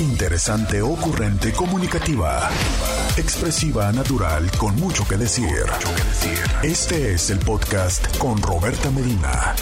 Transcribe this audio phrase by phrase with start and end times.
[0.00, 2.48] Interesante, ocurrente, comunicativa.
[3.16, 5.66] Expresiva, natural, con mucho que decir.
[6.62, 9.56] Este es el podcast con Roberta Medina.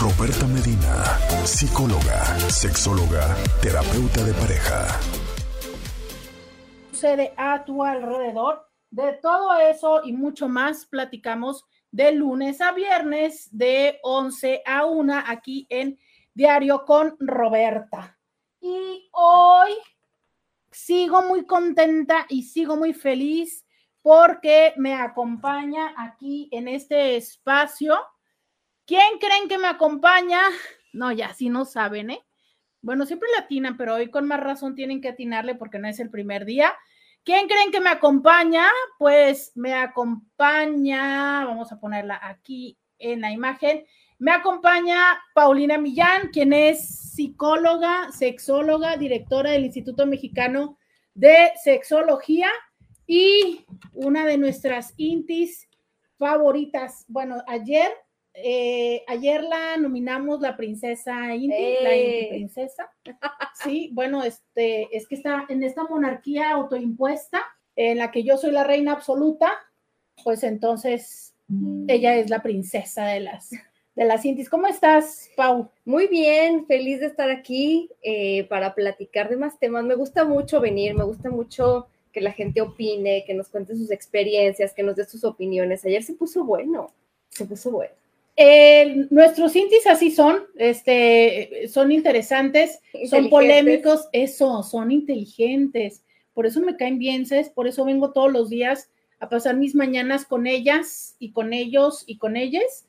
[0.00, 4.98] Roberta Medina, psicóloga, sexóloga, terapeuta de pareja.
[6.90, 8.66] Sucede a tu alrededor.
[8.90, 15.22] De todo eso y mucho más platicamos de lunes a viernes de 11 a 1
[15.24, 15.98] aquí en
[16.34, 18.18] Diario con Roberta.
[18.66, 19.72] Y hoy
[20.70, 23.66] sigo muy contenta y sigo muy feliz
[24.00, 27.94] porque me acompaña aquí en este espacio.
[28.86, 30.40] ¿Quién creen que me acompaña?
[30.94, 32.24] No, ya sí no saben, ¿eh?
[32.80, 36.00] Bueno, siempre la atinan, pero hoy con más razón tienen que atinarle porque no es
[36.00, 36.74] el primer día.
[37.22, 38.66] ¿Quién creen que me acompaña?
[38.98, 43.84] Pues me acompaña, vamos a ponerla aquí en la imagen.
[44.18, 50.78] Me acompaña Paulina Millán, quien es psicóloga, sexóloga, directora del Instituto Mexicano
[51.14, 52.48] de Sexología
[53.06, 55.68] y una de nuestras intis
[56.18, 57.04] favoritas.
[57.08, 57.90] Bueno, ayer,
[58.34, 61.48] eh, ayer la nominamos la princesa Inti,
[61.82, 62.18] la ¡Eh!
[62.22, 62.90] Inti princesa.
[63.62, 67.44] Sí, bueno, este, es que está en esta monarquía autoimpuesta
[67.76, 69.52] en la que yo soy la reina absoluta,
[70.22, 71.34] pues entonces
[71.88, 73.50] ella es la princesa de las
[73.94, 74.48] de las Intis.
[74.48, 75.70] ¿Cómo estás, Pau?
[75.84, 79.84] Muy bien, feliz de estar aquí eh, para platicar de más temas.
[79.84, 83.90] Me gusta mucho venir, me gusta mucho que la gente opine, que nos cuente sus
[83.90, 85.84] experiencias, que nos dé sus opiniones.
[85.84, 86.92] Ayer se puso bueno,
[87.28, 87.92] se puso bueno.
[88.36, 96.02] Eh, nuestros Intis así son, este, son interesantes, son polémicos, eso, son inteligentes.
[96.32, 97.48] Por eso me caen bien, ¿sabes?
[97.48, 102.02] Por eso vengo todos los días a pasar mis mañanas con ellas y con ellos
[102.06, 102.86] y con ellas,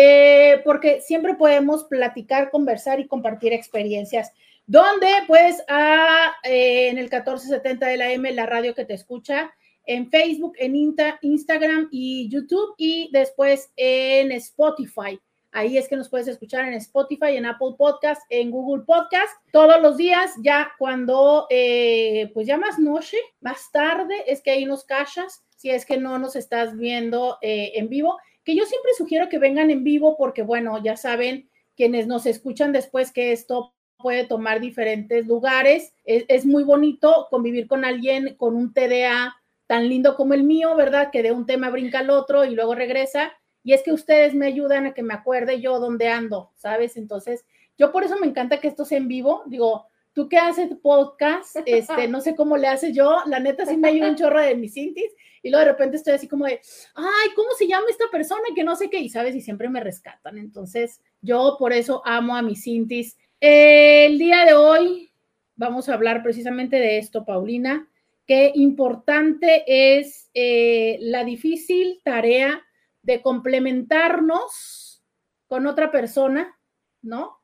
[0.00, 4.32] eh, porque siempre podemos platicar, conversar y compartir experiencias.
[4.64, 9.50] Donde, pues, a, eh, en el 1470 de la M, la radio que te escucha,
[9.86, 15.18] en Facebook, en Inta- Instagram y YouTube, y después en Spotify.
[15.50, 19.82] Ahí es que nos puedes escuchar en Spotify, en Apple Podcast, en Google Podcast, todos
[19.82, 24.84] los días, ya cuando, eh, pues ya más noche, más tarde, es que ahí nos
[24.84, 28.16] cachas, si es que no nos estás viendo eh, en vivo,
[28.48, 32.72] que yo siempre sugiero que vengan en vivo porque, bueno, ya saben quienes nos escuchan
[32.72, 35.92] después que esto puede tomar diferentes lugares.
[36.06, 39.36] Es, muy bonito convivir con alguien con un TDA
[39.66, 41.10] tan lindo como el mío, ¿verdad?
[41.12, 43.34] Que de un tema brinca al otro y luego regresa.
[43.62, 46.96] Y es que ustedes me ayudan a que me acuerde yo dónde ando, ¿sabes?
[46.96, 47.44] Entonces,
[47.76, 49.42] yo por eso me encanta que esto sea en vivo.
[49.44, 49.88] Digo,
[50.18, 53.90] tú que haces podcast, este, no sé cómo le haces yo, la neta sí me
[53.90, 55.12] ayuda un chorro de mis intis
[55.44, 56.60] y luego de repente estoy así como de,
[56.96, 58.42] ay, ¿cómo se llama esta persona?
[58.52, 60.38] Que no sé qué, y sabes, y siempre me rescatan.
[60.38, 63.16] Entonces, yo por eso amo a mis intis.
[63.38, 65.12] El día de hoy
[65.54, 67.88] vamos a hablar precisamente de esto, Paulina.
[68.26, 72.66] Qué importante es eh, la difícil tarea
[73.02, 75.00] de complementarnos
[75.46, 76.58] con otra persona,
[77.02, 77.38] ¿no?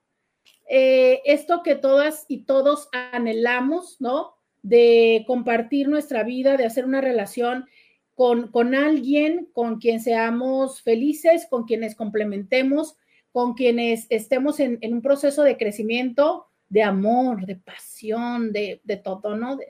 [0.68, 4.36] Eh, esto que todas y todos anhelamos, ¿no?
[4.62, 7.66] De compartir nuestra vida, de hacer una relación
[8.14, 12.96] con, con alguien con quien seamos felices, con quienes complementemos,
[13.32, 18.96] con quienes estemos en, en un proceso de crecimiento, de amor, de pasión, de, de
[18.96, 19.56] todo, ¿no?
[19.56, 19.66] De,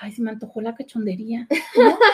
[0.00, 1.46] ay, se me antojó la cachondería.
[1.76, 1.98] ¿no?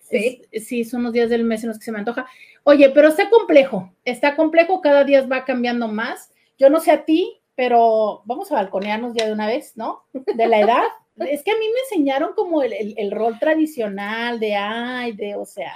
[0.00, 0.42] Sí.
[0.50, 2.26] Es- sí, son los días del mes en los que se me antoja.
[2.64, 6.32] Oye, pero está complejo, está complejo, cada día va cambiando más.
[6.58, 10.02] Yo no sé a ti, pero vamos a balconearnos ya de una vez, ¿no?
[10.12, 10.82] De la edad.
[11.18, 15.34] Es que a mí me enseñaron como el, el- el rol tradicional de, ay, de,
[15.34, 15.72] o sea,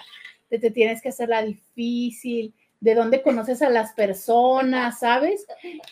[0.50, 5.44] de te tienes que hacer la difícil, de dónde conoces a las personas, ¿sabes?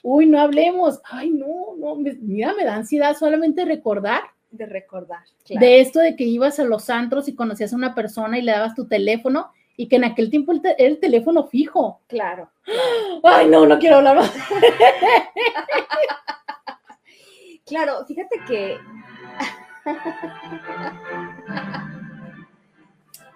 [0.05, 1.00] Uy, no hablemos.
[1.05, 5.25] Ay, no, no, me- mira, me da ansiedad solamente recordar De recordar.
[5.45, 5.67] claro.
[5.67, 8.53] de esto de que ibas a los antros y conocías a una persona y le
[8.53, 9.50] dabas tu teléfono
[9.83, 12.03] y que en aquel tiempo el te- el teléfono fijo.
[12.07, 12.51] Claro.
[13.25, 14.31] Ay, no, no quiero hablar más.
[17.67, 18.79] Claro, fíjate que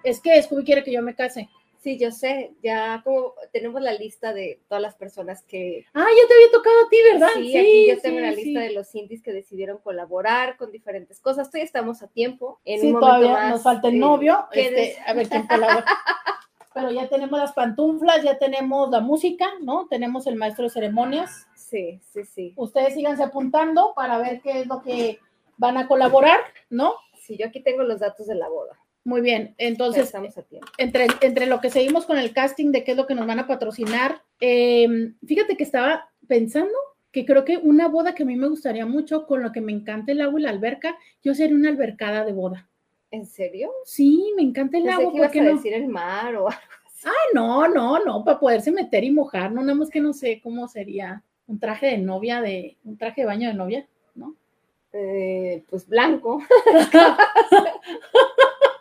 [0.02, 1.48] Es que Scooby quiere que yo me case.
[1.84, 6.26] Sí, yo sé, ya como tenemos la lista de todas las personas que Ah, ya
[6.28, 7.28] te había tocado a ti, ¿verdad?
[7.34, 8.44] Sí, aquí yo tengo sí, la sí.
[8.44, 11.48] lista de los indies que decidieron colaborar con diferentes cosas.
[11.50, 12.58] Todavía estamos a tiempo.
[12.64, 14.46] En Sí, un todavía más, nos falta el novio.
[14.52, 15.84] este, a ver quién colabora.
[16.74, 19.86] Pero ya tenemos las pantuflas, ya tenemos la música, ¿no?
[19.86, 21.46] Tenemos el maestro de ceremonias.
[21.54, 22.52] Sí, sí, sí.
[22.56, 25.20] Ustedes síganse apuntando para ver qué es lo que
[25.56, 26.40] van a colaborar,
[26.70, 26.94] ¿no?
[27.20, 28.76] Sí, yo aquí tengo los datos de la boda.
[29.04, 30.66] Muy bien, entonces estamos a tiempo.
[30.78, 33.38] entre, entre lo que seguimos con el casting de qué es lo que nos van
[33.38, 36.72] a patrocinar, eh, fíjate que estaba pensando
[37.12, 39.72] que creo que una boda que a mí me gustaría mucho, con lo que me
[39.72, 42.68] encanta el agua y la alberca, yo sería una albercada de boda.
[43.10, 43.70] ¿En serio?
[43.84, 45.12] Sí, me encanta el agua.
[45.12, 45.54] ¿Por ibas a no?
[45.54, 46.50] decir el mar o algo
[46.86, 47.06] así.
[47.06, 50.40] Ah, no, no, no, para poderse meter y mojar, no, nada más que no sé
[50.42, 54.34] cómo sería un traje de novia, de un traje de baño de novia, ¿no?
[54.92, 56.42] Eh, pues blanco.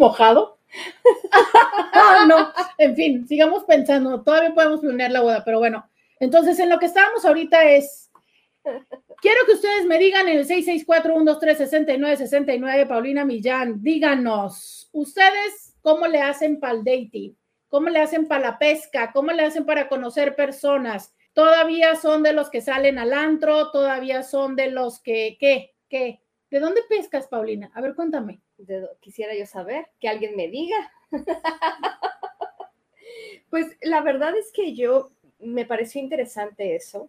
[0.00, 0.58] Mojado.
[2.26, 6.78] No, en fin, sigamos pensando, todavía podemos planear la boda, pero bueno, entonces en lo
[6.78, 8.10] que estábamos ahorita es,
[9.20, 16.60] quiero que ustedes me digan en el 664-123-6969, Paulina Millán, díganos, ustedes, ¿cómo le hacen
[16.60, 17.34] para el dating?
[17.68, 19.12] ¿Cómo le hacen para la pesca?
[19.12, 21.14] ¿Cómo le hacen para conocer personas?
[21.32, 23.70] ¿Todavía son de los que salen al antro?
[23.70, 26.20] ¿Todavía son de los que, qué, qué?
[26.50, 27.70] ¿De dónde pescas, Paulina?
[27.74, 28.40] A ver, cuéntame.
[29.00, 30.76] quisiera yo saber, que alguien me diga.
[33.50, 37.08] pues la verdad es que yo me pareció interesante eso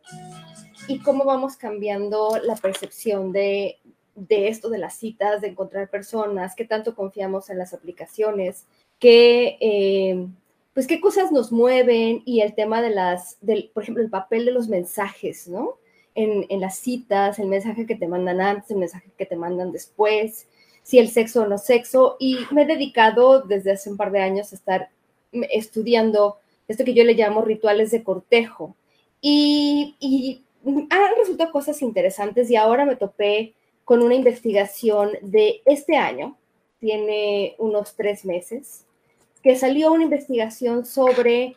[0.88, 3.79] y cómo vamos cambiando la percepción de,
[4.29, 8.67] esto de las citas, de encontrar personas, qué tanto confiamos en las aplicaciones,
[8.99, 10.27] qué, eh,
[10.73, 14.45] pues qué cosas nos mueven y el tema de las, del, por ejemplo, el papel
[14.45, 15.81] de los mensajes, ¿no?
[16.13, 20.48] En, las citas, el mensaje que te mandan antes, el mensaje que te mandan después,
[20.84, 22.18] si el sexo o no sexo.
[22.19, 24.90] Y me he dedicado desde hace un par de años a estar
[25.31, 26.38] estudiando
[26.68, 28.75] esto que yo le llamo rituales de cortejo.
[29.22, 33.54] Y han resultado cosas interesantes y ahora me topé
[33.86, 36.38] con una investigación de este año,
[36.80, 38.86] tiene unos tres meses,
[39.44, 41.56] que salió una investigación sobre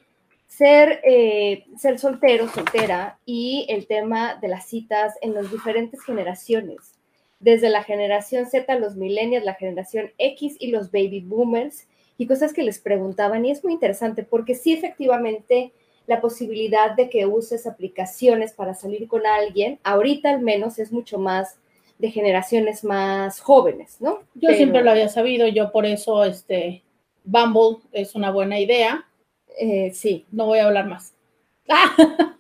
[0.57, 6.95] ser, eh, ser soltero, soltera y el tema de las citas en las diferentes generaciones,
[7.41, 12.53] desde la generación Z, los millennials, la generación X y los baby boomers, y cosas
[12.53, 13.45] que les preguntaban.
[13.45, 15.73] Y es muy interesante porque sí, efectivamente,
[16.07, 21.19] la posibilidad de que uses aplicaciones para salir con alguien, ahorita al menos es mucho
[21.19, 21.59] más
[21.99, 24.21] de generaciones más jóvenes, ¿no?
[24.35, 26.83] Yo siempre lo había sabido, yo por eso, este,
[27.25, 29.05] Bumble es una buena idea.
[29.59, 30.27] Eh, sí.
[30.31, 31.15] No voy a hablar más.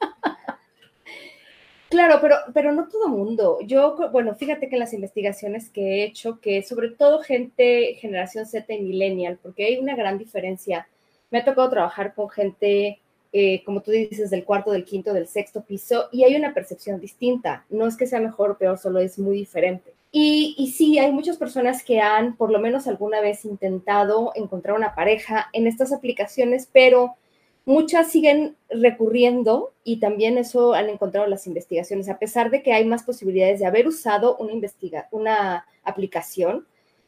[1.95, 3.59] Claro, pero, pero no todo mundo.
[3.65, 8.75] Yo, bueno, fíjate que las investigaciones que he hecho, que sobre todo gente generación Z
[8.75, 10.89] y millennial, porque hay una gran diferencia.
[11.31, 12.99] Me ha tocado trabajar con gente,
[13.33, 16.99] eh, como tú dices, del cuarto, del quinto, del sexto piso, y hay una percepción
[17.01, 17.65] distinta.
[17.71, 19.93] No es que sea mejor o peor, solo es muy diferente.
[20.17, 24.95] Y, sí, hay muchas personas que han, por lo menos alguna vez, intentado encontrar una
[24.95, 27.17] pareja en estas aplicaciones, pero
[27.65, 32.85] muchas siguen recurriendo y también eso han encontrado las investigaciones, a pesar de que hay
[32.85, 36.65] más posibilidades de haber usado una, investiga una aplicación,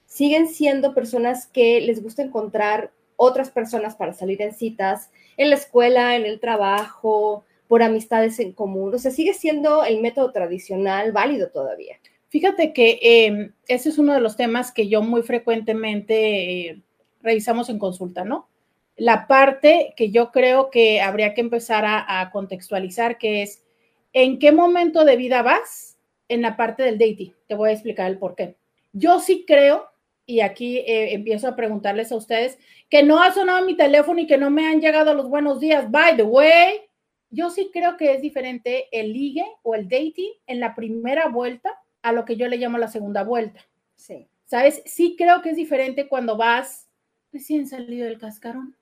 [0.06, 5.56] siguen siendo personas que les gusta encontrar otras personas para salir en citas, en la
[5.56, 8.92] escuela, en el trabajo, por amistades en común.
[8.92, 12.00] O sea, sigue siendo el método tradicional válido todavía.
[12.28, 16.82] Fíjate que eh, ese es uno de los temas que yo muy frecuentemente eh,
[17.22, 18.48] revisamos en consulta, ¿no?
[18.96, 23.62] la parte que yo creo que habría que empezar a, contextualizar, que es
[24.12, 27.34] en qué momento de vida vas en la parte del dating.
[27.46, 28.56] Te voy a explicar el por qué.
[28.92, 29.86] Yo sí creo,
[30.24, 32.58] y aquí eh, empiezo a preguntarles a ustedes,
[32.88, 35.90] que no ha sonado mi teléfono y que no me han llegado los buenos días.
[35.90, 36.80] By the way,
[37.28, 41.78] yo sí creo que es diferente el ligue o el dating en la primera vuelta
[42.06, 43.60] a lo que yo le llamo la segunda vuelta.
[43.96, 44.28] Sí.
[44.44, 44.80] ¿Sabes?
[44.86, 46.88] Sí creo que es diferente cuando vas
[47.32, 48.76] recién salido del cascarón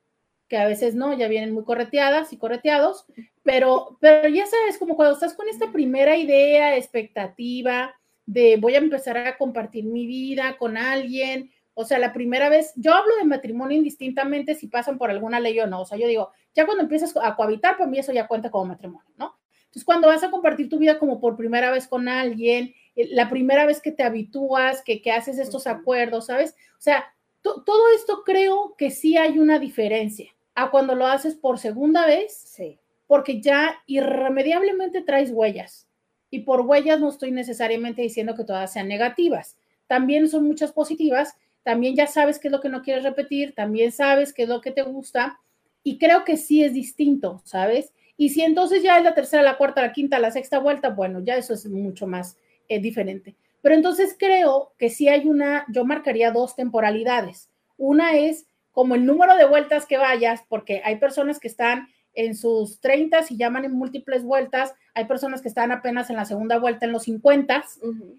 [0.49, 3.07] que a veces no, ya vienen muy correteadas y correteados,
[3.43, 7.95] pero, pero ya sabes, como cuando estás con esta primera idea, expectativa
[8.27, 12.73] de voy a empezar a compartir mi vida con alguien, o sea, la primera vez,
[12.77, 16.07] yo hablo de matrimonio indistintamente si pasan por alguna ley o no, o sea, yo
[16.07, 19.37] digo, ya cuando empiezas a cohabitar, para mí eso ya cuenta como matrimonio, ¿no?
[19.75, 23.67] Entonces, cuando vas a compartir tu vida como por primera vez con alguien, la primera
[23.67, 26.55] vez que te habitúas, que, que haces estos acuerdos, ¿sabes?
[26.79, 27.05] O sea,
[27.43, 32.33] todo esto creo que sí hay una diferencia a cuando lo haces por segunda vez,
[32.35, 32.79] sí.
[33.07, 35.87] porque ya irremediablemente traes huellas.
[36.31, 39.57] Y por huellas no estoy necesariamente diciendo que todas sean negativas.
[39.87, 41.37] También son muchas positivas.
[41.63, 43.55] También ya sabes qué es lo que no quieres repetir.
[43.55, 45.39] También sabes qué es lo que te gusta.
[45.83, 47.93] Y creo que sí es distinto, ¿sabes?
[48.17, 51.21] Y si entonces ya es la tercera, la cuarta, la quinta, la sexta vuelta, bueno,
[51.21, 52.37] ya eso es mucho más
[52.69, 53.37] eh, diferente.
[53.63, 57.51] Pero entonces creo que sí hay una, yo marcaría dos temporalidades.
[57.77, 62.35] Una es como el número de vueltas que vayas, porque hay personas que están en
[62.35, 66.59] sus 30 y llaman en múltiples vueltas, hay personas que están apenas en la segunda
[66.59, 67.65] vuelta en los 50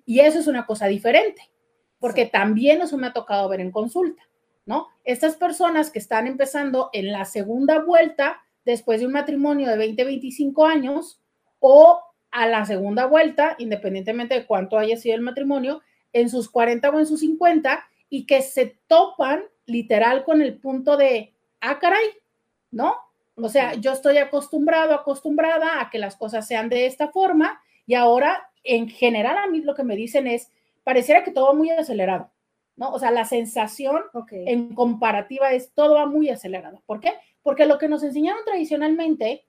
[0.06, 1.42] y eso es una cosa diferente,
[2.00, 4.24] porque también eso me ha tocado ver en consulta,
[4.66, 4.88] ¿no?
[5.04, 10.04] Estas personas que están empezando en la segunda vuelta después de un matrimonio de 20,
[10.04, 11.22] 25 años,
[11.60, 12.02] o
[12.36, 17.00] a la segunda vuelta, independientemente de cuánto haya sido el matrimonio, en sus 40 o
[17.00, 22.04] en sus 50, y que se topan literal con el punto de, ah, caray,
[22.72, 22.94] ¿no?
[23.38, 27.94] O sea, yo estoy acostumbrado, acostumbrada a que las cosas sean de esta forma y
[27.94, 30.52] ahora, en general, a mí lo que me dicen es,
[30.84, 32.32] pareciera que todo va muy acelerado,
[32.76, 32.90] ¿no?
[32.90, 36.82] O sea, la sensación en comparativa es todo va muy acelerado.
[36.86, 37.14] ¿Por qué?
[37.44, 39.46] Porque lo que nos enseñaron tradicionalmente,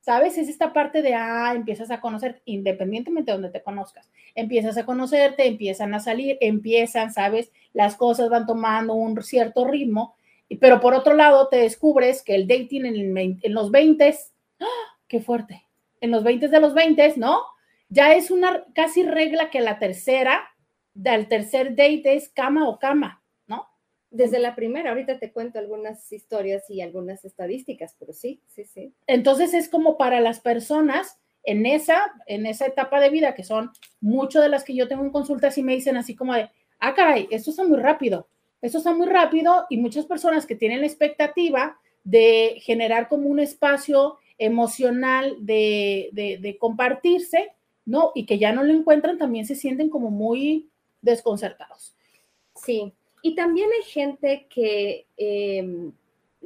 [0.00, 0.38] ¿sabes?
[0.38, 4.86] Es esta parte de, ah, empiezas a conocer, independientemente de donde te conozcas, empiezas a
[4.86, 7.52] conocerte, empiezan a salir, empiezan, ¿sabes?
[7.72, 10.14] Las cosas van tomando un cierto ritmo
[10.58, 14.16] pero por otro lado, te descubres que el dating en, los 20,
[14.60, 14.66] ¡ah!
[15.06, 15.64] qué fuerte,
[16.00, 17.42] en los 20 de los 20, ¿no?
[17.88, 20.48] Ya es una casi regla que la tercera,
[20.92, 23.19] del tercer date es cama o cama.
[24.10, 28.92] Desde la primera, ahorita te cuento algunas historias y algunas estadísticas, pero sí, sí, sí.
[29.06, 33.70] Entonces es como para las personas en esa, en esa etapa de vida, que son
[34.00, 36.50] mucho de las que yo tengo en consultas y me dicen así como de,
[36.80, 38.26] ah, caray, esto está muy rápido
[38.62, 43.40] eso está muy rápido y muchas personas que tienen la expectativa de generar como un
[43.40, 47.52] espacio emocional de, compartirse,
[47.84, 48.12] ¿no?
[48.14, 50.68] Y que ya no lo encuentran, también se sienten como muy
[51.02, 51.94] desconcertados.
[52.54, 55.92] Sí, y también hay gente que em,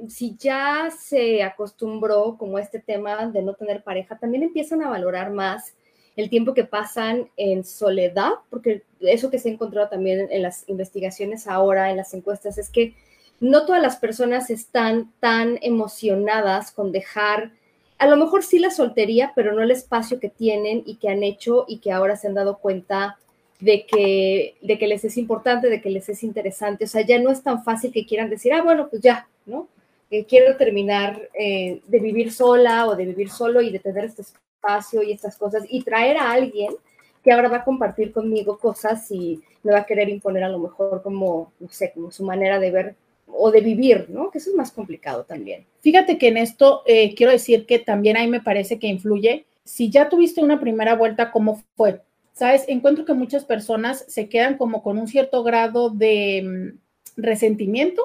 [0.08, 4.88] si ya se acostumbró como a este tema de no tener pareja, también empiezan a
[4.88, 5.74] valorar más
[6.16, 10.68] el tiempo que pasan en soledad, porque eso que se ha encontrado también en las
[10.68, 12.94] investigaciones ahora, en las encuestas, es que
[13.40, 17.52] no todas las personas están tan emocionadas con dejar,
[17.98, 21.22] a lo mejor sí la soltería, pero no el espacio que tienen y que han
[21.22, 23.18] hecho y que ahora se han dado cuenta
[23.61, 26.84] de que, de que les es importante, de que les es interesante.
[26.84, 29.68] O sea, ya no es tan fácil que quieran decir, ah, bueno, pues ya, ¿no?
[30.11, 34.23] Que quiero terminar eh, de vivir sola o de vivir solo y de tener este
[34.23, 36.75] espacio y estas cosas y traer a alguien
[37.23, 40.58] que ahora va a compartir conmigo cosas y me va a querer imponer a lo
[40.58, 42.94] mejor como, no sé, como su manera de ver
[43.26, 44.30] o de vivir, ¿no?
[44.30, 45.64] Que eso es más complicado también.
[45.80, 49.46] Fíjate que en esto eh, quiero decir que también ahí me parece que influye.
[49.64, 52.02] Si ya tuviste una primera vuelta, ¿cómo fue?
[52.34, 56.72] Sabes, encuentro que muchas personas se quedan como con un cierto grado de mm,
[57.16, 58.02] resentimiento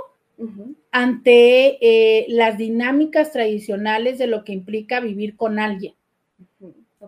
[0.92, 5.96] ante eh, las dinámicas tradicionales de lo que implica vivir con alguien.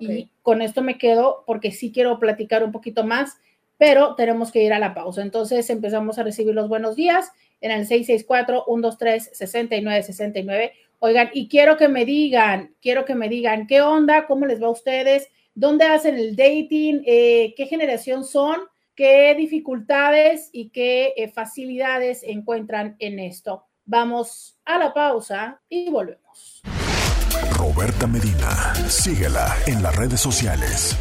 [0.02, 3.38] Y con esto me quedo porque sí quiero platicar un poquito más,
[3.78, 5.22] pero tenemos que ir a la pausa.
[5.22, 10.72] Entonces empezamos a recibir los buenos días en el 664-123-6969.
[11.00, 14.68] Oigan, y quiero que me digan, quiero que me digan qué onda, cómo les va
[14.68, 18.60] a ustedes, dónde hacen el dating, eh, qué generación son,
[18.96, 23.66] qué dificultades y qué eh, facilidades encuentran en esto.
[23.86, 26.62] Vamos a la pausa y volvemos.
[27.58, 28.74] Roberta Medina.
[28.88, 30.98] Síguela en las redes sociales.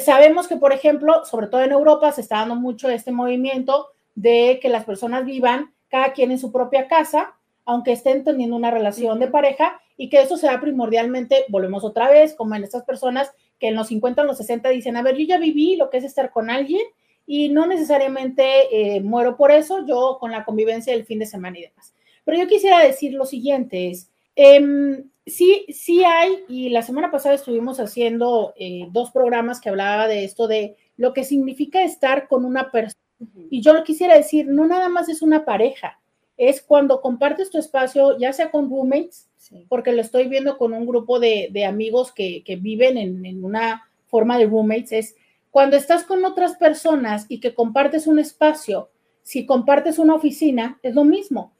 [0.01, 4.59] Sabemos que, por ejemplo, sobre todo en Europa, se está dando mucho este movimiento de
[4.61, 7.35] que las personas vivan cada quien en su propia casa,
[7.65, 12.33] aunque estén teniendo una relación de pareja, y que eso sea primordialmente, volvemos otra vez,
[12.33, 15.25] como en estas personas que en los 50 o los 60 dicen, a ver, yo
[15.25, 16.81] ya viví lo que es estar con alguien
[17.25, 21.57] y no necesariamente eh, muero por eso, yo con la convivencia del fin de semana
[21.57, 21.93] y demás.
[22.23, 27.35] Pero yo quisiera decir lo siguiente, es, em, sí, sí hay, y la semana pasada
[27.35, 32.45] estuvimos haciendo eh, dos programas que hablaba de esto, de lo que significa estar con
[32.45, 33.01] una persona.
[33.49, 35.99] Y yo lo quisiera decir, no nada más es una pareja,
[36.37, 39.29] es cuando compartes tu espacio, ya sea con roommates,
[39.69, 44.47] porque lo estoy viendo con un grupo de, amigos que, viven en, una forma de
[44.47, 45.15] roommates, es
[45.49, 48.89] cuando estás con otras personas y que compartes un espacio,
[49.23, 51.53] si compartes una oficina, es lo mismo.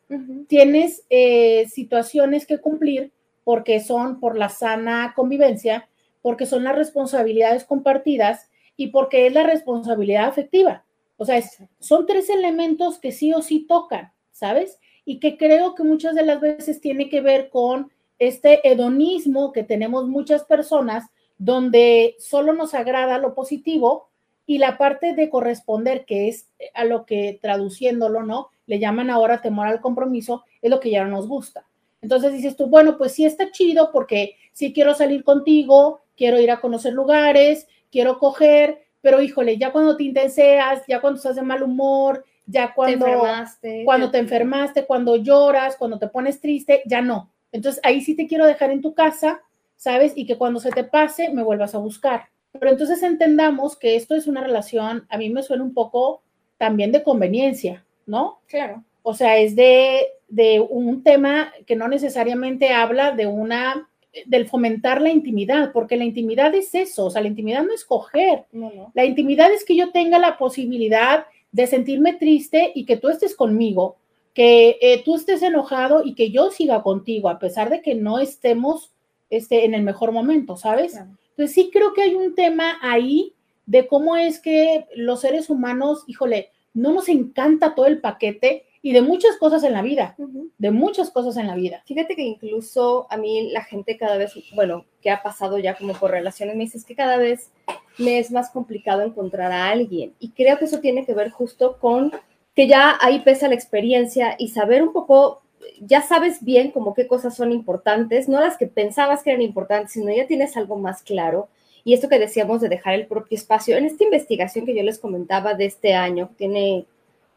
[0.47, 3.11] Tienes eh, situaciones que cumplir
[3.45, 5.87] porque son por la sana convivencia,
[6.21, 10.83] porque son las responsabilidades compartidas y porque es la responsabilidad afectiva.
[11.15, 11.41] O sea,
[11.79, 14.79] son tres elementos que sí o sí tocan, ¿sabes?
[15.05, 19.63] y que creo que muchas de las veces tiene que ver con este hedonismo que
[19.63, 21.05] tenemos muchas personas
[21.37, 24.09] donde solo nos agrada lo positivo
[24.47, 28.49] y la parte de corresponder, que es a lo que traduciéndolo, ¿no?
[28.67, 31.65] Le llaman ahora temor al compromiso, es lo que ya no nos gusta.
[32.05, 36.51] Entonces dices tú, bueno, pues sí está chido porque sí quiero salir contigo, quiero ir
[36.51, 41.41] a conocer lugares, quiero coger, pero híjole, ya cuando te intenseas, ya cuando estás de
[41.41, 46.83] mal humor, ya cuando te enfermaste, cuando, te enfermaste, cuando lloras, cuando te pones triste,
[46.85, 47.31] ya no.
[47.51, 49.41] Entonces ahí sí te quiero dejar en tu casa,
[49.75, 50.13] ¿sabes?
[50.15, 52.29] Y que cuando se te pase me vuelvas a buscar.
[52.51, 56.21] Pero entonces entendamos que esto es una relación, a mí me suena un poco
[56.59, 58.41] también de conveniencia, ¿no?
[58.45, 58.83] Claro.
[59.01, 63.89] O sea, es de, de un tema que no necesariamente habla de una,
[64.25, 67.85] del fomentar la intimidad, porque la intimidad es eso, o sea, la intimidad no es
[67.85, 68.43] coger.
[68.51, 68.91] No, no.
[68.93, 73.33] La intimidad es que yo tenga la posibilidad de sentirme triste y que tú estés
[73.33, 73.95] conmigo,
[74.33, 78.19] que eh, tú estés enojado y que yo siga contigo, a pesar de que no
[78.19, 78.91] estemos
[79.29, 80.97] este, en el mejor momento, ¿sabes?
[80.97, 83.31] Entonces sí creo que hay un tema ahí
[83.65, 88.93] de cómo es que los seres humanos, híjole, no nos encanta todo el paquete y
[88.93, 90.15] de muchas cosas en la vida,
[90.59, 91.81] de muchas cosas en la vida.
[91.87, 95.93] Fíjate que incluso a mí la gente cada vez, bueno, que ha pasado ya como
[95.93, 97.49] por relaciones, me dice es que cada vez
[97.97, 100.13] me es más complicado encontrar a alguien.
[100.19, 102.11] Y creo que eso tiene que ver justo con
[102.53, 105.41] que ya ahí pesa la experiencia y saber un poco
[105.81, 109.93] ya sabes bien como qué cosas son importantes, no las que pensabas que eran importantes,
[109.93, 111.47] sino ya tienes algo más claro.
[111.83, 114.99] Y esto que decíamos de dejar el propio espacio, en esta investigación que yo les
[114.99, 116.85] comentaba de este año, tiene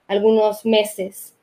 [0.09, 1.35] algunos meses,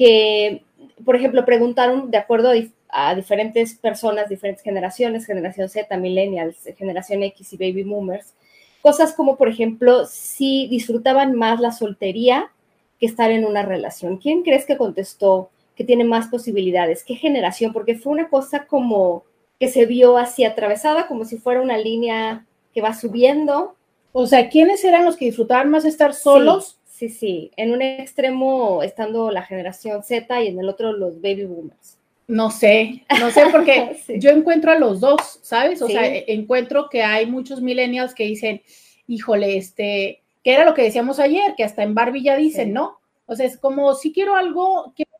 [0.00, 0.64] que,
[1.04, 2.52] por ejemplo, preguntaron de acuerdo
[2.88, 8.32] a, diferentes personas, diferentes generaciones, generación Z, millennials, generación X y baby boomers,
[8.80, 12.50] cosas como, por ejemplo, si disfrutaban más la soltería
[12.98, 14.16] que estar en una relación.
[14.16, 15.50] ¿Quién crees que contestó?
[15.76, 17.04] que tiene más posibilidades?
[17.04, 17.72] ¿Qué generación?
[17.72, 19.24] Porque fue una cosa como
[19.58, 23.76] que se vio así atravesada, como si fuera una línea que va subiendo.
[24.12, 26.79] O sea, ¿quiénes eran los que disfrutaban más estar solos?
[27.08, 31.98] Sí, En un extremo estando la generación Z y en el otro los baby boomers.
[32.28, 35.82] No sé, no sé, porque yo encuentro a los dos, ¿sabes?
[35.82, 38.62] O sea, e, encuentro que hay muchos millennials que dicen,
[39.08, 43.00] híjole, este, que era lo que decíamos ayer, que hasta en Barbie ya dicen, ¿no?
[43.26, 45.10] O sea, es como, si quiero algo, quiero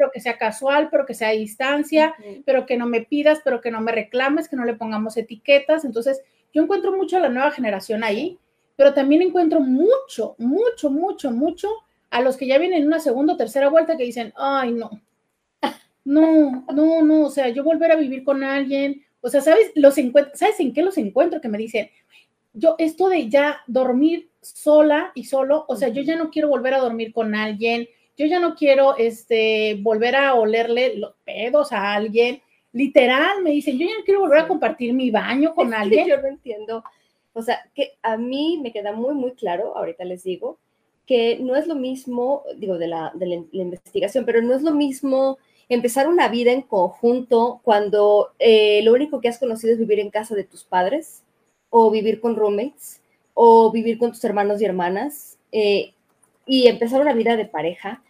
[0.00, 2.14] pero que sea casual, pero que sea a distancia,
[2.46, 5.84] pero que no me pidas, pero que no me reclames, que no le pongamos etiquetas.
[5.84, 6.22] Entonces,
[6.54, 8.38] yo encuentro mucho a la nueva generación ahí,
[8.80, 11.68] pero también encuentro mucho, mucho, mucho, mucho
[12.08, 14.88] a los que ya vienen en una segunda o tercera vuelta que dicen, ay, no,
[16.06, 19.70] no, no, no, o sea, yo volver a vivir con alguien, o sea, ¿sabes?
[19.74, 19.96] Los
[20.32, 21.42] ¿Sabes en qué los encuentro?
[21.42, 21.90] Que me dicen,
[22.54, 26.72] yo esto de ya dormir sola y solo, o sea, yo ya no quiero volver
[26.72, 31.92] a dormir con alguien, yo ya no quiero este, volver a olerle los pedos a
[31.92, 32.40] alguien.
[32.72, 36.08] Literal, me dicen, yo ya no quiero volver a compartir mi baño con alguien.
[36.08, 36.82] yo no entiendo.
[37.32, 40.58] O sea, que a mí me queda muy, muy claro, ahorita les digo,
[41.06, 44.72] que no es lo mismo, digo, de la, de la, investigación, pero no es lo
[44.72, 45.38] mismo
[45.68, 50.10] empezar una vida en conjunto cuando eh, lo único que has conocido es vivir en
[50.10, 51.24] casa de tus padres
[51.68, 53.00] o vivir con roommates
[53.34, 55.94] o vivir con tus hermanos y hermanas eh,
[56.46, 58.02] y empezar una vida de pareja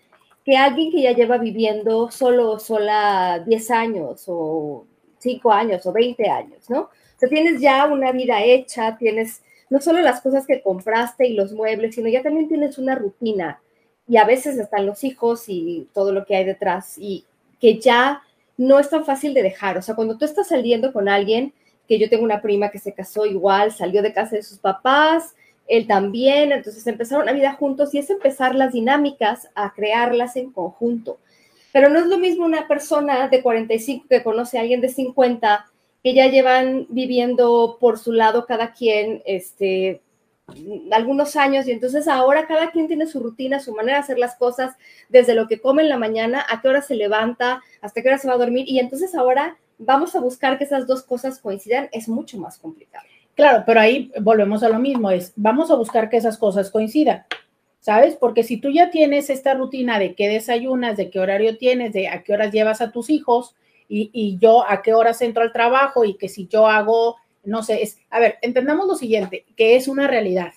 [0.45, 4.87] que alguien que ya lleva viviendo solo sola 10 años o
[5.19, 6.91] 5 años o 20 años, ¿no?
[7.21, 11.53] Sea, tienes ya una vida hecha, tienes no solo las cosas que compraste y los
[11.53, 13.61] muebles, sino ya también tienes una rutina
[14.09, 17.27] y a veces están los hijos y todo lo que hay detrás y
[17.61, 18.23] que ya
[18.57, 19.77] no es tan fácil de dejar.
[19.77, 21.53] O sea, cuando tú estás saliendo con alguien,
[21.87, 25.35] que yo tengo una prima que se casó igual, salió de casa de sus papás,
[25.69, 30.53] él también, entonces empezaron una vida juntos y es empezar las dinámicas a crearlas en
[30.53, 31.19] conjunto.
[31.71, 35.70] Pero no es lo mismo una persona de 45 que conoce a alguien de 50
[36.03, 40.01] que ya llevan viviendo por su lado cada quien este,
[40.91, 44.37] algunos años y entonces ahora cada quien tiene su rutina, su manera de hacer las
[44.37, 44.77] cosas,
[45.09, 48.19] desde lo que come en la mañana, a qué hora se levanta, hasta qué hora
[48.19, 51.89] se va a dormir y entonces ahora vamos a buscar que esas dos cosas coincidan,
[51.93, 53.05] es mucho más complicado.
[53.35, 57.25] Claro, pero ahí volvemos a lo mismo, es vamos a buscar que esas cosas coincidan,
[57.81, 58.17] ¿sabes?
[58.17, 62.09] Porque si tú ya tienes esta rutina de qué desayunas, de qué horario tienes, de
[62.09, 63.55] a qué horas llevas a tus hijos
[63.93, 67.83] y, yo a qué horas entro al trabajo y que si yo hago, no sé,
[67.83, 70.53] es, a ver, entendamos lo siguiente, que es una realidad.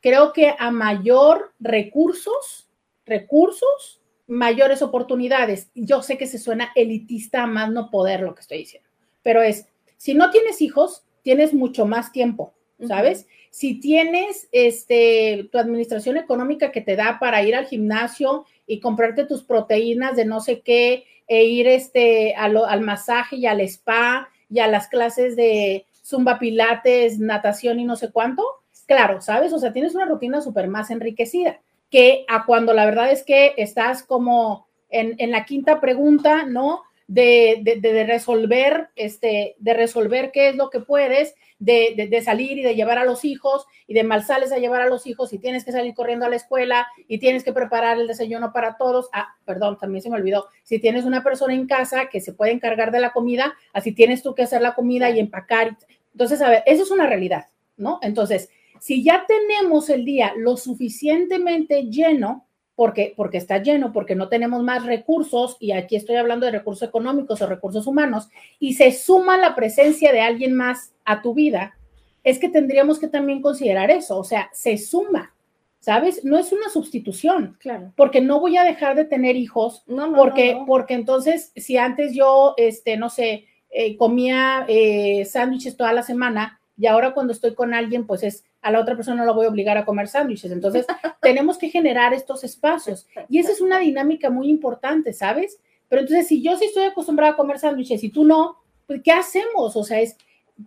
[0.00, 2.68] Creo que a mayor recursos,
[3.06, 5.70] recursos, mayores oportunidades.
[5.74, 8.88] Yo sé que se suena elitista más no poder lo que estoy diciendo,
[9.22, 12.54] pero es, si no tienes hijos, tienes mucho más tiempo,
[12.88, 13.26] ¿sabes?
[13.50, 19.24] Si tienes este, tu administración económica que te da para ir al gimnasio y comprarte
[19.24, 24.58] tus proteínas de no sé qué, e ir este, al masaje y al spa y
[24.60, 28.44] a las clases de zumba pilates, natación y no sé cuánto,
[28.86, 29.52] claro, ¿sabes?
[29.52, 33.54] O sea, tienes una rutina súper más enriquecida que a cuando la verdad es que
[33.56, 36.82] estás como en, en la quinta pregunta, ¿no?
[37.06, 42.58] De, de, de, resolver, este, de resolver qué es lo que puedes, de, de, salir
[42.58, 45.32] y de llevar a los hijos y de mal sales a llevar a los hijos
[45.32, 48.76] y tienes que salir corriendo a la escuela y tienes que preparar el desayuno para
[48.76, 49.08] todos.
[49.12, 50.46] Ah, perdón, también se me olvidó.
[50.62, 54.22] Si tienes una persona en casa que se puede encargar de la comida, así tienes
[54.22, 55.76] tú que hacer la comida y empacar.
[56.12, 57.98] Entonces, a ver, eso es una realidad, ¿no?
[58.02, 58.48] Entonces,
[58.80, 64.62] si ya tenemos el día lo suficientemente lleno, porque, porque está lleno, porque no tenemos
[64.62, 69.38] más recursos, y aquí estoy hablando de recursos económicos o recursos humanos, y se suma
[69.38, 71.76] la presencia de alguien más a tu vida,
[72.24, 75.34] es que tendríamos que también considerar eso, o sea, se suma,
[75.78, 76.24] ¿sabes?
[76.24, 77.92] No es una sustitución, claro.
[77.96, 81.76] porque no voy a dejar de tener hijos, no, no, porque, no, porque entonces, si
[81.76, 87.32] antes yo, este, no sé, eh, comía eh, sándwiches toda la semana, y ahora cuando
[87.32, 89.84] estoy con alguien, pues es a la otra persona no la voy a obligar a
[89.84, 90.50] comer sándwiches.
[90.50, 90.86] Entonces,
[91.20, 93.06] tenemos que generar estos espacios.
[93.28, 95.58] Y esa es una dinámica muy importante, ¿sabes?
[95.88, 99.12] Pero entonces, si yo sí estoy acostumbrada a comer sándwiches y tú no, pues, ¿qué
[99.12, 99.76] hacemos?
[99.76, 100.16] O sea, es,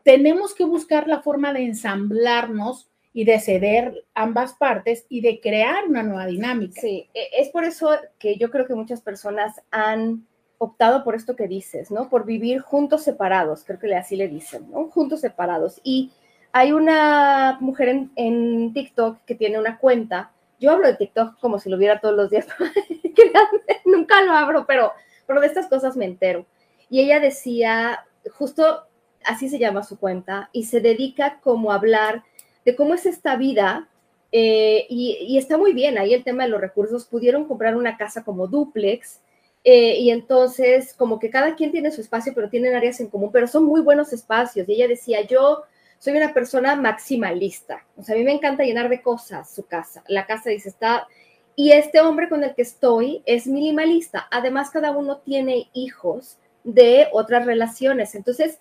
[0.04, 5.88] tenemos que buscar la forma de ensamblarnos y de ceder ambas partes y de crear
[5.88, 6.80] una nueva dinámica.
[6.80, 10.28] Sí, es por eso que yo creo que muchas personas han
[10.60, 12.10] optado por esto que dices, ¿no?
[12.10, 14.90] Por vivir juntos separados, creo que así le dicen, ¿no?
[14.92, 15.82] Juntos separados.
[15.84, 16.12] Y
[16.52, 20.32] hay una mujer en, TikTok que tiene una cuenta.
[20.60, 22.48] Yo hablo de TikTok como si lo viera todos los días.
[23.86, 24.94] Nunca lo abro, pero,
[25.28, 26.46] de estas cosas me entero.
[26.90, 28.86] Y ella decía, justo
[29.26, 32.24] así se llama su cuenta, y se dedica como a hablar
[32.66, 33.88] de cómo es esta vida.
[34.32, 37.06] Eh, y, y, está muy bien ahí el tema de los recursos.
[37.06, 39.22] Pudieron comprar una casa como duplex.
[39.64, 43.32] Eh, y entonces, como que cada quien tiene su espacio, pero tienen áreas en común,
[43.34, 44.68] pero son muy buenos espacios.
[44.68, 45.64] Y ella decía, yo
[46.00, 47.86] soy una persona maximalista.
[47.96, 50.04] O sea, a mí me encanta llenar de cosas su casa.
[50.08, 51.08] La casa dice, está...
[51.56, 54.28] Y este hombre con el que estoy es minimalista.
[54.30, 58.14] Además, cada uno tiene hijos de otras relaciones.
[58.14, 58.60] Entonces,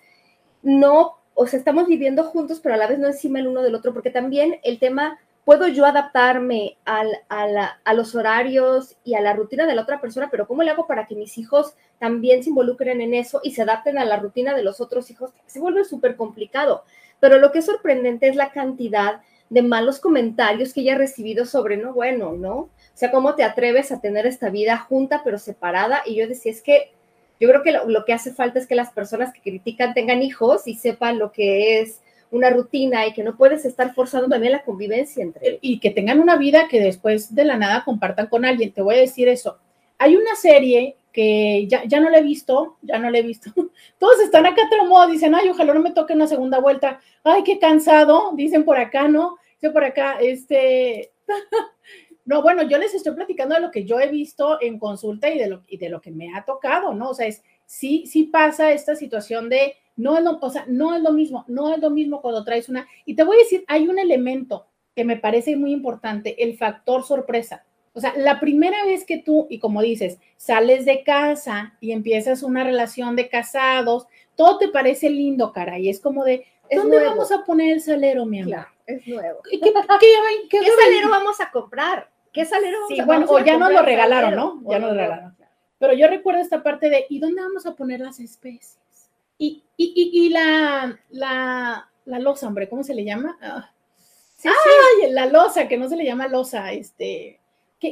[0.63, 3.75] no, o sea, estamos viviendo juntos, pero a la vez no encima el uno del
[3.75, 9.35] otro, porque también el tema, puedo yo adaptarme a, a los horarios y a la
[9.35, 12.49] rutina de la otra persona, pero ¿cómo le hago para que mis hijos también se
[12.49, 15.33] involucren en eso y se adapten a la rutina de los otros hijos?
[15.45, 16.85] Se vuelve súper complicado.
[17.21, 21.47] Pero lo que es sorprendente es la cantidad de malos comentarios que ella ha recibido
[21.47, 22.55] sobre, no, bueno, ¿no?
[22.57, 26.03] O sea, ¿cómo te atreves a tener esta vida junta pero separada?
[26.05, 26.93] Y yo decía, es que
[27.39, 30.23] yo creo que lo, lo, que hace falta es que las personas que critican tengan
[30.23, 32.01] hijos y sepan lo que es
[32.31, 35.59] una rutina y que no puedes estar forzando también la convivencia entre ellos.
[35.63, 38.73] Y que tengan una vida que después de la nada compartan con alguien.
[38.73, 39.59] Te voy a decir eso.
[39.99, 43.51] Hay una serie que ya, ya no la he visto, ya no la he visto.
[43.99, 47.01] Todos están acá modo, dicen, ay, ojalá no me toque una segunda vuelta.
[47.25, 49.39] Ay, qué cansado, dicen por acá, ¿no?
[49.55, 51.13] Dicen por acá, este...
[52.27, 55.39] no, bueno, yo les estoy platicando de lo que yo he visto en consulta y
[55.39, 57.09] de lo, y de lo que me ha tocado, ¿no?
[57.09, 60.95] O sea, es, sí, sí pasa esta situación de, no es lo, o sea, no
[60.95, 62.87] es lo mismo, no es lo mismo cuando traes una...
[63.07, 67.05] Y te voy a decir, hay un elemento que me parece muy importante, el factor
[67.05, 67.65] sorpresa.
[67.97, 72.43] O sea, la primera vez que tú, y como dices, sales de casa y empiezas
[72.43, 76.99] una relación de casados, todo te parece lindo, cara, y es como de, es ¿dónde
[76.99, 77.13] nuevo.
[77.13, 78.53] vamos a poner el salero, mi amor?
[78.53, 79.41] Claro, es nuevo.
[79.51, 79.79] ¿Qué, qué, qué,
[80.51, 82.11] qué, ¿Qué salero vamos a comprar?
[82.35, 84.61] ¿Qué salero vamos sí, a bueno, vamos o ya nos lo regalaron, salero?
[84.63, 84.71] ¿no?
[84.71, 85.37] Ya nos lo regalaron.
[85.79, 88.79] Pero yo recuerdo esta parte de, ¿y dónde vamos a poner las especies?
[89.39, 93.39] Y, y, y, y la, la, la losa, hombre, ¿cómo se le llama?
[93.41, 93.71] Ah,
[94.37, 97.41] sí, Ay, la losa, que no se le llama losa, este,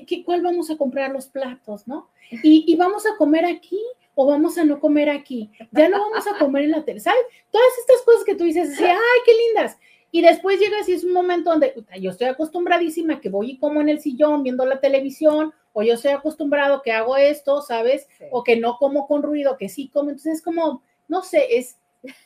[0.01, 2.11] ¿qué, qué, cuál vamos a comprar los platos, no?
[2.43, 3.81] Y, y, vamos a comer aquí
[4.15, 5.51] o vamos a no comer aquí.
[5.73, 7.21] Ya no vamos a comer en la tele, ¿sabes?
[7.51, 9.79] Todas estas cosas que tú dices, así, ay, qué lindas.
[10.11, 13.81] Y después llegas y es un momento donde yo estoy acostumbradísima que voy y como
[13.81, 18.07] en el sillón viendo la televisión, o yo estoy acostumbrado que hago esto, ¿sabes?
[18.19, 18.25] Sí.
[18.31, 20.11] O que no como con ruido, que sí como.
[20.11, 21.79] Entonces es como, no sé, es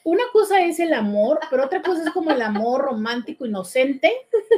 [0.05, 4.13] una cosa es el amor, pero otra cosa es como el amor romántico, inocente,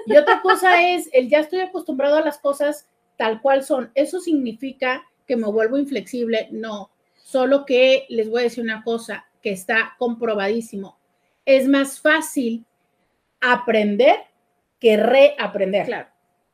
[0.07, 2.89] y otra cosa es el ya estoy acostumbrado a las cosas
[3.21, 3.91] tal cual son.
[3.95, 9.27] Eso significa que me vuelvo inflexible, no, solo que les voy a decir una cosa
[9.43, 10.99] que está comprobadísimo.
[11.45, 12.65] Es más fácil
[13.39, 14.17] aprender
[14.79, 15.85] que reaprender.
[15.85, 16.09] Claro.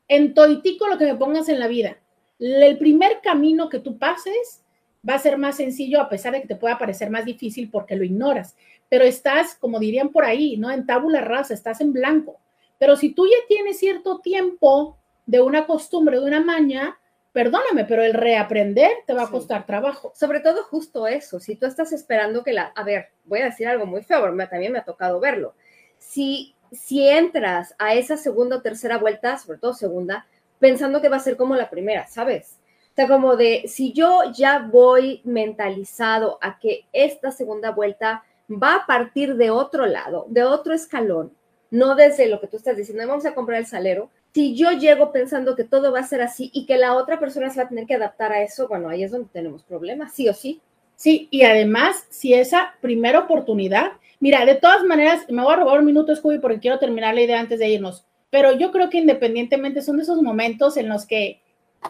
[0.09, 1.99] En toitico lo que me pongas en la vida,
[2.41, 4.65] el primer camino que tú pases
[5.09, 7.95] va a ser más sencillo a pesar de que te pueda parecer más difícil porque
[7.95, 8.57] lo ignoras,
[8.89, 10.73] pero estás, como dirían por ahí, ¿no?
[10.73, 12.41] En tabula rasa, estás en blanco.
[12.77, 16.99] Pero si tú ya tienes cierto tiempo de una costumbre, de una maña,
[17.33, 19.67] perdóname, pero el reaprender te va a costar sí.
[19.67, 20.13] trabajo.
[20.15, 23.67] Sobre todo justo eso, si tú estás esperando que la, a ver, voy a decir
[23.69, 25.55] algo muy feo, pero también me ha tocado verlo.
[25.99, 30.27] Si si entras a esa segunda o tercera vuelta, sobre todo segunda,
[30.59, 32.59] pensando que va a ser como la primera, ¿sabes?
[32.93, 38.77] O sea, como de, si yo ya voy mentalizado a que esta segunda vuelta va
[38.77, 41.33] a partir de otro lado, de otro escalón,
[41.71, 44.11] no desde lo que tú estás diciendo, vamos a comprar el salero.
[44.37, 47.49] Si yo llego pensando que todo va a ser así y que la otra persona
[47.49, 50.29] se va a tener que adaptar a eso, bueno, ahí es donde tenemos problemas, sí
[50.29, 50.61] o sí.
[50.95, 55.79] Sí, y además, si esa primera oportunidad, mira, de todas maneras, me voy a robar
[55.79, 58.99] un minuto, Scooby, porque quiero terminar la idea antes de irnos, pero yo creo que
[58.99, 61.41] independientemente son de esos momentos en los que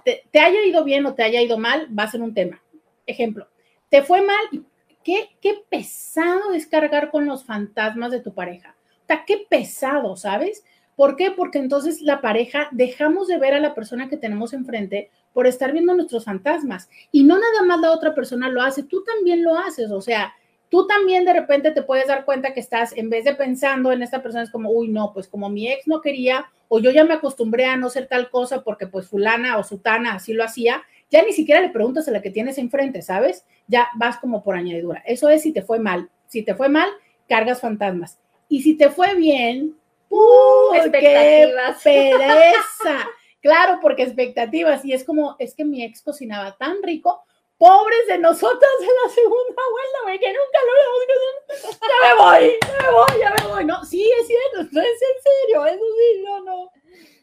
[0.04, 2.62] te, te haya ido bien o te haya ido mal, va a ser un tema.
[3.06, 3.48] Ejemplo,
[3.90, 4.64] te fue mal
[5.02, 8.76] qué, qué pesado es cargar con los fantasmas de tu pareja.
[9.02, 10.62] O sea, qué pesado, ¿sabes?
[10.96, 11.30] ¿Por qué?
[11.30, 15.72] Porque entonces la pareja dejamos de ver a la persona que tenemos enfrente por estar
[15.72, 16.88] viendo nuestros fantasmas.
[17.12, 19.90] Y no nada más la otra persona lo hace, tú también lo haces.
[19.90, 20.32] O sea,
[20.70, 24.02] tú también de repente te puedes dar cuenta que estás, en vez de pensando en
[24.02, 27.04] esta persona, es como, uy, no, pues como mi ex no quería, o yo ya
[27.04, 30.82] me acostumbré a no ser tal cosa porque pues fulana o sutana así lo hacía,
[31.10, 33.44] ya ni siquiera le preguntas a la que tienes enfrente, ¿sabes?
[33.68, 35.02] Ya vas como por añadidura.
[35.06, 36.08] Eso es si te fue mal.
[36.26, 36.88] Si te fue mal,
[37.28, 38.18] cargas fantasmas.
[38.48, 39.76] Y si te fue bien,
[40.16, 40.74] ¡uh!
[40.74, 41.82] expectativas.
[41.82, 43.06] ¡Qué pereza!
[43.46, 44.84] Claro, porque expectativas.
[44.84, 47.22] Y es como, es que mi ex cocinaba tan rico.
[47.58, 52.82] Pobres de nosotras en la segunda vuelta, que nunca lo hemos Ya me voy, ya
[52.82, 53.64] me voy, ya me voy.
[53.64, 56.70] No, sí, es cierto, es en serio, eso sí, no, no.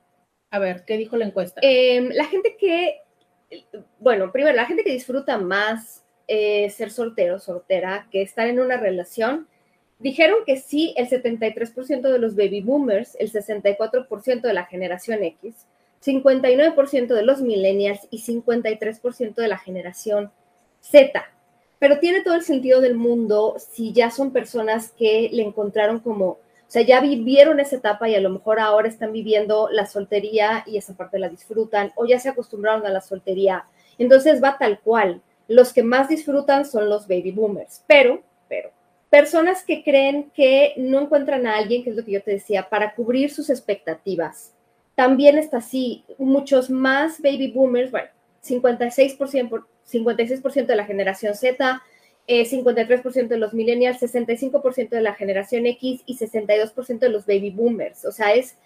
[0.51, 1.61] A ver, ¿qué dijo la encuesta?
[1.63, 3.01] Em, la gente que
[3.99, 8.77] bueno, primero, la gente que disfruta más eh, ser soltero, soltera, que estar en una
[8.77, 9.47] relación,
[9.99, 15.67] dijeron que sí, el 73% de los baby boomers, el 64% de la generación X,
[16.05, 20.31] 59% de los millennials y 53% de la generación
[20.81, 21.25] Z.
[21.79, 26.39] Pero tiene todo el sentido del mundo si ya son personas que le encontraron como
[26.75, 30.77] sea, ya vivieron esa etapa y a lo mejor ahora están viviendo la soltería y
[30.77, 33.65] esa parte la disfrutan o ya se acostumbraron a la soltería.
[33.97, 35.23] Entonces va tal cual.
[35.47, 37.85] Los que más disfrutan son los baby boomers.
[37.87, 38.71] Pero, pero,
[39.09, 42.69] personas que creen que no encuentran a alguien, que es lo que yo te decía,
[42.69, 44.53] para cubrir sus expectativas.
[44.97, 46.05] También está así.
[46.19, 48.09] Muchos más baby boomers, bueno,
[48.45, 51.83] 56%, 56% de la generación Z,
[52.27, 57.51] 53% eh, de los millennials, 65% de la generación X y 62% de los baby
[57.51, 58.05] boomers.
[58.05, 58.57] O sea, es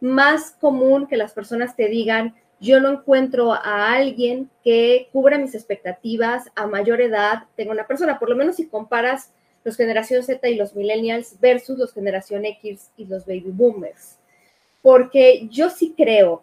[0.00, 5.54] más común que las personas te digan, yo no encuentro a alguien que cubra mis
[5.54, 9.30] expectativas a mayor edad, tengo una persona, por lo menos si comparas
[9.64, 14.18] los generación Z y los millennials versus los generación X y los baby boomers.
[14.82, 16.42] Porque yo sí creo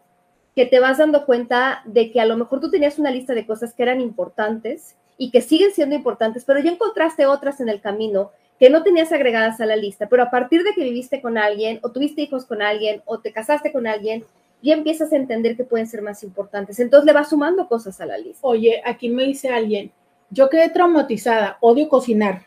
[0.55, 3.45] que te vas dando cuenta de que a lo mejor tú tenías una lista de
[3.45, 7.81] cosas que eran importantes y que siguen siendo importantes, pero ya encontraste otras en el
[7.81, 11.37] camino que no tenías agregadas a la lista, pero a partir de que viviste con
[11.37, 14.23] alguien o tuviste hijos con alguien o te casaste con alguien,
[14.61, 16.79] ya empiezas a entender que pueden ser más importantes.
[16.79, 18.39] Entonces le vas sumando cosas a la lista.
[18.43, 19.91] Oye, aquí me dice alguien,
[20.29, 22.45] yo quedé traumatizada, odio cocinar.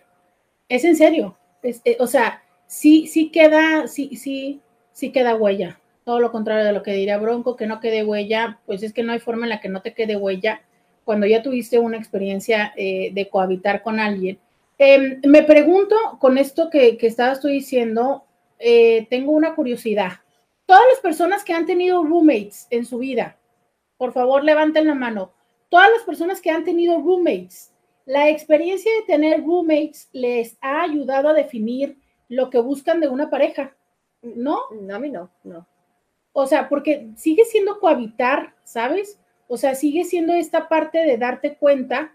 [0.69, 1.37] Es en serio.
[1.63, 4.61] Eh, o sea, sí, sí queda, sí, sí,
[4.93, 5.81] sí queda huella.
[6.05, 9.03] Todo lo contrario de lo que diría Bronco, que no quede huella, pues es que
[9.03, 10.63] no hay forma en la que no te quede huella
[11.05, 14.39] cuando ya tuviste una experiencia eh, de cohabitar con alguien,
[14.79, 18.25] Em, me pregunto, con esto que, que estabas tú diciendo,
[18.59, 20.13] eh, tengo una curiosidad.
[20.67, 23.39] Todas las personas que han tenido roommates en su vida,
[23.97, 25.33] por favor levanten la mano.
[25.69, 27.73] Todas las personas que han tenido roommates,
[28.05, 33.31] la experiencia de tener roommates les ha ayudado a definir lo que buscan de una
[33.31, 33.77] pareja,
[34.23, 34.63] ¿no?
[34.73, 35.67] No, a mí no, no.
[36.33, 39.21] O sea, porque sigue siendo cohabitar, ¿sabes?
[39.49, 42.15] O sea, sigue siendo esta parte de darte cuenta.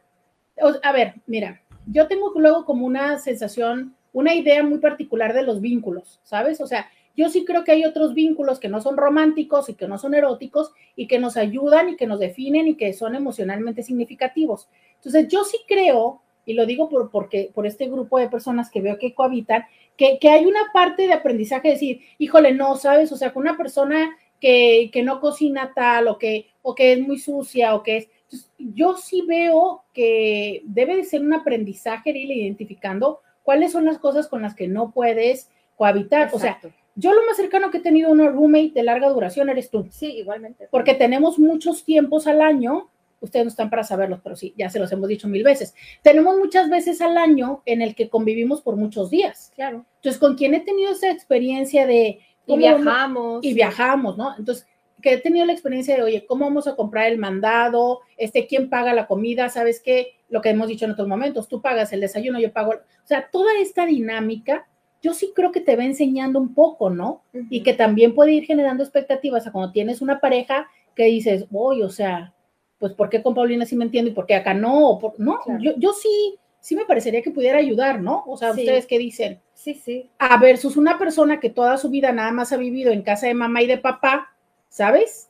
[0.84, 5.62] a ver, mira, yo tengo luego como una sensación, una idea muy particular de los
[5.62, 6.62] vínculos, ¿sabes?
[6.62, 9.88] O sea, yo sí creo que hay otros vínculos que no son románticos y que
[9.88, 13.84] no son eróticos y que nos ayudan y que nos definen y que son emocionalmente
[13.84, 14.70] significativos.
[14.96, 18.82] Entonces, yo sí creo, y lo digo por, porque, por este grupo de personas que
[18.82, 19.66] veo que cohabitan,
[19.98, 23.12] que, que hay una parte de aprendizaje, de decir, híjole, no, ¿sabes?
[23.12, 27.00] O sea, con una persona que, que no cocina tal o que, o que es
[27.00, 28.10] muy sucia o que es
[28.58, 34.28] yo sí veo que debe de ser un aprendizaje ir identificando cuáles son las cosas
[34.28, 36.30] con las que no puedes cohabitar.
[36.34, 36.60] O sea,
[36.96, 39.88] yo lo más cercano que he tenido a una roommate de larga duración eres tú.
[39.90, 40.68] Sí, igualmente.
[40.70, 42.90] Porque tenemos muchos tiempos al año,
[43.22, 45.74] ustedes no están para saberlos, pero sí, ya se los hemos dicho mil veces.
[46.04, 49.52] Tenemos muchas veces al año en el que convivimos por muchos días.
[49.56, 49.86] Claro.
[49.96, 52.20] Entonces, con quien he tenido esa experiencia de...
[52.54, 53.44] Y viajamos.
[53.44, 54.36] Y viajamos, ¿no?
[54.38, 54.68] Entonces,
[55.02, 58.02] que he tenido la experiencia de, oye, ¿cómo vamos a comprar el mandado?
[58.18, 59.50] Este, ¿quién paga la comida?
[59.50, 60.16] ¿Sabes qué?
[60.30, 62.72] Lo que hemos dicho en otros momentos, tú pagas el desayuno, yo pago.
[62.72, 64.68] O sea, toda esta dinámica,
[65.02, 67.24] yo sí creo que te va enseñando un poco, ¿no?
[67.50, 71.84] Y que también puede ir generando expectativas a cuando tienes una pareja que dices, oye,
[71.84, 72.34] o sea,
[72.78, 75.00] pues ¿por qué con Paulina sí me entiendo y por qué acá no?
[75.18, 78.24] no, yo, yo sí, sí me parecería que pudiera ayudar, ¿no?
[78.28, 79.42] O sea, ¿ustedes qué dicen?
[79.60, 80.10] Sí, sí.
[80.20, 83.34] A versus una persona que toda su vida nada más ha vivido en casa de
[83.34, 84.34] mamá y de papá,
[84.70, 85.30] ¿sabes?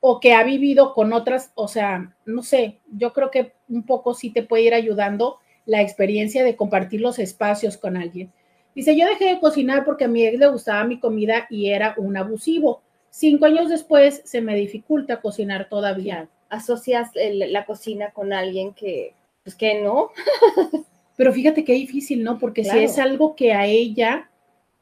[0.00, 4.12] O que ha vivido con otras, o sea, no sé, yo creo que un poco
[4.12, 8.30] sí te puede ir ayudando la experiencia de compartir los espacios con alguien.
[8.74, 11.94] Dice, yo dejé de cocinar porque a mi ex le gustaba mi comida y era
[11.96, 12.82] un abusivo.
[13.08, 16.28] Cinco años después se me dificulta cocinar todavía.
[16.50, 20.10] Asocias la cocina con alguien que, pues que no.
[21.20, 22.38] Pero fíjate qué difícil, ¿no?
[22.38, 24.30] Porque si es algo que a ella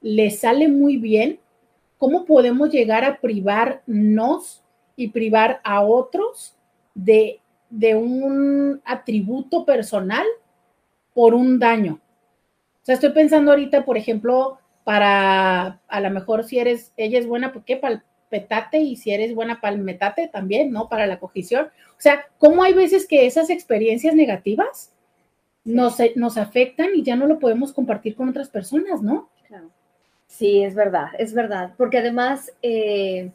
[0.01, 1.41] le sale muy bien,
[1.99, 4.63] ¿Cómo podemos llegar a privarnos
[4.95, 6.57] y privar a otros
[6.95, 10.25] de, de un atributo personal
[11.13, 12.01] por un daño?
[12.83, 17.27] O sea, estoy pensando ahorita, por ejemplo, para a lo mejor si eres, ella es
[17.27, 17.77] buena, ¿por qué?
[17.77, 20.89] Para el petate y si eres buena para el metate también, ¿no?
[20.89, 21.67] Para la cogición.
[21.67, 24.93] O sea, ¿cómo hay veces que esas experiencias negativas
[25.69, 29.29] nos, nos afectan y ya no lo podemos compartir con otras personas, ¿no?
[30.27, 33.31] Sí, es verdad, es verdad, porque además eh,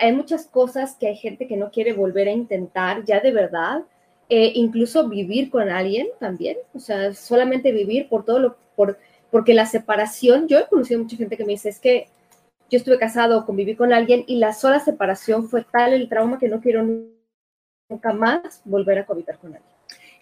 [0.00, 3.82] hay muchas cosas que hay gente que no quiere volver a intentar ya de verdad,
[4.28, 8.98] eh, incluso vivir con alguien también, o sea, solamente vivir por todo lo, por,
[9.30, 12.06] porque la separación, yo he conocido mucha gente que me dice, es que
[12.70, 16.48] yo estuve casado, conviví con alguien y la sola separación fue tal el trauma que
[16.48, 16.84] no quiero
[17.90, 19.71] nunca más volver a cohabitar con alguien.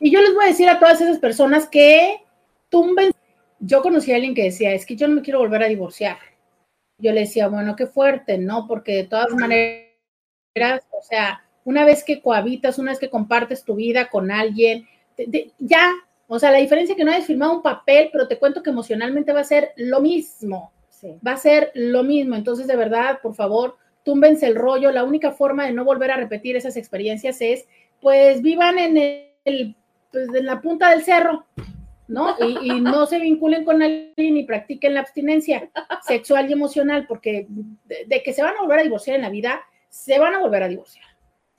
[0.00, 2.22] Y yo les voy a decir a todas esas personas que
[2.70, 3.12] tumben
[3.60, 6.16] yo conocí a alguien que decía, es que yo no me quiero volver a divorciar.
[6.98, 8.66] Yo le decía, bueno, qué fuerte, ¿no?
[8.66, 13.74] Porque de todas maneras, o sea, una vez que cohabitas, una vez que compartes tu
[13.74, 14.86] vida con alguien,
[15.58, 15.92] ya,
[16.26, 18.70] o sea, la diferencia es que no hayas firmado un papel, pero te cuento que
[18.70, 20.72] emocionalmente va a ser lo mismo.
[21.26, 22.36] Va a ser lo mismo.
[22.36, 24.90] Entonces, de verdad, por favor, túmbense el rollo.
[24.90, 27.66] La única forma de no volver a repetir esas experiencias es,
[28.00, 28.96] pues, vivan en
[29.44, 29.76] el,
[30.10, 31.46] pues, en la punta del cerro,
[32.08, 32.34] ¿no?
[32.40, 35.70] Y, no se vinculen con alguien y practiquen la abstinencia
[36.06, 39.60] sexual y emocional, porque de, que se van a volver a divorciar en la vida,
[39.88, 41.04] se van a volver a divorciar.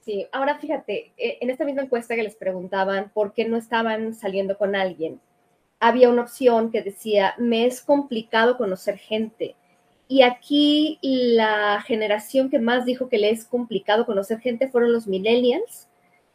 [0.02, 4.14] Sí, ahora fíjate, e, en esta misma encuesta que les preguntaban por qué no estaban
[4.14, 5.22] saliendo con alguien,
[5.80, 9.56] había una opción que decía, me es complicado conocer gente.
[10.08, 15.08] Y aquí la generación que más dijo que le es complicado conocer gente fueron los
[15.08, 15.88] millennials,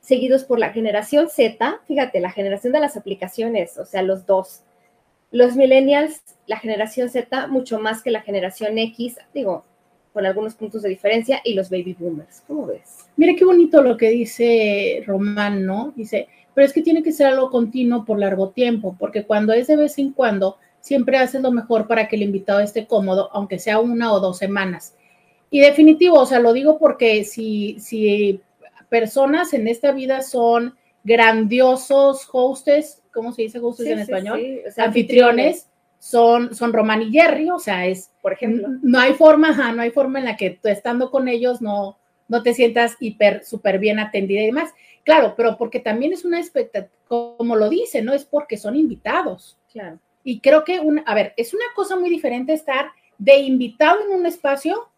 [0.06, 4.62] seguidos por la generación Z, fíjate, la generación de las aplicaciones, o sea, los dos.
[5.32, 9.64] Los millennials, la generación Z, mucho más que la generación X, digo,
[10.12, 12.44] con algunos puntos de diferencia, y los baby boomers.
[12.46, 13.08] ¿Cómo ves?
[13.16, 15.92] Mire qué bonito lo que dice Román, ¿no?
[15.96, 19.66] Dice, pero es que tiene que ser algo continuo por largo tiempo, porque cuando es
[19.66, 23.58] de vez en cuando, siempre haces lo mejor para que el invitado esté cómodo, aunque
[23.58, 24.94] sea una o dos semanas.
[25.50, 28.40] Y definitivo, o sea, lo digo porque si, si
[28.88, 34.42] personas en esta vida son grandiosos hostes, ¿cómo se dice hostes en español?
[34.76, 35.68] anfitriones,
[35.98, 39.90] son, son Román y Jerry, o sea, es, por ejemplo, no hay forma, no hay
[39.90, 43.98] forma en la que tú estando con ellos no, no te sientas hiper, súper bien
[43.98, 44.72] atendida y demás.
[45.04, 48.12] Claro, pero porque también es una expectativa, como lo dice, ¿no?
[48.12, 49.56] Es porque son invitados.
[49.72, 50.00] Claro.
[50.24, 54.18] Y creo que, un, a ver, es una cosa muy diferente estar de invitado en
[54.18, 54.88] un espacio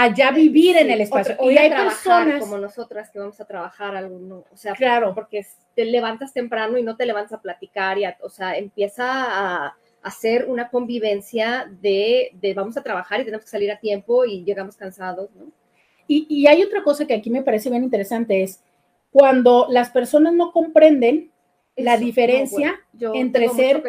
[0.00, 1.36] a ya vivir en el espacio.
[1.40, 5.44] y hay personas como nosotras que vamos a trabajar alguno, o sea, claro, porque
[5.74, 10.46] te levantas temprano y no te levantas a platicar y, o sea, empieza a hacer
[10.48, 14.76] una convivencia de, de, vamos a trabajar y tenemos que salir a tiempo y llegamos
[14.76, 15.46] cansados, ¿no?
[16.06, 18.62] Y, y hay otra cosa que aquí me parece bien interesante es
[19.10, 21.32] cuando las personas no comprenden
[21.74, 22.78] la diferencia
[23.14, 23.82] entre ser,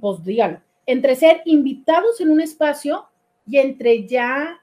[0.00, 3.06] pues dígalo, entre ser invitados en un espacio
[3.46, 4.60] y entre ya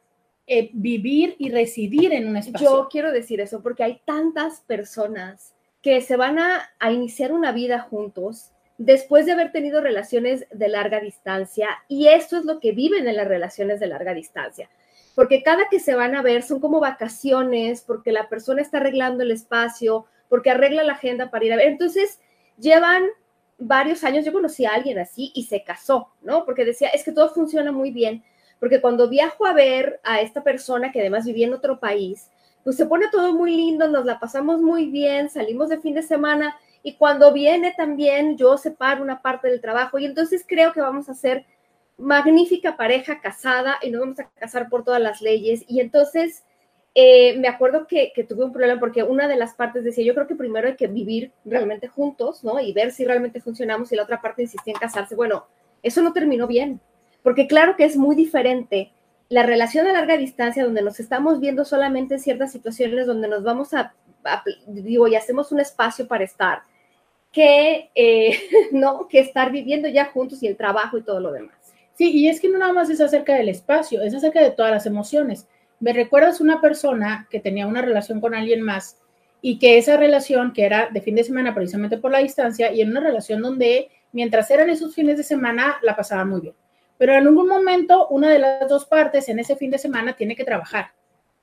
[0.48, 2.70] eh, vivir y residir en un espacio.
[2.70, 7.52] Yo quiero decir eso porque hay tantas personas que se van a, a iniciar una
[7.52, 12.74] vida juntos después de haber tenido relaciones de larga distancia y esto es lo que
[12.74, 14.70] viven en las relaciones de larga distancia
[15.16, 19.24] porque cada que se van a ver son como vacaciones, porque la persona está arreglando
[19.24, 21.70] el espacio, porque arregla la agenda para ir a ver.
[21.70, 22.20] Entonces,
[22.58, 23.06] llevan
[23.58, 26.44] varios años, yo conocí a alguien así y se casó, ¿no?
[26.44, 28.24] Porque decía, es que todo funciona muy bien,
[28.60, 32.30] porque cuando viajo a ver a esta persona que además vivía en otro país,
[32.64, 36.02] pues se pone todo muy lindo, nos la pasamos muy bien, salimos de fin de
[36.02, 40.82] semana y cuando viene también yo separo una parte del trabajo y entonces creo que
[40.82, 41.46] vamos a hacer
[41.98, 45.64] magnífica pareja casada y nos vamos a casar por todas las leyes.
[45.68, 46.44] Y entonces
[46.94, 50.28] eh, me acuerdo que, tuve un problema porque una de las partes decía, yo creo
[50.28, 52.60] que primero hay que vivir realmente juntos, ¿no?
[52.60, 55.14] Y ver si realmente funcionamos y la otra parte insistía en casarse.
[55.14, 55.46] Bueno,
[55.84, 56.80] eso no terminó bien,
[57.26, 58.92] porque claro que es muy diferente
[59.30, 63.42] la relación a larga distancia donde nos estamos viendo solamente en ciertas situaciones donde nos
[63.42, 63.96] vamos a,
[64.68, 66.60] digo, y hacemos un espacio para estar,
[67.32, 68.38] que, eh,
[68.72, 69.08] ¿no?
[69.08, 71.56] Que estar viviendo ya juntos y el trabajo y todo lo demás.
[71.96, 74.72] Sí, y es que no nada más es acerca del espacio, es acerca de todas
[74.72, 75.48] las emociones.
[75.80, 79.00] Me recuerdas una persona que tenía una relación con alguien más
[79.42, 82.82] y que esa relación, que era de fin de semana precisamente por la distancia, y
[82.82, 86.56] en una relación donde mientras eran esos fines de semana la pasaban muy bien.
[86.98, 90.36] Pero en algún momento una de las dos partes en ese fin de semana tiene
[90.36, 90.92] que trabajar.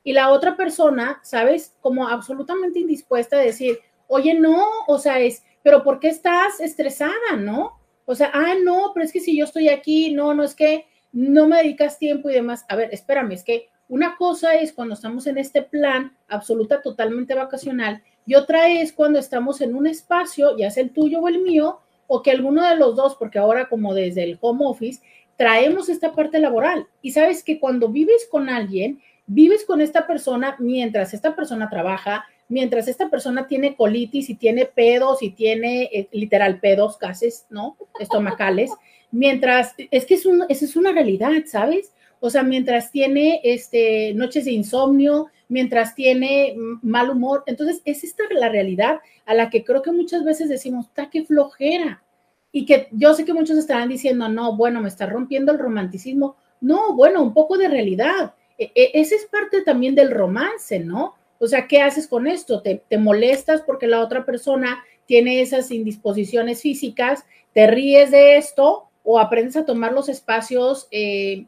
[0.05, 1.77] Y la otra persona, ¿sabes?
[1.81, 3.79] Como absolutamente indispuesta a decir,
[4.09, 7.79] oye, no, o sea, es, pero ¿por qué estás estresada, no?
[8.05, 10.87] O sea, ah, no, pero es que si yo estoy aquí, no, no es que
[11.13, 12.65] no me dedicas tiempo y demás.
[12.69, 17.35] A ver, espérame, es que una cosa es cuando estamos en este plan absoluta, totalmente
[17.35, 21.41] vacacional, y otra es cuando estamos en un espacio, ya sea el tuyo o el
[21.41, 25.03] mío, o que alguno de los dos, porque ahora como desde el home office,
[25.37, 26.87] traemos esta parte laboral.
[27.01, 32.25] Y sabes que cuando vives con alguien, vives con esta persona mientras esta persona trabaja,
[32.49, 37.77] mientras esta persona tiene colitis y tiene pedos y tiene eh, literal pedos, gases, ¿no?
[37.99, 38.71] Estomacales,
[39.11, 41.93] mientras, es que es un, esa es una realidad, ¿sabes?
[42.21, 48.25] O sea, mientras tiene este, noches de insomnio, mientras tiene mal humor, entonces es esta
[48.31, 52.03] la realidad a la que creo que muchas veces decimos, está qué flojera.
[52.53, 56.37] Y que yo sé que muchos estarán diciendo, no, bueno, me está rompiendo el romanticismo.
[56.61, 58.35] No, bueno, un poco de realidad.
[58.59, 61.15] E, e, ese es parte también del romance, ¿no?
[61.43, 62.63] O sea, ¿qué haces con esto?
[62.63, 67.25] ¿Te, molestas porque la otra persona tiene esas indisposiciones físicas?
[67.53, 71.47] ¿Te ríes de esto o aprendes a tomar los espacios eh,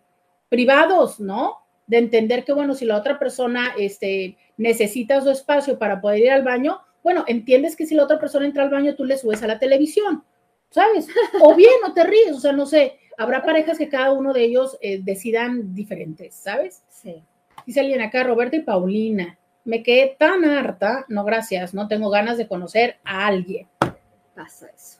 [0.48, 1.58] privados, ¿no?
[1.86, 6.32] De entender que, bueno, si la otra persona este, necesita su espacio para poder ir
[6.32, 9.44] al baño, bueno, entiendes que si la otra persona entra al baño, tú le subes
[9.44, 10.24] a la televisión,
[10.74, 11.06] ¿sabes?
[11.40, 14.42] O bien, no te ríes, o sea, no sé, habrá parejas que cada uno de
[14.42, 16.82] ellos eh, decidan diferentes, ¿sabes?
[16.88, 17.22] Sí.
[17.64, 22.36] Dice alguien acá, Roberta y Paulina me quedé tan harta, no gracias, no tengo ganas
[22.38, 23.68] de conocer a alguien.
[24.34, 24.98] Pasa eso.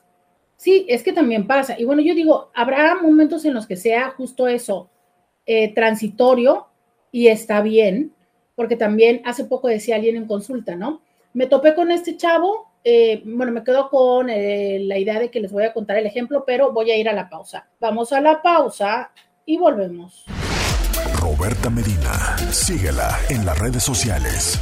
[0.55, 1.77] Sí, es que también pasa.
[1.77, 4.89] Y bueno, yo digo, habrá momentos en los que sea justo eso,
[5.45, 6.67] eh, transitorio
[7.11, 8.13] y está bien,
[8.55, 11.01] porque también hace poco decía alguien en consulta, ¿no?
[11.33, 15.39] Me topé con este chavo, eh, bueno, me quedo con eh, la idea de que
[15.39, 17.67] les voy a contar el ejemplo, pero voy a ir a la pausa.
[17.79, 19.09] Vamos a la pausa
[19.43, 20.23] y volvemos.
[21.19, 22.37] Roberta Medina.
[22.51, 24.59] Síguela en las redes sociales.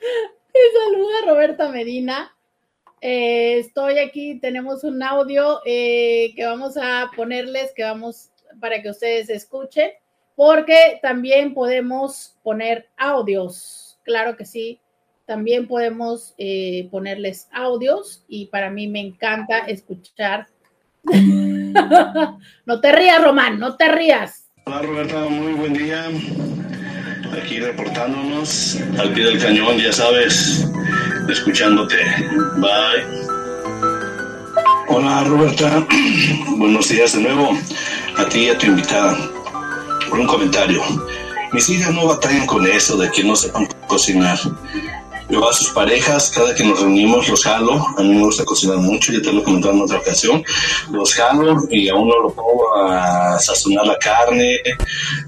[0.52, 2.34] Te saluda Roberta Medina.
[3.00, 8.30] Eh, estoy aquí, tenemos un audio eh, que vamos a ponerles, que vamos
[8.60, 9.90] para que ustedes escuchen,
[10.36, 14.80] porque también podemos poner audios, claro que sí,
[15.26, 20.48] también podemos eh, ponerles audios y para mí me encanta escuchar.
[22.66, 24.50] no te rías, Román, no te rías.
[24.66, 26.04] Hola Roberta, muy buen día.
[27.28, 30.66] Aquí reportándonos al pie del cañón, ya sabes,
[31.28, 31.96] escuchándote.
[32.56, 33.04] Bye.
[34.88, 35.86] Hola Roberta,
[36.56, 37.56] buenos días de nuevo
[38.16, 39.16] a ti y a tu invitada.
[40.08, 40.82] Por un comentario.
[41.52, 44.38] Mis hijas no batallan con eso de que no sepan cocinar.
[45.30, 47.86] Yo a sus parejas, cada que nos reunimos, los jalo.
[47.96, 50.42] A mí me gusta cocinar mucho, ya te lo he comentado en otra ocasión.
[50.90, 54.58] Los jalo y a uno lo pongo a sazonar la carne,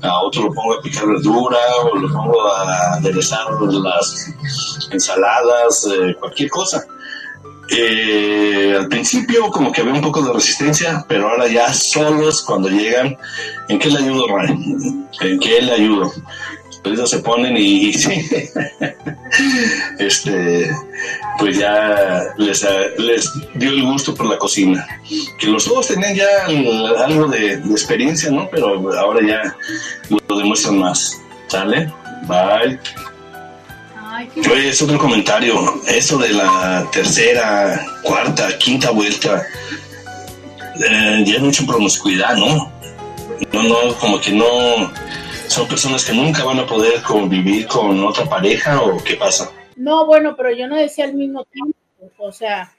[0.02, 4.34] a otro lo pongo a picar verdura, o lo pongo a aderezar las
[4.90, 6.84] ensaladas, eh, cualquier cosa.
[7.70, 12.68] Eh, al principio como que había un poco de resistencia, pero ahora ya solos cuando
[12.68, 13.16] llegan,
[13.68, 14.50] ¿en qué le ayudo, Ray?
[15.20, 16.12] ¿En qué le ayudo?
[17.06, 18.10] Se ponen y, sí,
[19.98, 20.70] este,
[21.38, 22.66] pues ya les,
[22.98, 24.86] les dio el gusto por la cocina.
[25.38, 26.46] Que los dos tenían ya
[27.04, 28.48] algo de, experiencia, ¿no?
[28.50, 29.56] Pero ahora ya
[30.28, 31.20] lo demuestran más.
[31.46, 31.92] ¿Sale?
[32.26, 32.78] Bye.
[34.56, 35.80] es otro comentario.
[35.86, 39.46] Eso de la tercera, cuarta, quinta vuelta,
[40.84, 42.72] eh, ya hay mucha promiscuidad, ¿no?
[43.52, 44.90] No, no, como que no
[45.48, 49.50] son personas que nunca van a poder convivir con otra pareja o qué pasa?
[49.76, 51.74] No, bueno, pero yo no decía al mismo tiempo,
[52.18, 52.72] o sea,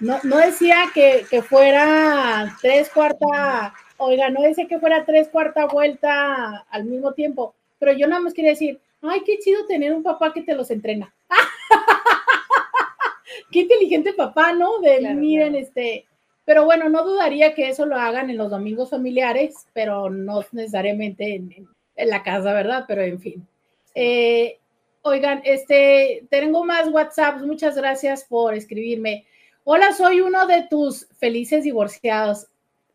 [0.00, 6.64] no, no decía que, fuera tres cuarta, oiga, no decía que fuera tres cuarta vuelta
[6.70, 10.32] al mismo tiempo, pero yo nada más quería decir, ay, qué chido tener un papá
[10.32, 11.12] que te los entrena.
[13.50, 14.78] qué inteligente papá, ¿no?
[14.78, 16.06] De, miren, este,
[16.50, 21.36] pero bueno, no dudaría que eso lo hagan en los domingos familiares, pero no necesariamente
[21.36, 22.86] en, la casa, ¿verdad?
[22.88, 23.46] Pero en fin.
[23.94, 24.58] Eh,
[25.02, 27.42] oigan, este, tengo más WhatsApps.
[27.42, 29.26] Muchas gracias por escribirme.
[29.62, 32.48] Hola, soy uno de tus felices divorciados.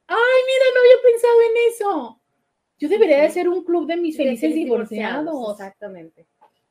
[0.05, 2.19] Ay, mira, no había pensado en eso.
[2.77, 5.51] Yo debería de ser un club de mis felices divorciados.
[5.51, 6.25] Exactamente.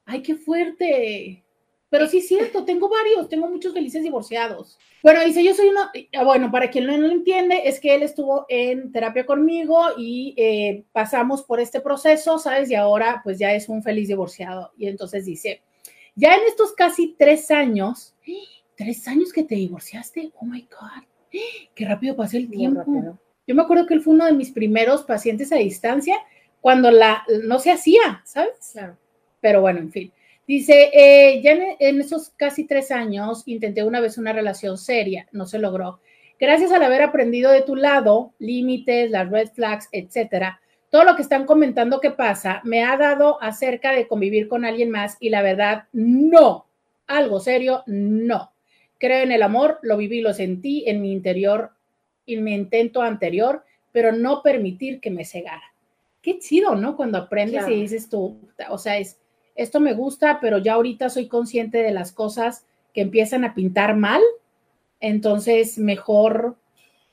[0.05, 1.43] Ay, qué fuerte.
[1.89, 4.79] Pero sí es cierto, tengo varios, tengo muchos felices divorciados.
[5.05, 5.83] Bueno, dice, yo soy uno,
[6.15, 10.33] ah, bueno, para quien no lo entiende, es que él estuvo en terapia conmigo y
[10.39, 12.71] eh, pasamos por este proceso, ¿sabes?
[12.71, 14.73] Y ahora pues ya es un feliz divorciado.
[14.79, 15.61] Y entonces dice,
[16.15, 18.15] ya en estos casi tres años,
[18.77, 21.05] tres años que te divorciaste, oh my God,
[21.75, 23.19] qué rápido pasó el tiempo.
[23.47, 26.17] Yo me acuerdo que él fue uno de mis primeros pacientes a distancia
[26.63, 28.71] cuando la no se hacía, ¿sabes?
[28.73, 28.97] Claro.
[29.43, 30.13] Pero bueno, en fin.
[30.47, 35.47] Dice, eh, ya en, esos casi tres años intenté una vez una relación seria, no
[35.47, 36.01] se logró.
[36.39, 41.23] Gracias al haber aprendido de tu lado, límites, las red flags, etcétera, todo lo que
[41.23, 45.43] están comentando que pasa me ha dado acerca de convivir con alguien más y la
[45.43, 46.67] verdad, no.
[47.07, 48.53] Algo serio, no.
[48.99, 51.73] Creo en el amor, lo viví, lo sentí en mi interior,
[52.27, 55.75] en mi intento anterior, pero no permitir que me cegara.
[56.23, 56.97] Qué chido, ¿no?
[56.97, 58.39] Cuando aprendes y dices tú,
[58.71, 59.19] o sea, es
[59.55, 63.97] esto me gusta, pero ya ahorita soy consciente de las cosas que empiezan a pintar
[63.97, 64.21] mal,
[65.01, 66.57] entonces mejor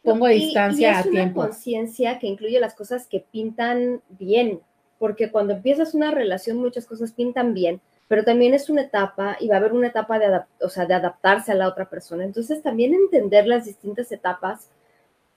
[0.03, 1.41] pongo a distancia a tiempo.
[1.41, 4.61] una conciencia que incluye las cosas que pintan bien,
[4.99, 9.47] porque cuando empiezas una relación muchas cosas pintan bien, pero también es una etapa y
[9.47, 12.25] va a haber una etapa de, o sea, de adaptarse a la otra persona.
[12.25, 14.69] Entonces también entender las distintas etapas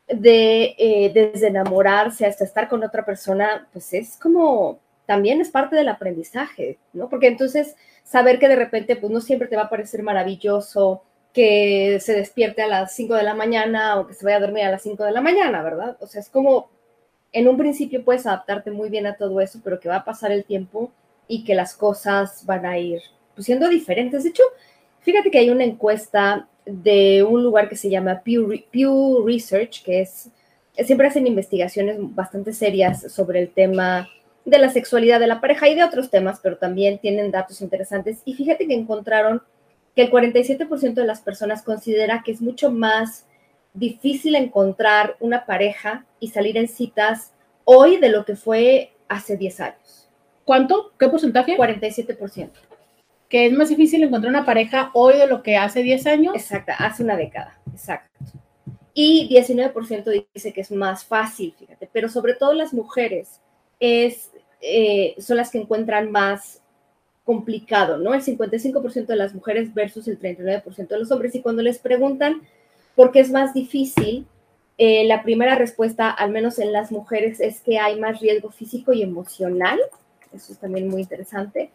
[0.08, 5.76] de eh, desde enamorarse hasta estar con otra persona, pues es como también es parte
[5.76, 7.08] del aprendizaje, ¿no?
[7.08, 11.02] Porque entonces saber que de repente, pues no siempre te va a parecer maravilloso
[11.32, 14.64] que se despierte a las 5 de la mañana o que se vaya a dormir
[14.64, 15.96] a las 5 de la mañana, ¿verdad?
[16.00, 16.70] O sea, es como,
[17.32, 20.30] en un principio puedes adaptarte muy bien a todo eso, pero que va a pasar
[20.30, 20.92] el tiempo
[21.26, 23.00] y que las cosas van a ir
[23.34, 24.22] pues, siendo diferentes.
[24.22, 24.44] De hecho,
[25.00, 30.02] fíjate que hay una encuesta de un lugar que se llama Pew, Pew Research, que
[30.02, 30.30] es,
[30.84, 34.08] siempre hacen investigaciones bastante serias sobre el tema
[34.44, 38.18] de la sexualidad de la pareja y de otros temas, pero también tienen datos interesantes.
[38.24, 39.42] Y fíjate que encontraron
[39.94, 43.26] que el 47% de las personas considera que es mucho más
[43.72, 47.32] difícil encontrar una pareja y salir en citas
[47.64, 50.08] hoy de lo que fue hace 10 años.
[50.44, 50.92] ¿Cuánto?
[50.98, 51.56] ¿Qué porcentaje?
[51.56, 52.50] 47%.
[53.28, 56.34] Que es más difícil encontrar una pareja hoy de lo que hace 10 años.
[56.34, 58.08] Exacto, hace una década, exacto.
[58.92, 63.40] Y 19% dice que es más fácil, fíjate, pero sobre todo las mujeres
[63.80, 64.30] es
[64.66, 66.62] eh, son las que encuentran más
[67.24, 68.14] complicado, ¿no?
[68.14, 71.34] El 55% de las mujeres versus el 39% de los hombres.
[71.34, 72.42] Y cuando les preguntan
[72.94, 74.26] por qué es más difícil,
[74.78, 78.92] eh, la primera respuesta, al menos en las mujeres, es que hay más riesgo físico
[78.92, 79.78] y emocional.
[80.32, 81.70] Eso es también muy interesante.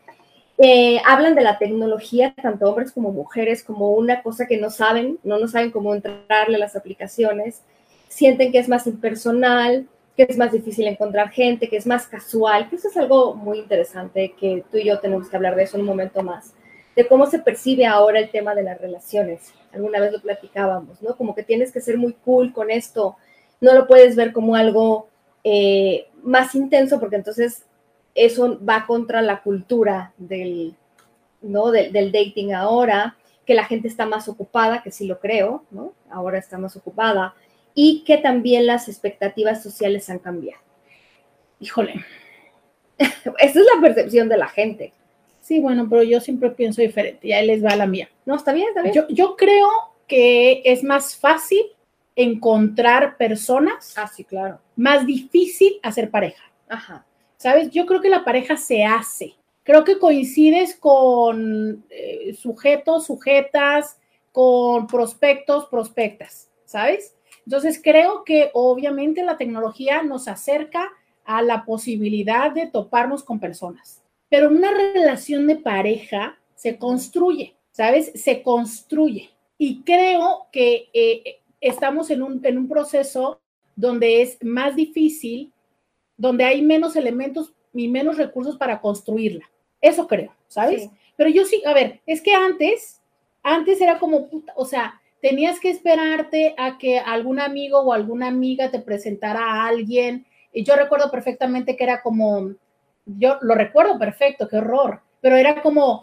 [0.57, 5.17] Eh, hablan de la tecnología, tanto hombres como mujeres, como una cosa que no saben,
[5.23, 7.61] no, no saben cómo entrarle a las aplicaciones.
[8.09, 9.87] Sienten que es más impersonal,
[10.19, 13.57] que es más difícil encontrar gente, que es más casual, que eso es algo muy
[13.57, 16.53] interesante, que tú y yo tenemos que hablar de eso en un momento más,
[16.93, 19.53] de cómo se percibe ahora el tema de las relaciones.
[19.71, 21.15] Alguna vez lo platicábamos, ¿no?
[21.15, 23.15] Como que tienes que ser muy cool con esto,
[23.61, 25.07] no lo puedes ver como algo
[25.45, 27.63] eh, más intenso, porque entonces
[28.13, 30.75] eso va contra la cultura del,
[31.41, 31.71] ¿no?
[31.71, 33.15] del, del dating ahora,
[33.45, 35.93] que la gente está más ocupada, que sí lo creo, ¿no?
[36.11, 37.35] Ahora está más ocupada,
[37.73, 40.61] y que también las expectativas sociales han cambiado.
[41.59, 42.05] Híjole.
[42.97, 44.93] Esa es la percepción de la gente.
[45.41, 48.09] Sí, bueno, pero yo siempre pienso diferente, y ahí les va la mía.
[48.25, 48.93] No, está bien, está bien.
[48.93, 49.69] Yo, yo creo
[50.07, 51.65] que es más fácil
[52.15, 53.93] encontrar personas.
[53.97, 54.59] Ah, sí, claro.
[54.75, 56.43] Más difícil hacer pareja.
[56.67, 57.05] Ajá.
[57.37, 57.71] ¿Sabes?
[57.71, 59.35] Yo creo que la pareja se hace.
[59.63, 63.97] Creo que coincides con eh, sujetos, sujetas,
[64.31, 67.15] con prospectos, prospectas, ¿sabes?
[67.49, 70.91] Entonces creo que obviamente la tecnología nos acerca
[71.25, 78.11] a la posibilidad de toparnos con personas, pero una relación de pareja se construye, ¿sabes?
[78.13, 79.31] Se construye.
[79.57, 83.41] Y creo que eh, estamos en un, en un proceso
[83.75, 85.51] donde es más difícil,
[86.17, 89.49] donde hay menos elementos y menos recursos para construirla.
[89.81, 90.83] Eso creo, ¿sabes?
[90.83, 90.91] Sí.
[91.15, 93.01] Pero yo sí, a ver, es que antes,
[93.41, 98.27] antes era como, puta, o sea, tenías que esperarte a que algún amigo o alguna
[98.27, 100.25] amiga te presentara a alguien.
[100.53, 102.53] Y yo recuerdo perfectamente que era como,
[103.05, 106.01] yo lo recuerdo perfecto, qué horror, pero era como,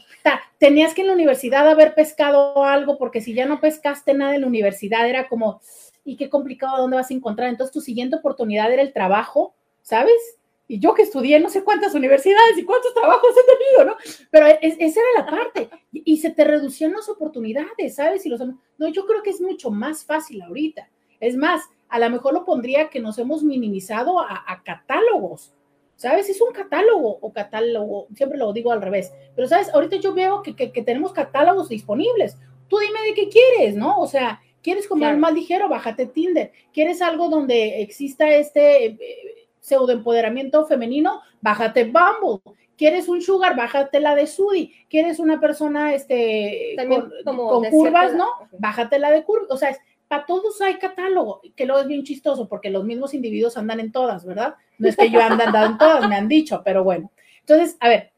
[0.58, 4.42] tenías que en la universidad haber pescado algo, porque si ya no pescaste nada en
[4.42, 5.60] la universidad, era como,
[6.04, 7.48] y qué complicado, ¿dónde vas a encontrar?
[7.48, 10.38] Entonces tu siguiente oportunidad era el trabajo, ¿sabes?
[10.68, 13.96] Y yo que estudié no sé cuántas universidades y cuántos trabajos he tenido, ¿no?
[14.30, 15.70] Pero es, esa era la parte.
[15.92, 18.26] Y, y, se te reducían las oportunidades, ¿sabes?
[18.26, 18.40] Y los,
[18.78, 20.88] no, yo creo que es mucho más fácil ahorita.
[21.20, 25.54] Es más, a lo mejor lo pondría que nos hemos minimizado a, a catálogos,
[25.94, 26.28] ¿sabes?
[26.28, 29.12] Es un catálogo o catálogo, siempre lo digo al revés.
[29.36, 29.72] Pero, ¿sabes?
[29.72, 32.36] Ahorita yo veo que, que, que tenemos catálogos disponibles.
[32.68, 33.98] Tú dime de qué quieres, ¿no?
[34.00, 35.18] O sea, ¿quieres comer claro.
[35.18, 35.68] más ligero?
[35.68, 36.50] Bájate Tinder.
[36.72, 38.86] ¿Quieres algo donde exista este...
[38.86, 39.35] Eh,
[39.66, 42.40] pseudoempoderamiento femenino, bájate Bumble.
[42.78, 43.56] ¿Quieres un sugar?
[43.56, 44.72] Bájate la de Sudi.
[44.88, 48.28] ¿Quieres una persona este, También con, con curvas, no?
[48.42, 48.58] Okay.
[48.60, 49.50] Bájate la de curvas.
[49.50, 53.12] O sea, es, para todos hay catálogo, que luego es bien chistoso porque los mismos
[53.12, 54.54] individuos andan en todas, ¿verdad?
[54.78, 57.10] No es que yo ande andando en todas, me han dicho, pero bueno.
[57.40, 58.12] Entonces, a ver,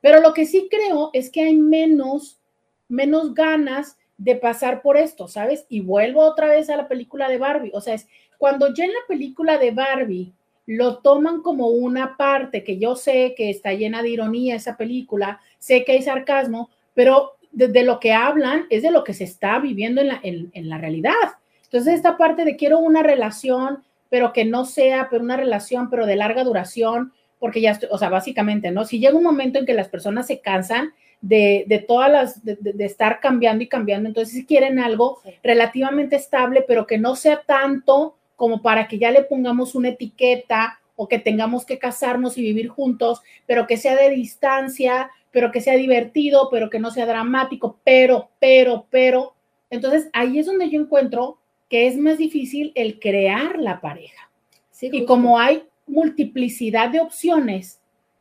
[0.00, 2.40] pero lo que sí creo es que hay menos,
[2.88, 5.64] menos ganas de pasar por esto, ¿sabes?
[5.68, 7.70] Y vuelvo otra vez a la película de Barbie.
[7.72, 10.32] O sea, es cuando ya en la película de Barbie
[10.68, 15.40] lo toman como una parte que yo sé que está llena de ironía esa película,
[15.58, 19.24] sé que hay sarcasmo, pero de, de lo que hablan es de lo que se
[19.24, 21.14] está viviendo en la, en, en la realidad.
[21.64, 26.04] Entonces, esta parte de quiero una relación, pero que no sea, pero una relación, pero
[26.04, 28.84] de larga duración, porque ya, estoy, o sea, básicamente, ¿no?
[28.84, 30.92] Si llega un momento en que las personas se cansan
[31.22, 36.16] de, de todas las, de, de, estar cambiando y cambiando, entonces si quieren algo relativamente
[36.16, 41.08] estable, pero que no sea tanto como para que ya le pongamos una etiqueta o
[41.08, 45.74] que tengamos que casarnos y vivir juntos, pero que sea de distancia, pero que sea
[45.74, 49.34] divertido, pero que no sea dramático, pero, pero, pero.
[49.70, 54.30] Entonces ahí es donde yo encuentro que es más difícil el crear la pareja.
[54.70, 57.80] Sí, y como hay multiplicidad de opciones,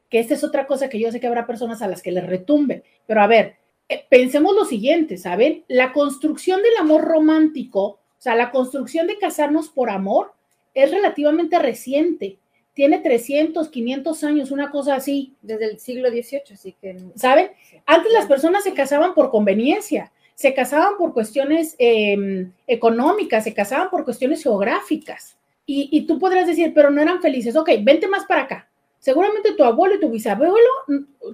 [0.09, 2.25] que esta es otra cosa que yo sé que habrá personas a las que les
[2.25, 3.57] retumbe, pero a ver,
[3.87, 5.63] eh, pensemos lo siguiente, ¿saben?
[5.67, 10.33] La construcción del amor romántico o sea, la construcción de casarnos por amor
[10.73, 12.37] es relativamente reciente.
[12.73, 15.35] Tiene 300, 500 años, una cosa así.
[15.41, 16.97] Desde el siglo XVIII, así que...
[17.15, 17.51] ¿Saben?
[17.85, 23.89] Antes las personas se casaban por conveniencia, se casaban por cuestiones eh, económicas, se casaban
[23.89, 25.37] por cuestiones geográficas.
[25.65, 27.55] Y, y, tú podrás decir, pero no eran felices.
[27.55, 28.69] Ok, vente más para acá.
[28.99, 30.55] Seguramente tu abuelo y tu bisabuelo,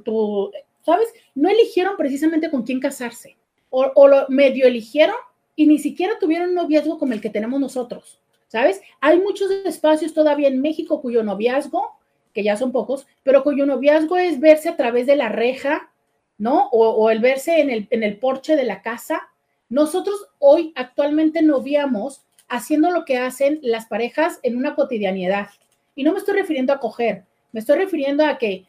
[0.03, 1.07] tu, ¿sabes?
[1.35, 3.37] No eligieron precisamente con quién casarse.
[3.69, 5.15] O, o lo medio eligieron
[5.55, 8.81] y ni siquiera tuvieron un noviazgo como el que tenemos nosotros, ¿sabes?
[9.01, 11.99] Hay muchos espacios todavía en México cuyo noviazgo,
[12.33, 15.91] que ya son pocos, pero cuyo noviazgo es verse a través de la reja,
[16.37, 16.69] ¿no?
[16.71, 19.29] O, el verse en el, en el porche de la casa.
[19.69, 25.49] Nosotros hoy actualmente noviamos haciendo lo que hacen las parejas en una cotidianidad.
[25.95, 28.65] Y no me estoy refiriendo a coger, me estoy refiriendo a que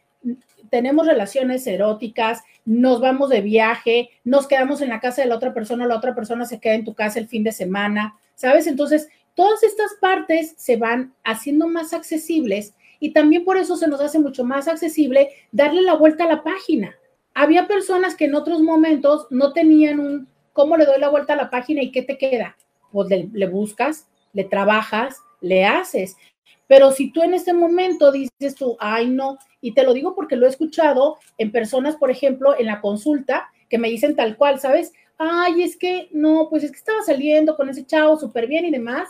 [0.74, 5.54] tenemos relaciones eróticas, nos vamos de viaje, nos quedamos en la casa de la otra
[5.54, 8.66] persona, la otra persona se queda en tu casa el fin de semana, ¿sabes?
[8.66, 14.00] Entonces, todas estas partes se van haciendo más accesibles y también por eso se nos
[14.00, 16.96] hace mucho más accesible darle la vuelta a la página.
[17.34, 21.36] Había personas que en otros momentos no tenían un, ¿cómo le doy la vuelta a
[21.36, 22.56] la página y qué te queda?
[22.90, 26.16] Pues le, buscas, le trabajas, le haces.
[26.66, 30.36] Pero si tú en este momento dices tú, ay, no, y te lo digo porque
[30.36, 34.60] lo he escuchado en personas, por ejemplo, en la consulta, que me dicen tal cual,
[34.60, 34.92] ¿sabes?
[35.16, 38.70] Ay, es que no, pues es que estaba saliendo con ese chavo súper bien y
[38.70, 39.08] demás,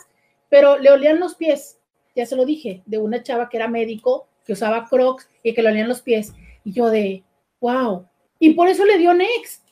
[0.48, 1.80] pero le olían los pies,
[2.14, 5.62] ya se lo dije, de una chava que era médico, que usaba crocs y que
[5.62, 6.32] le olían los pies.
[6.62, 7.24] Y yo de,
[7.60, 8.06] wow.
[8.38, 9.64] Y por eso le dio Next.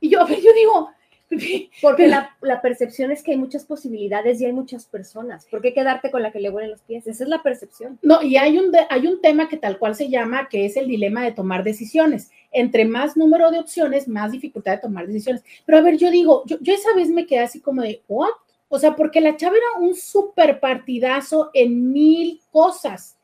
[0.00, 0.88] Y yo, yo digo,
[1.82, 5.46] porque la, la, percepción es que hay muchas posibilidades y hay muchas personas.
[5.46, 7.06] ¿Por qué quedarte con la que le huelen los pies?
[7.06, 7.98] Esa es la percepción.
[8.02, 10.88] No, y hay un, hay un tema que tal cual se llama, que es el
[10.88, 12.30] dilema de tomar decisiones.
[12.50, 15.44] Entre más número de opciones, más dificultad de tomar decisiones.
[15.64, 18.30] Pero a ver, yo digo, yo, yo esa vez me quedé así como de, ¿what?
[18.68, 23.16] O sea, porque la chava era un súper partidazo en mil cosas,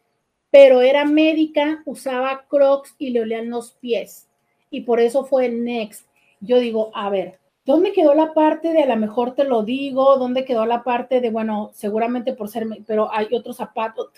[0.51, 4.29] pero era médica, usaba crocs y le olían los pies.
[4.71, 6.07] Y por eso fue next.
[6.41, 10.17] Yo digo, a ver, ¿Dónde quedó la parte de a lo mejor te lo digo?
[10.19, 14.11] ¿Dónde quedó la parte de, bueno, seguramente por ser, pero hay otros zapatos?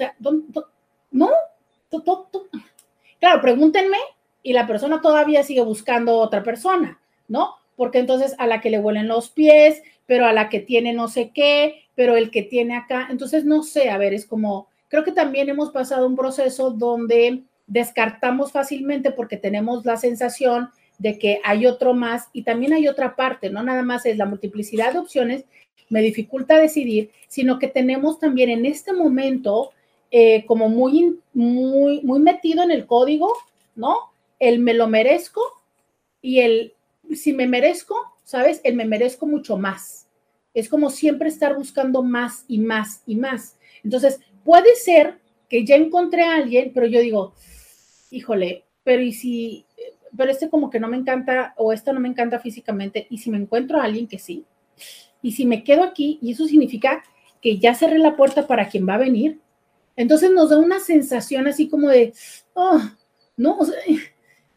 [1.10, 1.30] ¿No?
[3.18, 3.96] Claro, pregúntenme
[4.42, 7.54] y la persona todavía sigue buscando otra persona, ¿no?
[7.74, 11.08] Porque entonces a la que le huelen los pies, pero a la que tiene no
[11.08, 15.04] sé qué, pero el que tiene acá, entonces no sé, a ver, es como, creo
[15.04, 20.68] que también hemos pasado un proceso donde descartamos fácilmente porque tenemos la sensación
[20.98, 24.26] de que hay otro más y también hay otra parte, no nada más es la
[24.26, 25.44] multiplicidad de opciones,
[25.88, 29.70] me dificulta decidir, sino que tenemos también en este momento
[30.10, 33.32] eh, como muy, muy, muy metido en el código,
[33.74, 33.96] ¿no?
[34.38, 35.40] El me lo merezco
[36.20, 36.74] y el
[37.14, 38.60] si me merezco, ¿sabes?
[38.64, 40.06] El me merezco mucho más.
[40.52, 43.56] Es como siempre estar buscando más y más y más.
[43.84, 45.18] Entonces, puede ser
[45.48, 47.34] que ya encontré a alguien, pero yo digo,
[48.10, 49.64] híjole, pero ¿y si
[50.18, 53.30] pero este como que no me encanta o esto no me encanta físicamente y si
[53.30, 54.44] me encuentro a alguien que sí,
[55.22, 57.04] y si me quedo aquí y eso significa
[57.40, 59.38] que ya cerré la puerta para quien va a venir,
[59.94, 62.12] entonces nos da una sensación así como de,
[62.54, 62.80] oh,
[63.36, 63.58] no,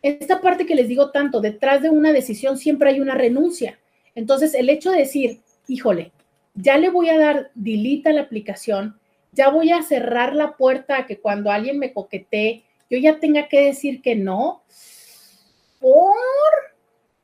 [0.02, 3.80] esta parte que les digo tanto, detrás de una decisión siempre hay una renuncia.
[4.16, 6.12] Entonces el hecho de decir, híjole,
[6.56, 9.00] ya le voy a dar delete a la aplicación,
[9.32, 13.48] ya voy a cerrar la puerta a que cuando alguien me coquetee, yo ya tenga
[13.48, 14.64] que decir que no,
[15.82, 16.14] por,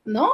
[0.03, 0.31] ¿no?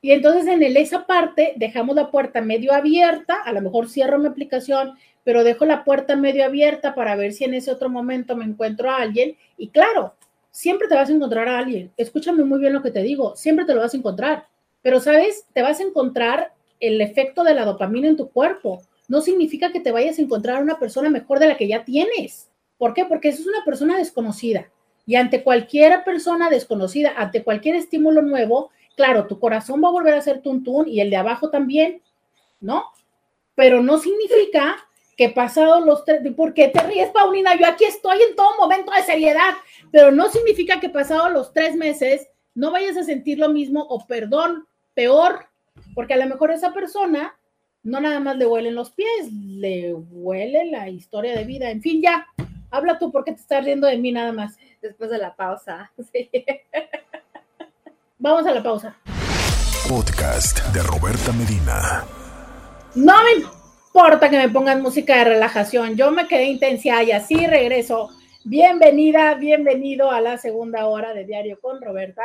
[0.00, 4.18] Y entonces en el, esa parte dejamos la puerta medio abierta, a lo mejor cierro
[4.18, 8.36] mi aplicación, pero dejo la puerta medio abierta para ver si en ese otro momento
[8.36, 9.36] me encuentro a alguien.
[9.56, 10.14] Y claro,
[10.50, 11.92] siempre te vas a encontrar a alguien.
[11.96, 14.48] Escúchame muy bien lo que te digo, siempre te lo vas a encontrar.
[14.82, 15.46] Pero, ¿sabes?
[15.52, 18.82] Te vas a encontrar el efecto de la dopamina en tu cuerpo.
[19.06, 21.84] No significa que te vayas a encontrar a una persona mejor de la que ya
[21.84, 22.50] tienes.
[22.76, 23.04] ¿Por qué?
[23.04, 24.68] Porque eso es una persona desconocida.
[25.06, 30.14] Y ante cualquier persona desconocida, ante cualquier estímulo nuevo, claro, tu corazón va a volver
[30.14, 32.02] a ser tuntún y el de abajo también,
[32.60, 32.84] ¿no?
[33.54, 34.76] Pero no significa
[35.16, 37.56] que pasado los tres, ¿por qué te ríes, Paulina?
[37.58, 39.54] Yo aquí estoy en todo momento de seriedad,
[39.90, 44.06] pero no significa que pasado los tres meses no vayas a sentir lo mismo o
[44.06, 45.46] perdón, peor,
[45.94, 47.34] porque a lo mejor esa persona
[47.82, 52.00] no nada más le huelen los pies, le huele la historia de vida, en fin,
[52.00, 52.26] ya,
[52.72, 55.92] habla tú porque te estás riendo de mí nada más después de la pausa.
[58.18, 58.96] Vamos a la pausa.
[59.88, 62.04] Podcast de Roberta Medina.
[62.94, 65.96] No me importa que me pongan música de relajación.
[65.96, 68.10] Yo me quedé intensa y así regreso.
[68.44, 72.22] Bienvenida, bienvenido a la segunda hora de Diario con Roberta.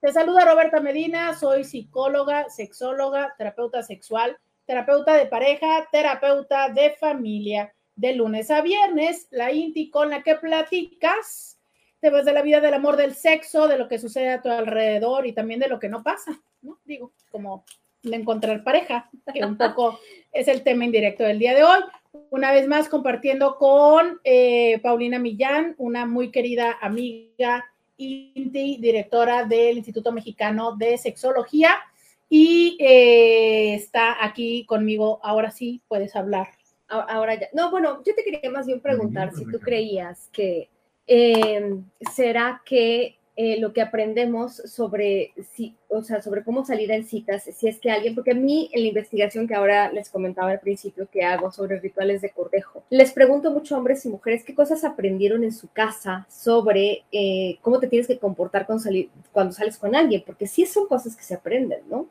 [0.00, 7.74] Te saluda Roberta Medina, soy psicóloga, sexóloga, terapeuta sexual, terapeuta de pareja, terapeuta de familia.
[8.00, 11.60] De lunes a viernes, la INTI con la que platicas
[12.00, 15.26] temas de la vida, del amor, del sexo, de lo que sucede a tu alrededor
[15.26, 16.78] y también de lo que no pasa, ¿no?
[16.86, 17.66] Digo, como
[18.02, 20.00] de encontrar pareja, que un poco
[20.32, 21.80] es el tema indirecto del día de hoy.
[22.30, 27.66] Una vez más compartiendo con eh, Paulina Millán, una muy querida amiga,
[27.98, 31.76] INTI, directora del Instituto Mexicano de Sexología,
[32.30, 35.20] y eh, está aquí conmigo.
[35.22, 36.48] Ahora sí, puedes hablar.
[36.90, 37.48] Ahora ya.
[37.52, 40.68] No, bueno, yo te quería más bien preguntar si tú creías que
[41.12, 41.82] Em,
[42.14, 47.48] será que eh, lo que aprendemos sobre, si, o sea, sobre cómo salir en citas,
[47.52, 50.60] si es que alguien, porque a mí en la investigación que ahora les comentaba al
[50.60, 54.54] principio que hago sobre rituales de cortejo, les pregunto mucho a hombres y mujeres qué
[54.54, 59.78] cosas aprendieron en su casa sobre eh, cómo te tienes que comportar salir, cuando sales
[59.78, 62.06] con alguien, porque sí son cosas que se aprenden, ¿no?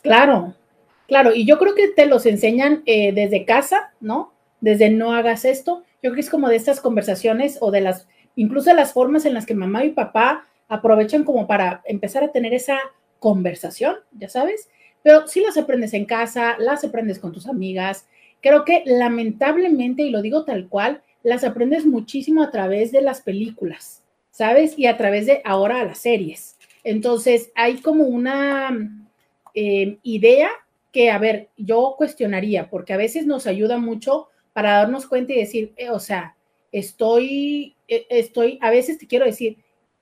[0.00, 0.54] Claro,
[1.10, 4.32] claro, y yo creo que te los enseñan eh, desde casa, ¿no?
[4.60, 5.82] Desde no hagas esto.
[6.02, 8.06] Yo creo que es como de estas conversaciones o de las
[8.36, 12.54] incluso las formas en las que mamá y papá aprovechan como para empezar a tener
[12.54, 12.78] esa
[13.18, 14.70] conversación, ya sabes,
[15.02, 18.06] pero si las aprendes en casa, las aprendes con tus amigas.
[18.40, 23.20] Creo que lamentablemente, y lo digo tal cual, las aprendes muchísimo a través de las
[23.20, 24.78] películas, ¿sabes?
[24.78, 26.56] Y a través de ahora las series.
[26.84, 28.70] Entonces, hay como una
[29.54, 30.50] eh, idea
[30.92, 35.36] que, a ver, yo cuestionaría, porque a veces nos ayuda mucho para darnos cuenta y
[35.36, 36.36] decir, eh, o sea,
[36.72, 39.58] estoy, eh, estoy, a veces te quiero decir,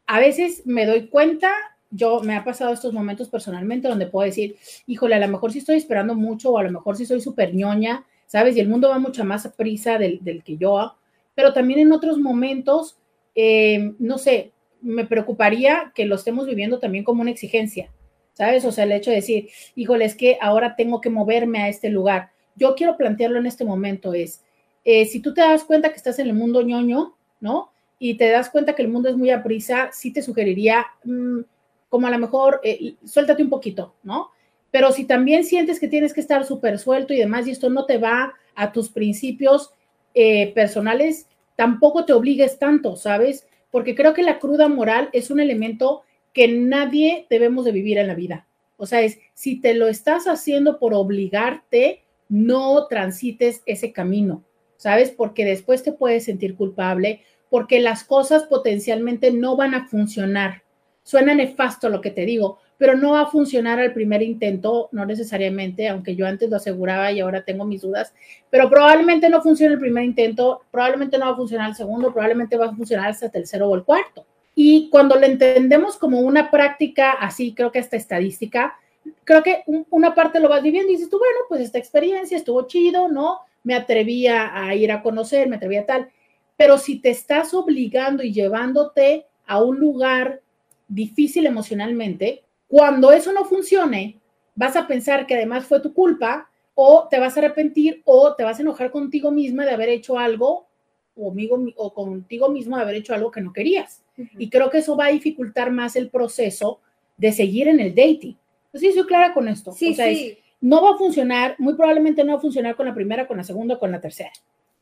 [0.07, 1.53] a veces me doy cuenta,
[1.91, 5.59] yo me ha pasado estos momentos personalmente donde puedo decir, híjole, a lo mejor sí
[5.59, 8.57] estoy esperando mucho o a lo mejor sí soy súper ñoña, ¿sabes?
[8.57, 10.97] Y el mundo va mucha más a prisa del, del que yo,
[11.35, 12.99] pero también en otros momentos,
[13.35, 17.93] eh, no sé, me preocuparía que lo estemos viviendo también como una exigencia,
[18.39, 18.65] ¿sabes?
[18.65, 21.91] O sea, el hecho de decir, híjole, es que ahora tengo que moverme a este
[21.91, 22.31] lugar.
[22.55, 24.45] Yo quiero plantearlo en este momento, es,
[24.85, 27.73] eh, si tú te das cuenta que estás en el mundo ñoño, ¿no?
[27.99, 31.41] Y te das cuenta que el mundo es muy a prisa, sí te sugeriría, mm,
[31.89, 34.31] como a lo mejor, eh, suéltate un poquito, ¿no?
[34.71, 37.87] Pero si también sientes que tienes que estar súper suelto y demás, y esto no
[37.87, 39.73] te va a tus principios
[40.15, 41.27] eh, personales,
[41.57, 43.49] tampoco te obligues tanto, ¿sabes?
[43.73, 46.03] Porque creo que la cruda moral es un elemento
[46.39, 48.47] que nadie debemos de vivir en la vida.
[48.77, 54.45] O sea, es si te lo estás haciendo por obligarte, no transites ese camino.
[54.79, 55.11] ¿sabes?
[55.11, 57.21] Porque después te puedes sentir culpable,
[57.51, 60.63] porque las cosas potencialmente no van a funcionar.
[61.03, 65.05] Suena nefasto lo que te digo, pero no va a funcionar al primer intento, no
[65.05, 68.15] necesariamente, aunque yo antes lo aseguraba y ahora tengo mis dudas,
[68.51, 72.57] pero probablemente no funcione el primer intento, probablemente no va a funcionar el segundo, probablemente
[72.57, 74.27] va a funcionar hasta el tercero o el cuarto.
[74.61, 78.77] Y cuando lo entendemos como una práctica así, creo que esta estadística,
[79.23, 82.67] creo que una parte lo vas viviendo y dices tú, bueno, pues esta experiencia estuvo
[82.67, 83.39] chido, ¿no?
[83.63, 86.11] me atrevía a ir a conocer, me atrevía a tal.
[86.57, 90.41] Pero si te estás obligando y llevándote a un lugar
[90.89, 94.19] difícil emocionalmente, cuando eso no funcione,
[94.55, 98.43] vas a pensar que además fue tu culpa o te vas a arrepentir o te
[98.43, 100.67] vas a enojar contigo misma de haber hecho algo
[101.15, 101.33] o,
[101.77, 104.03] o contigo mismo de haber hecho algo que no querías.
[104.39, 106.81] Y creo que eso va a dificultar más el proceso
[107.17, 108.37] de seguir en el dating.
[108.75, 109.73] Sí, soy clara con esto.
[109.73, 113.27] Sí, sí no va a funcionar, muy probablemente no va a funcionar con la primera,
[113.27, 114.33] con la segunda, con la tercera.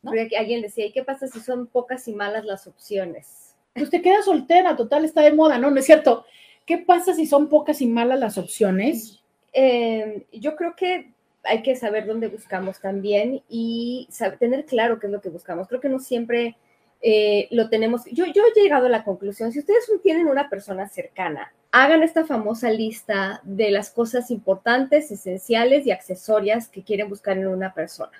[0.01, 0.11] ¿no?
[0.11, 3.55] alguien decía, ¿y qué pasa si son pocas y malas las opciones?
[3.73, 5.69] Pues te quedas soltera, total, está de moda, ¿no?
[5.69, 6.25] No es cierto.
[6.65, 9.23] ¿Qué pasa si son pocas y malas las opciones?
[9.53, 11.11] Eh, yo creo que
[11.43, 14.07] hay que saber dónde buscamos también y
[14.39, 15.67] tener claro qué es lo que buscamos.
[15.67, 16.57] Creo que no siempre
[17.01, 18.05] eh, lo tenemos.
[18.05, 22.25] Yo, yo he llegado a la conclusión, si ustedes tienen una persona cercana, hagan esta
[22.25, 28.11] famosa lista de las cosas importantes, esenciales y accesorias que quieren buscar en una persona.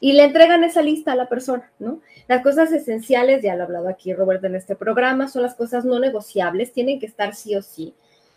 [0.00, 2.00] Y le entregan esa lista a la persona, ¿no?
[2.28, 5.84] Las cosas esenciales, ya lo ha hablado aquí Roberto en este programa, son las cosas
[5.84, 7.94] no negociables, tienen que estar sí o sí.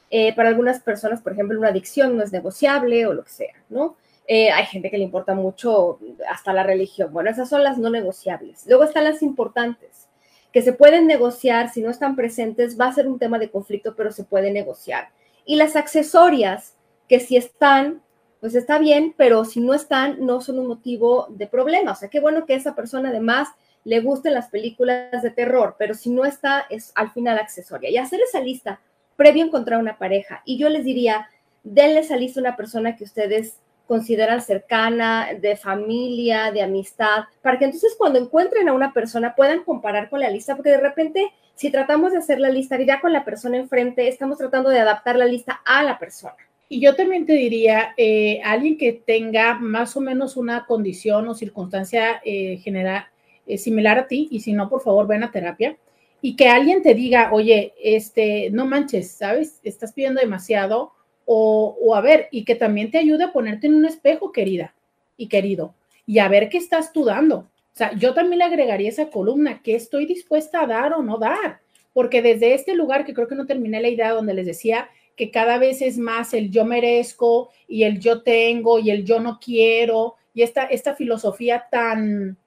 [0.09, 3.53] Eh, para algunas personas, por ejemplo, una adicción no es negociable o lo que sea,
[3.69, 3.95] ¿no?
[4.27, 5.99] Eh, hay gente que le importa mucho
[6.29, 7.11] hasta la religión.
[7.11, 8.65] Bueno, esas son las no negociables.
[8.67, 10.07] Luego están las importantes,
[10.51, 13.95] que se pueden negociar, si no están presentes, va a ser un tema de conflicto,
[13.95, 15.09] pero se puede negociar.
[15.45, 16.75] Y las accesorias,
[17.07, 18.01] que si están,
[18.39, 21.91] pues está bien, pero si no están, no son un motivo de problema.
[21.91, 23.49] O sea, qué bueno que esa persona además
[23.83, 27.89] le gusten las películas de terror, pero si no está, es al final accesoria.
[27.89, 28.79] Y hacer esa lista
[29.15, 30.41] previo a encontrar una pareja.
[30.45, 31.29] Y yo les diría,
[31.63, 33.57] denle esa lista a una persona que ustedes
[33.87, 39.63] consideran cercana, de familia, de amistad, para que entonces cuando encuentren a una persona puedan
[39.63, 43.13] comparar con la lista, porque de repente si tratamos de hacer la lista ya con
[43.13, 46.35] la persona enfrente, estamos tratando de adaptar la lista a la persona.
[46.69, 51.35] Y yo también te diría, eh, alguien que tenga más o menos una condición o
[51.35, 53.05] circunstancia eh, general
[53.45, 55.77] eh, similar a ti, y si no, por favor, ven a terapia,
[56.21, 59.59] y que alguien te diga, oye, este, no manches, ¿sabes?
[59.63, 60.93] Estás pidiendo demasiado,
[61.25, 64.73] o, a ver, y que también te ayude a ponerte en un espejo, querida
[65.17, 65.73] y querido,
[66.05, 67.37] y a ver qué estás tú dando.
[67.37, 71.17] O sea, yo también le agregaría esa columna, ¿qué estoy dispuesta a dar o no
[71.17, 71.61] dar?
[71.93, 75.31] Porque desde este lugar, que creo que no terminé la idea donde les decía que
[75.31, 79.39] cada vez es más el yo merezco y el yo tengo y el yo no
[79.39, 82.37] quiero, y esta, esta filosofía tan,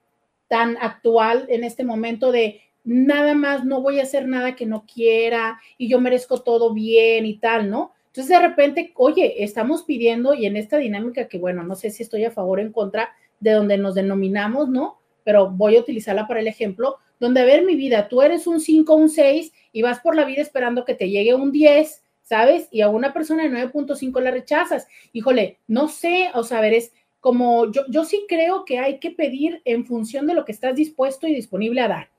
[0.47, 4.85] tan actual en este momento de nada más, no voy a hacer nada que no
[4.85, 7.93] quiera y yo merezco todo bien y tal, ¿no?
[8.15, 12.01] Entonces, de repente, oye, estamos pidiendo y en esta dinámica que, bueno, no sé si
[12.01, 13.09] estoy a favor o en contra
[13.41, 15.01] de donde nos denominamos, ¿no?
[15.25, 18.61] Pero voy a utilizarla para el ejemplo, donde, a ver, mi vida, tú eres un
[18.61, 22.69] 5, un 6 y vas por la vida esperando que te llegue un 10, ¿sabes?
[22.71, 24.87] Y a una persona de 9.5 la rechazas.
[25.11, 28.99] Híjole, no sé, o sea, a ver, es como yo, yo sí creo que hay
[28.99, 32.09] que pedir en función de lo que estás dispuesto y disponible a dar,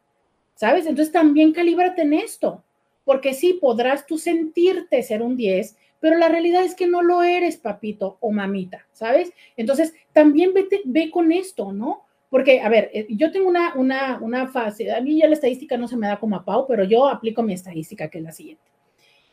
[0.56, 0.84] ¿sabes?
[0.84, 2.62] Entonces también calíbrate en esto,
[3.06, 7.22] porque sí podrás tú sentirte ser un 10, pero la realidad es que no lo
[7.22, 9.32] eres, papito o mamita, ¿sabes?
[9.56, 10.52] Entonces, también
[10.84, 12.06] ve con esto, ¿no?
[12.28, 15.76] Porque, a ver, eh, yo tengo una, una, una fase, a mí ya la estadística
[15.76, 18.32] no se me da como a Pau, pero yo aplico mi estadística, que es la
[18.32, 18.64] siguiente.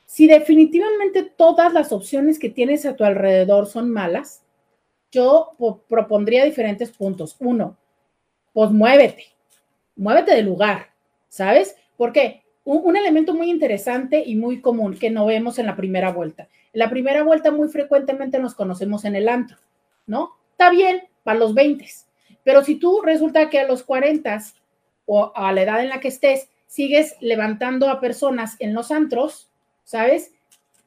[0.05, 4.43] Si definitivamente todas las opciones que tienes a tu alrededor son malas,
[5.11, 5.51] yo
[5.87, 7.35] propondría diferentes puntos.
[7.39, 7.77] Uno,
[8.51, 9.25] pues muévete,
[9.95, 10.93] muévete del lugar,
[11.29, 11.75] ¿sabes?
[11.97, 16.47] Porque un, elemento muy interesante y muy común que no vemos en la primera vuelta.
[16.73, 19.57] En la primera vuelta muy frecuentemente nos conocemos en el antro,
[20.07, 20.31] ¿no?
[20.51, 21.85] Está bien para los 20,
[22.43, 24.39] pero si tú resulta que a los 40
[25.05, 29.49] o a la edad en la que estés sigues levantando a personas en los antros,
[29.83, 30.31] ¿sabes?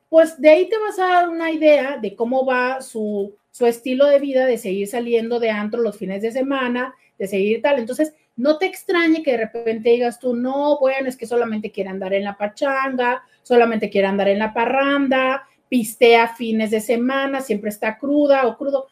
[0.08, 4.06] Pues de ahí te vas a dar una idea de cómo va su, su estilo
[4.06, 7.78] de vida, de seguir saliendo de antro los fines de semana, de seguir tal.
[7.78, 11.90] Entonces, no te extrañe que de repente digas tú, no, bueno, es que solamente quiere
[11.90, 17.70] andar en la pachanga, solamente quiere andar en la parranda, pistea fines de semana, siempre
[17.70, 18.88] está cruda o crudo.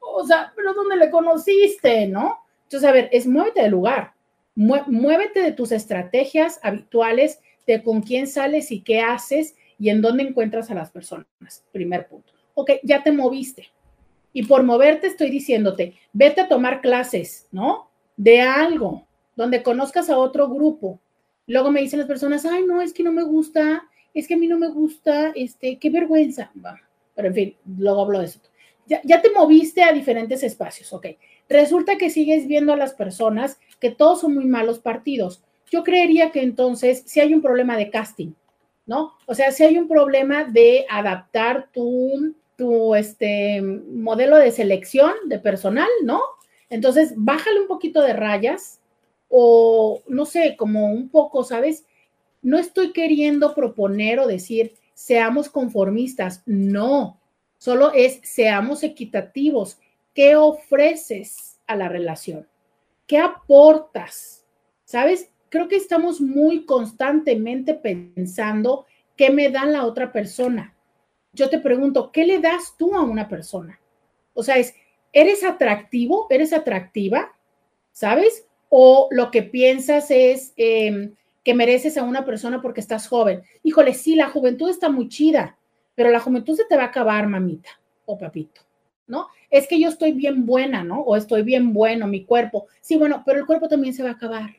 [0.00, 2.38] O, sea, pero ¿dónde le conociste, no?
[2.64, 4.14] Entonces, a ver, es muévete del lugar,
[4.54, 10.22] muévete de tus estrategias habituales, de con quién sales y qué haces y en dónde
[10.22, 11.26] encuentras a las personas.
[11.72, 12.32] Primer punto.
[12.54, 13.68] Ok, ya te moviste.
[14.32, 17.91] Y por moverte estoy diciéndote, vete a tomar clases, ¿no?
[18.22, 21.00] De algo, donde conozcas a otro grupo.
[21.48, 23.82] Luego me dicen las personas, ay, no, es que no me gusta,
[24.14, 26.52] es que a mí no me gusta, este, qué vergüenza.
[27.16, 28.40] pero en fin, luego hablo de eso.
[28.86, 31.06] Ya, ya te moviste a diferentes espacios, ok.
[31.48, 35.42] Resulta que sigues viendo a las personas que todos son muy malos partidos.
[35.68, 38.34] Yo creería que entonces si hay un problema de casting,
[38.86, 39.14] ¿no?
[39.26, 45.40] O sea, si hay un problema de adaptar tu, tu este, modelo de selección de
[45.40, 46.20] personal, ¿no?
[46.72, 48.80] Entonces, bájale un poquito de rayas
[49.28, 51.84] o no sé, como un poco, ¿sabes?
[52.40, 57.20] No estoy queriendo proponer o decir seamos conformistas, no,
[57.58, 59.78] solo es seamos equitativos.
[60.14, 62.48] ¿Qué ofreces a la relación?
[63.06, 64.46] ¿Qué aportas?
[64.84, 65.28] ¿Sabes?
[65.50, 70.74] Creo que estamos muy constantemente pensando qué me da la otra persona.
[71.34, 73.78] Yo te pregunto, ¿qué le das tú a una persona?
[74.32, 74.74] O sea, es,
[75.12, 76.26] ¿eres atractivo?
[76.30, 77.32] ¿Eres atractiva?
[77.92, 78.46] ¿Sabes?
[78.68, 81.12] O lo que piensas es, eh,
[81.44, 83.42] que mereces a una persona porque estás joven.
[83.62, 85.58] Híjole, sí, la juventud está muy chida,
[85.94, 87.70] pero la juventud se te va a acabar, mamita
[88.06, 88.62] o papito,
[89.06, 89.28] ¿no?
[89.50, 91.00] Es que yo estoy bien buena, ¿no?
[91.00, 92.66] O estoy bien bueno, mi cuerpo.
[92.80, 94.50] Sí, bueno, pero el cuerpo también se va a acabar.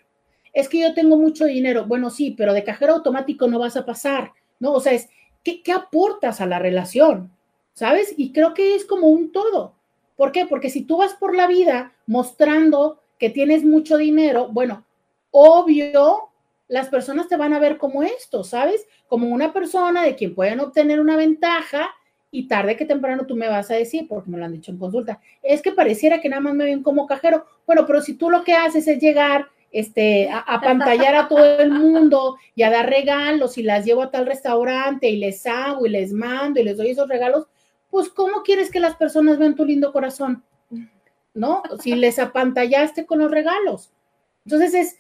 [0.54, 1.86] Es que yo tengo mucho dinero.
[1.86, 4.74] Bueno, sí, pero de cajero automático no vas a pasar, ¿no?
[4.74, 5.10] O sea, es,
[5.44, 7.32] ¿qué, qué aportas a la relación?
[7.74, 8.14] ¿Sabes?
[8.18, 9.76] Y creo que es como un todo.
[10.16, 10.46] ¿Por qué?
[10.46, 14.86] Porque si tú vas por la vida mostrando que tienes mucho dinero, bueno,
[15.32, 16.30] obvio
[16.68, 18.88] las personas te van a ver como esto, ¿sabes?
[19.08, 21.90] Como una persona de quien pueden obtener una ventaja
[22.32, 24.80] y tarde que temprano tú me vas a decir, porque me lo han dicho en
[24.80, 27.46] consulta, es que pareciera que nada más me ven como cajero.
[27.68, 31.60] Bueno, pero si tú lo que haces es llegar este, a, a pantallar a todo
[31.60, 35.86] el mundo y a dar regalos y las llevo a tal restaurante y les hago
[35.86, 37.46] y les mando y les doy esos regalos,
[37.94, 40.44] pues ¿cómo quieres que las personas vean tu lindo corazón?
[41.36, 41.62] ¿No?
[41.80, 43.94] Si les apantallaste con los regalos.
[44.46, 44.98] Entonces es,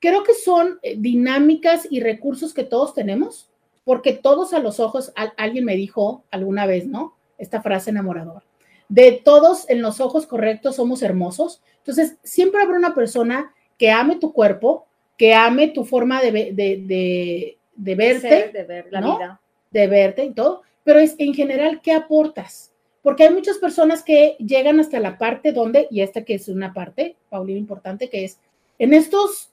[0.00, 3.48] creo que son eh, dinámicas y recursos que todos tenemos,
[3.84, 7.14] porque todos a los ojos, alguien me dijo alguna vez, ¿no?
[7.38, 8.42] Esta frase enamoradora.
[8.88, 11.62] De todos en los ojos correctos somos hermosos.
[11.78, 17.56] Entonces, siempre habrá una persona que ame tu cuerpo, que ame tu forma de, de,
[17.76, 19.40] de, verte, de ver la vida.
[19.70, 20.62] De verte y todo.
[20.84, 22.72] Pero es en general, ¿qué aportas?
[23.02, 26.72] Porque hay muchas personas que llegan hasta la parte donde, y esta que es una
[26.72, 28.38] parte, Paulina, importante, que es
[28.78, 29.52] en estos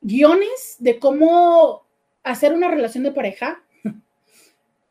[0.00, 1.82] guiones de cómo
[2.22, 3.62] hacer una relación de pareja,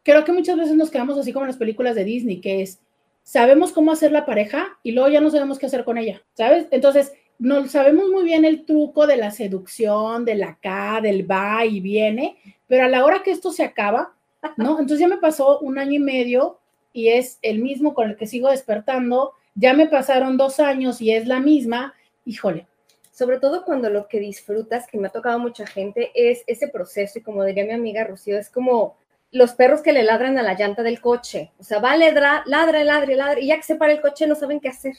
[0.03, 2.79] creo que muchas veces nos quedamos así como en las películas de Disney, que es,
[3.23, 6.67] sabemos cómo hacer la pareja y luego ya no sabemos qué hacer con ella, ¿sabes?
[6.71, 11.81] Entonces, no sabemos muy bien el truco de la seducción, del acá, del va y
[11.81, 12.37] viene,
[12.67, 14.14] pero a la hora que esto se acaba,
[14.57, 14.79] ¿no?
[14.79, 16.59] Entonces ya me pasó un año y medio
[16.93, 21.11] y es el mismo con el que sigo despertando, ya me pasaron dos años y
[21.11, 21.93] es la misma,
[22.25, 22.67] híjole,
[23.11, 27.19] sobre todo cuando lo que disfrutas, que me ha tocado mucha gente, es ese proceso
[27.19, 28.97] y como diría mi amiga Rocío, es como
[29.31, 32.43] los perros que le ladran a la llanta del coche, o sea, va a ladrar,
[32.45, 34.95] ladra, ladra, ladra, y ya que se para el coche no saben qué hacer,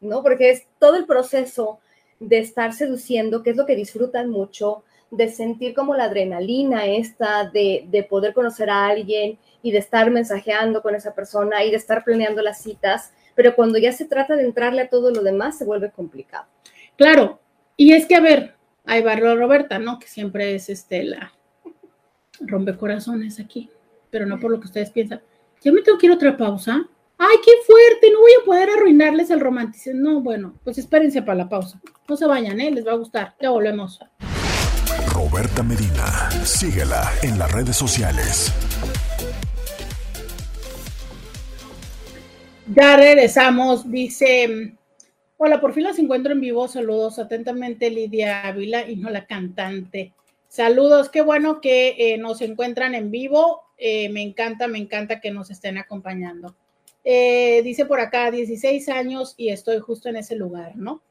[0.00, 0.22] ¿no?
[0.22, 1.80] Porque es todo el proceso
[2.20, 7.50] de estar seduciendo, que es lo que disfrutan mucho, de sentir como la adrenalina esta,
[7.50, 11.76] de, de poder conocer a alguien y de estar mensajeando con esa persona y de
[11.76, 15.58] estar planeando las citas, pero cuando ya se trata de entrarle a todo lo demás,
[15.58, 16.46] se vuelve complicado.
[16.96, 17.40] Claro,
[17.76, 18.54] y es que, a ver,
[18.84, 19.98] hay barro Roberta, ¿no?
[19.98, 21.32] Que siempre es este la
[22.40, 23.70] rompecorazones aquí,
[24.10, 25.20] pero no por lo que ustedes piensan.
[25.62, 26.88] Yo me tengo que ir a otra pausa.
[27.18, 30.00] ay, qué fuerte, no voy a poder arruinarles el romanticismo.
[30.00, 31.80] No, bueno, pues espérense para la pausa.
[32.08, 32.70] No se vayan, ¿eh?
[32.70, 33.34] Les va a gustar.
[33.40, 34.00] Ya volvemos.
[35.30, 38.52] Roberta Medina, síguela en las redes sociales.
[42.74, 44.74] Ya regresamos, dice,
[45.36, 50.12] hola, por fin las encuentro en vivo, saludos atentamente Lidia Ávila y no la cantante.
[50.48, 55.30] Saludos, qué bueno que eh, nos encuentran en vivo, eh, me encanta, me encanta que
[55.30, 56.56] nos estén acompañando.
[57.04, 61.02] Eh, dice por acá, 16 años y estoy justo en ese lugar, ¿no?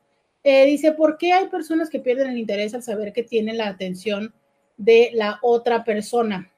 [0.66, 4.34] Dice, ¿por qué hay personas que pierden el interés al saber que tienen la atención
[4.78, 6.52] de la otra persona?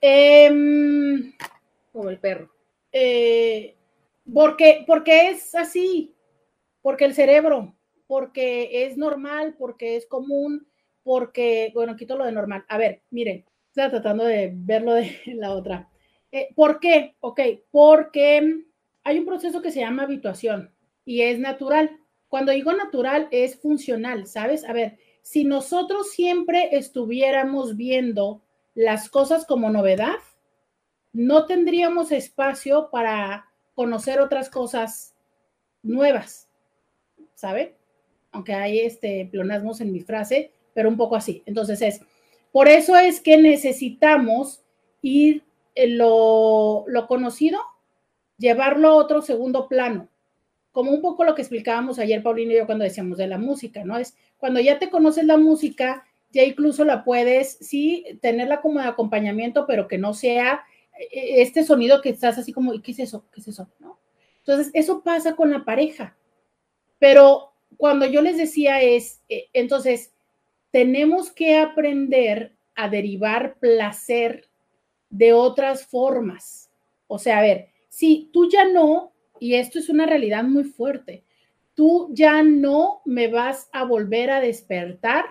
[0.00, 1.32] Em,
[1.92, 2.50] Como el perro.
[2.92, 3.76] Eh,
[4.32, 6.14] porque, porque es así,
[6.82, 7.74] porque el cerebro,
[8.06, 10.66] porque es normal, porque es común,
[11.02, 12.64] porque, bueno, quito lo de normal.
[12.68, 15.88] A ver, miren, estaba tratando de verlo de la otra.
[16.32, 17.16] Eh, ¿Por qué?
[17.20, 18.64] Ok, porque
[19.04, 20.72] hay un proceso que se llama habituación
[21.04, 21.98] y es natural.
[22.30, 24.64] Cuando digo natural es funcional, ¿sabes?
[24.64, 28.40] A ver, si nosotros siempre estuviéramos viendo
[28.72, 30.14] las cosas como novedad,
[31.12, 35.16] no tendríamos espacio para conocer otras cosas
[35.82, 36.48] nuevas,
[37.34, 37.74] ¿sabe?
[38.30, 41.42] Aunque hay este plonasmos en mi frase, pero un poco así.
[41.46, 42.00] Entonces es,
[42.52, 44.62] por eso es que necesitamos
[45.02, 45.42] ir
[45.74, 47.58] en lo, lo conocido,
[48.38, 50.08] llevarlo a otro segundo plano,
[50.72, 53.84] como un poco lo que explicábamos ayer Paulino y yo cuando decíamos de la música,
[53.84, 53.98] ¿no?
[53.98, 58.86] Es cuando ya te conoces la música, ya incluso la puedes, sí, tenerla como de
[58.86, 60.62] acompañamiento, pero que no sea
[60.98, 63.26] e-, este sonido que estás así como, ¿y qué es eso?
[63.32, 63.68] ¿Qué es eso?
[63.78, 63.98] ¿No?
[64.38, 66.16] Entonces, eso pasa con la pareja.
[66.98, 70.12] Pero cuando yo les decía es, eh, entonces,
[70.70, 74.46] tenemos que aprender a derivar placer
[75.08, 76.70] de otras formas.
[77.08, 81.24] O sea, a ver, si tú ya no, y esto es una realidad muy fuerte,
[81.74, 85.24] tú ya no me vas a volver a despertar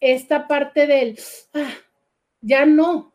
[0.00, 1.18] esta parte del,
[1.54, 1.74] ah,
[2.40, 3.12] ya no,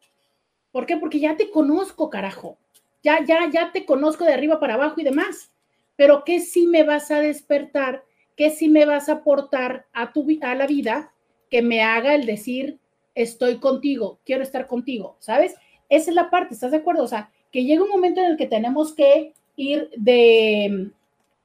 [0.76, 0.97] ¿Por qué?
[0.97, 2.58] Porque ya te conozco, carajo.
[3.01, 5.53] Ya, ya, ya te conozco de arriba para abajo y demás.
[5.95, 8.03] Pero ¿qué sí me vas a despertar?
[8.36, 11.14] ¿Qué sí me vas a aportar a, tu, a la vida
[11.49, 12.78] que me haga el decir,
[13.14, 15.16] estoy contigo, quiero estar contigo?
[15.20, 15.56] ¿Sabes?
[15.88, 17.03] Esa es la parte, ¿estás de acuerdo?
[17.03, 20.91] O sea, que llega un momento en el que tenemos que ir de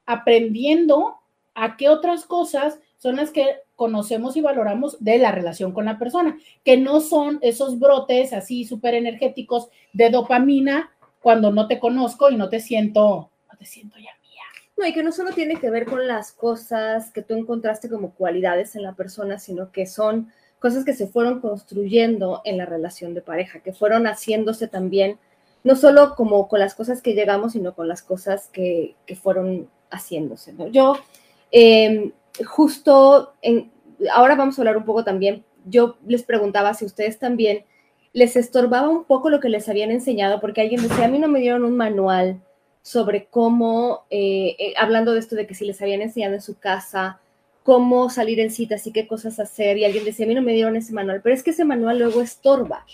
[0.05, 1.15] aprendiendo
[1.53, 3.45] a qué otras cosas son las que
[3.75, 8.63] conocemos y valoramos de la relación con la persona, que no son esos brotes así
[8.63, 13.97] súper energéticos de dopamina cuando no te conozco y no te siento, no te siento
[13.97, 14.43] ya mía.
[14.77, 18.13] No, y que no solo tiene que ver con las cosas que tú encontraste como
[18.13, 23.15] cualidades en la persona, sino que son cosas que se fueron construyendo en la relación
[23.15, 25.17] de pareja, que fueron haciéndose también,
[25.63, 29.69] no solo como con las cosas que llegamos, sino con las cosas que, que fueron
[29.89, 30.53] haciéndose.
[30.53, 30.67] ¿no?
[30.67, 30.95] Yo,
[31.51, 32.11] eh,
[32.45, 33.71] justo en,
[34.13, 37.65] ahora vamos a hablar un poco también, yo les preguntaba si ustedes también
[38.13, 41.27] les estorbaba un poco lo que les habían enseñado, porque alguien decía, a mí no
[41.27, 42.41] me dieron un manual
[42.81, 46.57] sobre cómo, eh, eh, hablando de esto de que si les habían enseñado en su
[46.57, 47.19] casa,
[47.63, 50.53] cómo salir en citas y qué cosas hacer, y alguien decía, a mí no me
[50.53, 52.85] dieron ese manual, pero es que ese manual luego estorba,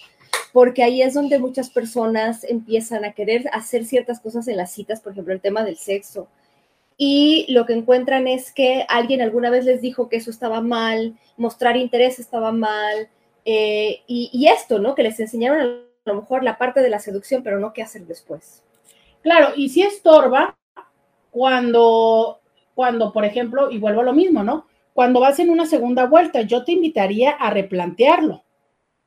[0.58, 5.02] porque ahí es donde muchas personas empiezan a querer hacer ciertas cosas en las citas,
[5.02, 6.30] por ejemplo, el tema del sexo,
[6.98, 11.16] y lo que encuentran es que alguien alguna vez les dijo que eso estaba mal,
[11.38, 13.08] mostrar interés estaba mal,
[13.46, 14.96] eh, y, esto, ¿no?
[14.96, 18.08] Que les enseñaron a lo mejor la parte de la seducción, pero no qué hacer
[18.08, 18.64] después.
[19.22, 20.58] Claro, y si estorba
[21.30, 22.40] cuando,
[22.74, 24.66] cuando, por ejemplo, y vuelvo a lo mismo, ¿no?
[24.96, 28.44] Cuando vas en una segunda vuelta, yo te invitaría a replantearlo,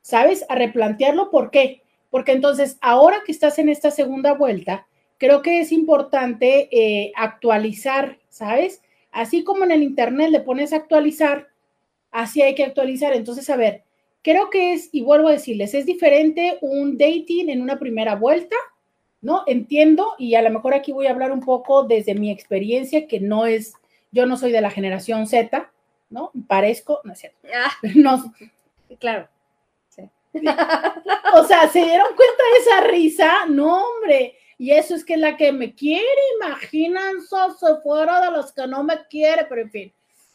[0.02, 0.44] ¿sabes?
[0.48, 1.82] A replantearlo, ¿por qué?
[2.10, 4.86] Porque entonces, ahora que estás en esta segunda vuelta,
[5.18, 8.82] creo que es importante eh, actualizar, ¿sabes?
[9.12, 11.48] Así como en el Internet le pones actualizar,
[12.10, 13.12] así hay que actualizar.
[13.12, 13.84] Entonces, a ver,
[14.22, 18.56] creo que es, y vuelvo a decirles, es diferente un dating en una primera vuelta,
[19.20, 19.42] ¿no?
[19.46, 23.20] Entiendo, y a lo mejor aquí voy a hablar un poco desde mi experiencia, que
[23.20, 23.74] no es,
[24.12, 25.70] yo no soy de la generación Z,
[26.08, 26.32] ¿no?
[26.48, 27.38] Parezco, no es cierto.
[27.54, 28.32] Ah, no.
[28.98, 29.28] Claro.
[31.34, 33.46] O sea, ¿se dieron cuenta de esa risa?
[33.48, 36.04] No, hombre y eso es que la que me quiere,
[36.36, 39.92] imagínense, se fuera de los que no me quiere, pero en fin,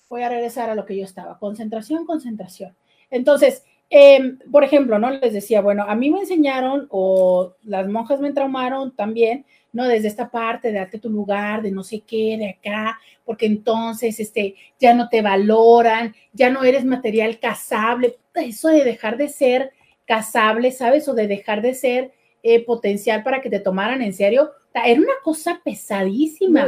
[0.10, 2.76] voy a regresar a lo que yo estaba, concentración, concentración.
[3.12, 5.12] Entonces, em, por ejemplo, ¿no?
[5.12, 9.86] Les decía, bueno, a mí me enseñaron, o las monjas me traumaron también, ¿no?
[9.86, 14.20] Desde esta parte de darte tu lugar, de no sé qué, de acá, porque entonces,
[14.20, 19.72] este, ya no te valoran, ya no eres material casable, eso de dejar de ser
[20.06, 21.07] casable, ¿sabes?
[21.07, 22.14] O de dejar de ser
[22.44, 24.52] eh, potencial para que te tomaran en serio.
[24.73, 26.68] era una cosa pesadísima.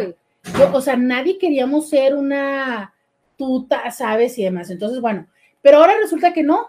[0.73, 2.93] o sea, nadie queríamos ser una
[3.37, 4.37] tuta, ¿sabes?
[4.37, 4.69] Y demás.
[4.69, 5.27] Entonces, bueno,
[5.61, 6.67] pero ahora resulta que no.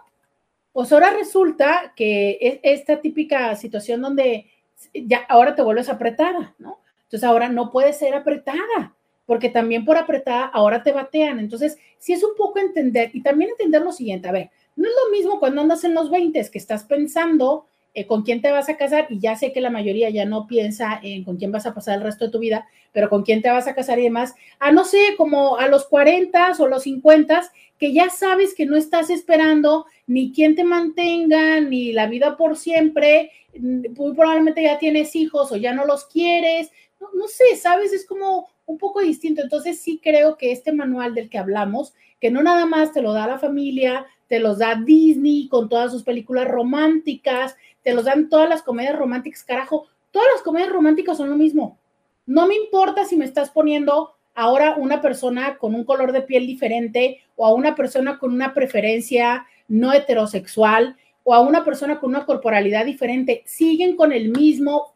[0.73, 4.47] Pues ahora resulta que es esta típica situación donde
[4.93, 6.81] ya ahora te vuelves apretada, ¿no?
[7.05, 11.39] Entonces ahora no puedes ser apretada, porque también por apretada ahora te batean.
[11.39, 14.95] Entonces, sí es un poco entender y también entender lo siguiente, a ver, no es
[15.05, 18.69] lo mismo cuando andas en los 20 que estás pensando eh, con quién te vas
[18.69, 21.67] a casar y ya sé que la mayoría ya no piensa en con quién vas
[21.67, 24.05] a pasar el resto de tu vida, pero con quién te vas a casar y
[24.05, 28.67] demás, a no sé, como a los 40 o los 50, que ya sabes que
[28.67, 34.79] no estás esperando ni quién te mantenga, ni la vida por siempre, muy probablemente ya
[34.79, 39.01] tienes hijos o ya no los quieres, no, no sé, sabes, es como un poco
[39.01, 39.43] distinto.
[39.43, 43.13] Entonces sí creo que este manual del que hablamos, que no nada más te lo
[43.13, 48.29] da la familia, te los da Disney con todas sus películas románticas, te los dan
[48.29, 51.79] todas las comedias románticas, carajo, todas las comedias románticas son lo mismo.
[52.27, 56.47] No me importa si me estás poniendo ahora una persona con un color de piel
[56.47, 62.11] diferente o a una persona con una preferencia no heterosexual o a una persona con
[62.11, 64.95] una corporalidad diferente, siguen con el mismo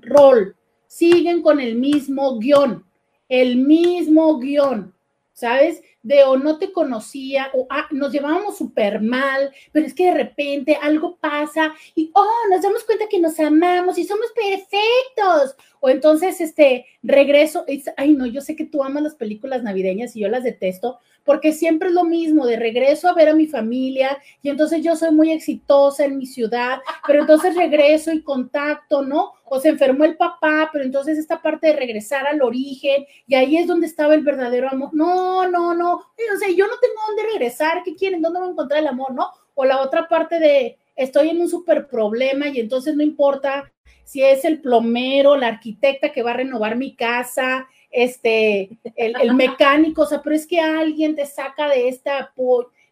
[0.00, 0.56] rol,
[0.86, 2.85] siguen con el mismo guion,
[3.28, 4.94] el mismo guion,
[5.32, 5.82] ¿sabes?
[6.06, 10.14] de o no te conocía o ah, nos llevábamos súper mal, pero es que de
[10.14, 15.56] repente algo pasa y oh, nos damos cuenta que nos amamos y somos perfectos.
[15.80, 17.64] O entonces, este, regreso,
[17.96, 21.52] ay no, yo sé que tú amas las películas navideñas y yo las detesto, porque
[21.52, 25.10] siempre es lo mismo, de regreso a ver a mi familia y entonces yo soy
[25.10, 29.32] muy exitosa en mi ciudad, pero entonces regreso y contacto, ¿no?
[29.44, 33.56] O se enfermó el papá, pero entonces esta parte de regresar al origen y ahí
[33.56, 34.90] es donde estaba el verdadero amor.
[34.92, 38.22] No, no, no, o sea, yo no tengo dónde regresar, ¿qué quieren?
[38.22, 39.26] ¿Dónde voy a encontrar el amor, no?
[39.54, 43.72] O la otra parte de estoy en un súper problema y entonces no importa
[44.04, 47.66] si es el plomero, la arquitecta que va a renovar mi casa,
[47.96, 52.30] este, el, mecánico, o sea, pero es que alguien te saca de esta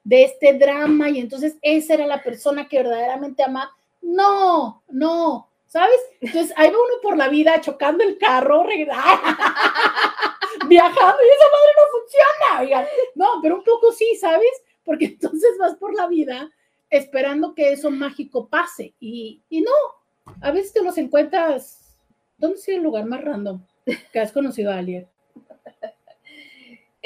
[0.03, 3.71] de este drama y entonces esa era la persona que verdaderamente ama.
[4.01, 5.99] No, no, ¿sabes?
[6.23, 8.89] Entonces ahí va uno por la vida chocando el carro, viajando
[10.65, 12.89] y esa madre no funciona.
[13.15, 14.53] No, pero un poco sí, ¿sabes?
[14.85, 16.51] Porque entonces vas por la vida
[16.89, 19.73] esperando que eso mágico pase y, y no,
[20.41, 21.95] a veces te los encuentras.
[22.39, 23.61] ¿Dónde es el lugar más random?
[24.13, 25.09] Que has conocido a alguien?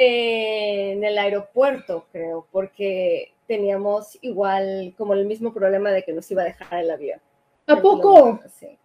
[0.01, 6.43] en el aeropuerto, creo, porque teníamos igual como el mismo problema de que nos iba
[6.43, 7.21] a dejar el avión.
[7.67, 8.41] ¿A poco?
[8.61, 8.79] Sí.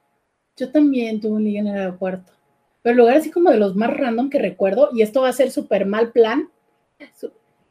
[0.57, 2.34] Yo también tuve un día en el aeropuerto.
[2.82, 5.34] Pero el lugar así como de los más random que recuerdo, y esto va a
[5.34, 6.49] ser súper mal plan.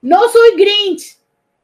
[0.01, 1.19] No soy Grinch.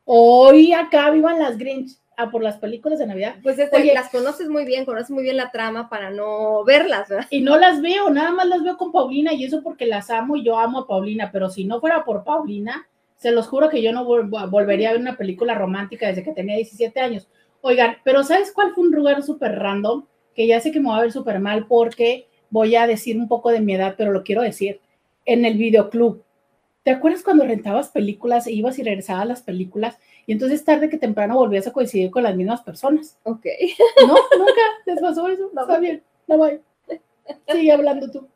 [0.04, 3.36] Hoy acá vivan las Grinch a por las películas de Navidad.
[3.44, 7.28] Pues Oye, las conoces muy bien, conoces muy bien la trama para no verlas, ¿verdad?
[7.30, 10.34] Y no las veo, nada más las veo con Paulina y eso porque las amo
[10.34, 13.82] y yo amo a Paulina, pero si no fuera por Paulina, se los juro que
[13.82, 17.28] yo no volvería a ver una película romántica desde que tenía 17 años.
[17.60, 20.04] Oigan, pero ¿sabes cuál fue un lugar súper random?
[20.34, 23.28] Que ya sé que me va a ver súper mal porque voy a decir un
[23.28, 24.80] poco de mi edad, pero lo quiero decir.
[25.24, 26.24] En el videoclub.
[26.82, 30.90] ¿Te acuerdas cuando rentabas películas e ibas y regresabas a las películas y entonces tarde
[30.90, 33.16] que temprano volvías a coincidir con las mismas personas.
[33.22, 33.46] Ok.
[34.06, 35.50] No, nunca les pasó eso.
[35.54, 36.60] No, Está bien, no voy.
[37.50, 38.28] Sigue hablando tú.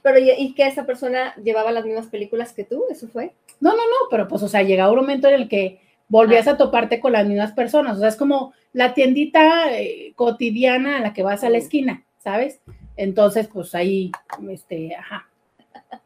[0.00, 2.84] Pero, ¿y que esa persona llevaba las mismas películas que tú?
[2.88, 3.34] ¿Eso fue?
[3.58, 6.52] No, no, no, pero pues, o sea, llegaba un momento en el que volvías ah.
[6.52, 7.96] a toparte con las mismas personas.
[7.96, 12.04] O sea, es como la tiendita eh, cotidiana a la que vas a la esquina,
[12.18, 12.60] ¿sabes?
[12.96, 14.12] Entonces, pues ahí,
[14.48, 15.28] este, ajá,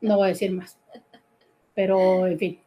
[0.01, 0.79] no voy a decir más.
[1.75, 2.63] Pero, en fin.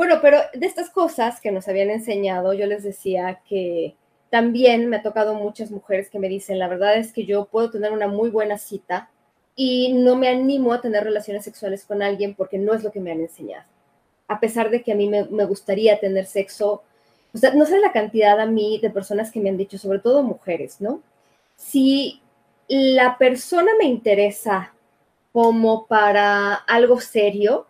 [0.00, 3.96] Bueno, pero de estas cosas que nos habían enseñado, yo les decía que
[4.30, 7.70] también me ha tocado muchas mujeres que me dicen, la verdad es que yo puedo
[7.70, 9.10] tener una muy buena cita
[9.54, 12.98] y no me animo a tener relaciones sexuales con alguien porque no es lo que
[12.98, 13.66] me han enseñado.
[14.26, 16.82] A pesar de que a mí me, gustaría tener sexo,
[17.34, 20.22] o no sé la cantidad a mí de personas que me han dicho, sobre todo
[20.22, 21.02] mujeres, ¿no?
[21.56, 22.22] Si
[22.68, 24.72] la persona me interesa
[25.30, 27.66] como para algo serio,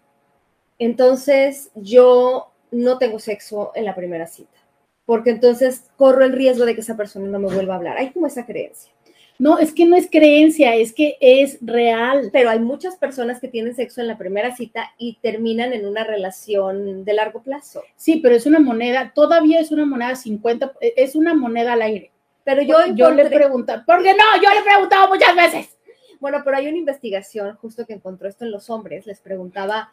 [0.81, 4.59] entonces yo no tengo sexo en la primera cita,
[5.05, 7.98] porque entonces corro el riesgo de que esa persona no me vuelva a hablar.
[7.98, 8.90] Hay como esa creencia.
[9.39, 12.28] No, es que no es creencia, es que es real.
[12.31, 16.05] Pero hay muchas personas que tienen sexo en la primera cita y terminan en una
[16.05, 17.82] relación de largo plazo.
[17.97, 22.11] Sí, pero es una moneda, todavía es una moneda 50, es una moneda al aire.
[22.44, 25.78] Pero yo, yo le pregunto, porque no, yo le he preguntado muchas veces.
[26.20, 29.07] Bueno, pero hay una investigación justo que encontró esto en los hombres.
[29.07, 29.90] Les preguntaba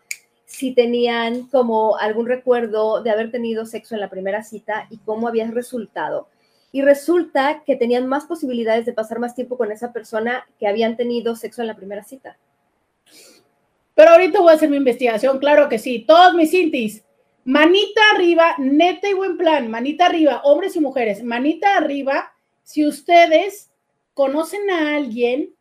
[0.47, 5.27] si tenían como algún recuerdo de haber tenido sexo en la primera cita y cómo
[5.27, 6.29] había resultado.
[6.69, 10.97] y resulta que tenían más posibilidades de pasar más tiempo con esa persona que habían
[10.97, 12.37] tenido sexo en la primera cita.
[13.95, 16.03] Pero ahorita voy a hacer mi investigación, claro que sí.
[16.05, 17.03] Todos mis cintis,
[17.45, 22.33] manita arriba, neta y buen plan, manita arriba, hombres y mujeres, manita arriba,
[22.63, 23.71] si ustedes
[24.13, 25.55] conocen a alguien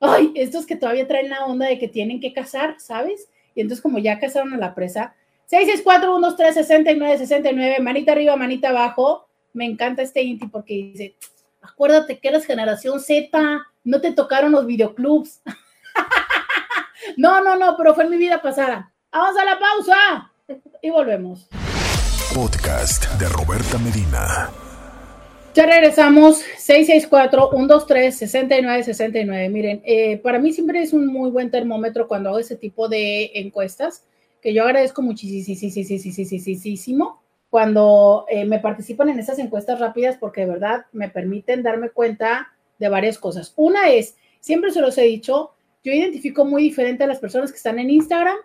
[0.10, 3.30] ay, estos que todavía traen la onda de que tienen que cazar, ¿sabes?
[3.54, 5.16] Y entonces como ya cazaron a la presa,
[5.50, 11.16] 664-123-69-69, manita arriba, manita abajo, me encanta este Inti porque dice,
[11.62, 15.42] acuérdate que eres generación Z, no te tocaron los videoclubs.
[17.18, 18.92] no, no, no, pero fue en mi vida pasada.
[19.12, 20.32] Vamos a la pausa
[20.82, 21.48] y volvemos.
[22.34, 24.50] Podcast de Roberta Medina.
[25.56, 29.50] Ya regresamos, 664-123-6969.
[29.50, 33.32] Miren, eh, para mí siempre es un muy buen termómetro cuando hago ese tipo de
[33.36, 34.04] encuestas,
[34.42, 40.88] que yo agradezco muchísimo cuando eh, me participan en esas encuestas rápidas porque de verdad
[40.92, 43.54] me permiten darme cuenta de varias cosas.
[43.56, 45.52] Una es, siempre se los he dicho,
[45.86, 48.36] yo identifico muy diferente a las personas que están en Instagram,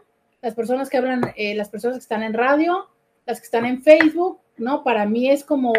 [0.42, 2.88] las personas que hablan, eh, las personas que están en radio,
[3.26, 4.84] las que están en Facebook, ¿no?
[4.84, 5.72] Para mí es como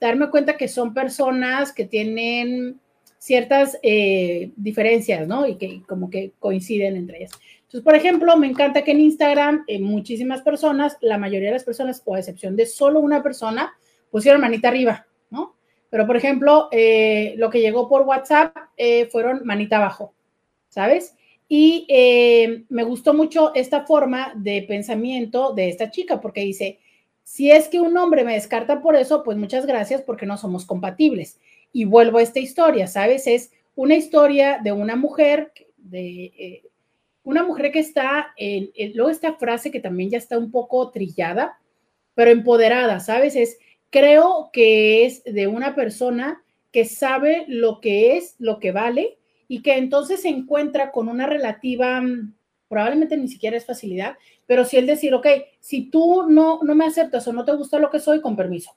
[0.00, 2.80] darme cuenta que son personas que tienen
[3.18, 5.46] ciertas eh, diferencias, ¿no?
[5.46, 7.32] Y que como que coinciden entre ellas.
[7.56, 11.64] Entonces, por ejemplo, me encanta que en Instagram eh, muchísimas personas, la mayoría de las
[11.64, 13.74] personas, o a excepción de solo una persona,
[14.10, 15.56] pusieron manita arriba, ¿no?
[15.90, 18.54] Pero, por ejemplo, eh, lo que llegó por WhatsApp
[19.10, 20.14] fueron manita abajo,
[20.68, 21.16] ¿sabes?
[21.48, 21.86] Y
[22.68, 26.78] me gustó mucho esta forma de pensamiento de esta chica, porque dice,
[27.28, 30.64] si es que un hombre me descarta por eso, pues muchas gracias porque no somos
[30.64, 31.38] compatibles.
[31.74, 33.26] Y vuelvo a esta historia, ¿sabes?
[33.26, 36.62] Es una historia de una mujer, de eh,
[37.24, 41.58] una mujer que está, en, luego esta frase que también ya está un poco trillada,
[42.14, 43.36] pero empoderada, ¿sabes?
[43.36, 43.58] Es,
[43.90, 46.42] creo que es de una persona
[46.72, 49.18] que sabe lo que es, lo que vale
[49.48, 52.34] y que entonces se encuentra con una relativa, mm,
[52.70, 54.16] probablemente ni siquiera es facilidad,
[54.48, 55.26] pero si él decir, ok,
[55.60, 58.74] si tú no, no me aceptas o no te gusta lo que soy, con permiso.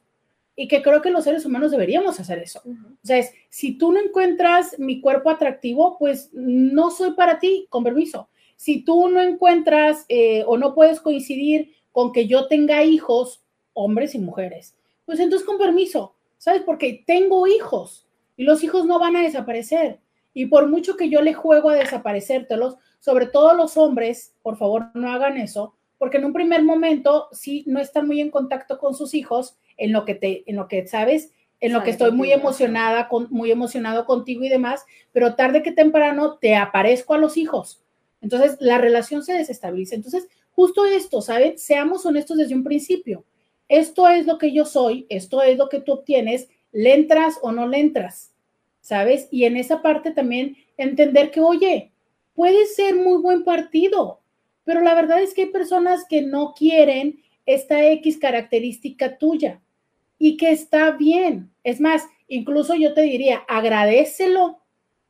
[0.54, 2.62] Y que creo que los seres humanos deberíamos hacer eso.
[2.66, 7.68] O sea, es, si tú no encuentras mi cuerpo atractivo, pues no soy para ti,
[7.70, 8.28] con permiso.
[8.58, 13.42] Si tú no encuentras eh, o no puedes coincidir con que yo tenga hijos,
[13.72, 14.76] hombres y mujeres,
[15.06, 16.64] pues entonces con permiso, ¿sabes?
[16.64, 20.02] Porque tengo hijos y los hijos no van a desaparecer.
[20.34, 24.88] Y por mucho que yo le juego a desaparecértelos, sobre todo los hombres, por favor
[24.94, 28.96] no hagan eso, porque en un primer momento sí no están muy en contacto con
[28.96, 32.32] sus hijos, en lo que te, en lo que sabes, en lo que estoy muy
[32.32, 37.38] emocionada, con, muy emocionado contigo y demás, pero tarde que temprano te aparezco a los
[37.38, 37.84] hijos.
[38.20, 39.96] Entonces la relación se desestabiliza.
[39.96, 41.58] Entonces, justo esto, ¿saben?
[41.58, 43.26] Seamos honestos desde un principio.
[43.68, 47.52] Esto es lo que yo soy, esto es lo que tú obtienes, le entras o
[47.52, 48.31] no le entras,
[48.92, 49.30] ¿sabes?
[49.32, 51.94] Y en esa parte también entender que, oye,
[52.36, 54.20] puede ser muy buen partido,
[54.66, 59.62] pero la verdad es que hay personas que no quieren esta X característica tuya
[60.20, 61.50] y que está bien.
[61.64, 64.60] Es más, incluso yo te diría, agradecelo,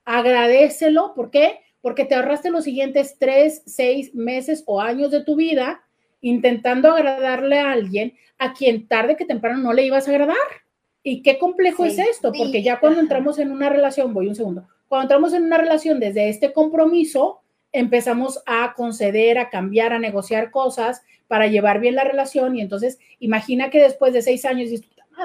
[0.05, 1.15] agradecelo.
[1.15, 1.61] ¿Por qué?
[1.81, 5.81] Porque te ahorraste los siguientes tres, seis meses o años de tu vida
[6.21, 10.37] intentando agradarle a alguien a quien tarde que temprano no le ibas a agradar.
[11.03, 12.31] ¿Y qué complejo es esto?
[12.31, 15.99] Porque ya cuando entramos en una relación, voy un segundo, cuando entramos en una relación
[15.99, 17.41] desde este compromiso,
[17.71, 22.99] empezamos a conceder, a cambiar, a negociar cosas para llevar bien la relación y entonces
[23.19, 24.69] imagina que después de seis años,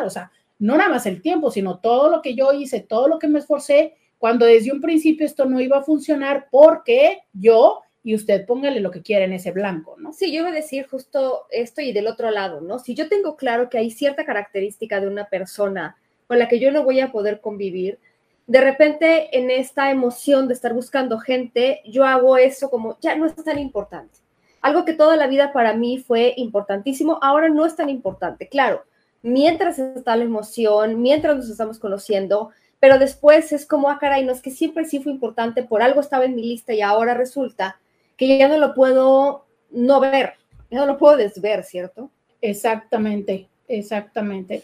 [0.05, 3.19] o sea, no nada más el tiempo, sino todo lo que yo hice, todo lo
[3.19, 8.15] que me esforcé, cuando desde un principio esto no iba a funcionar porque yo y
[8.15, 10.13] usted póngale lo que quiera en ese blanco, ¿no?
[10.13, 12.79] Sí, yo voy a decir justo esto y del otro lado, ¿no?
[12.79, 15.97] Si yo tengo claro que hay cierta característica de una persona
[16.29, 17.99] con la que yo no voy a poder convivir,
[18.47, 23.27] de repente en esta emoción de estar buscando gente, yo hago eso como ya no
[23.27, 24.21] es tan importante.
[24.61, 28.47] Algo que toda la vida para mí fue importantísimo, ahora no es tan importante.
[28.49, 28.85] Claro,
[29.21, 34.31] mientras está la emoción, mientras nos estamos conociendo, pero después es como, ah, caray, no
[34.31, 37.81] es que siempre sí fue importante, por algo estaba en mi lista y ahora resulta
[38.17, 40.35] que ya no lo puedo no ver,
[40.71, 42.11] ya no lo puedo desver, ¿cierto?
[42.41, 44.63] Exactamente, exactamente.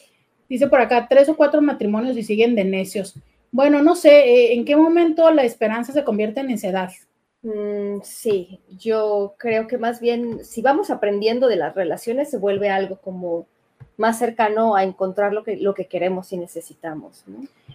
[0.49, 3.15] Dice por acá, tres o cuatro matrimonios y siguen de necios.
[3.51, 6.91] Bueno, no sé, eh, ¿en qué momento la esperanza se convierte en necedad?
[7.43, 12.71] Mm, sí, yo creo que más bien si vamos aprendiendo de las relaciones se vuelve
[12.71, 13.47] algo como
[13.97, 17.25] más cercano a encontrar lo que, lo que queremos y necesitamos.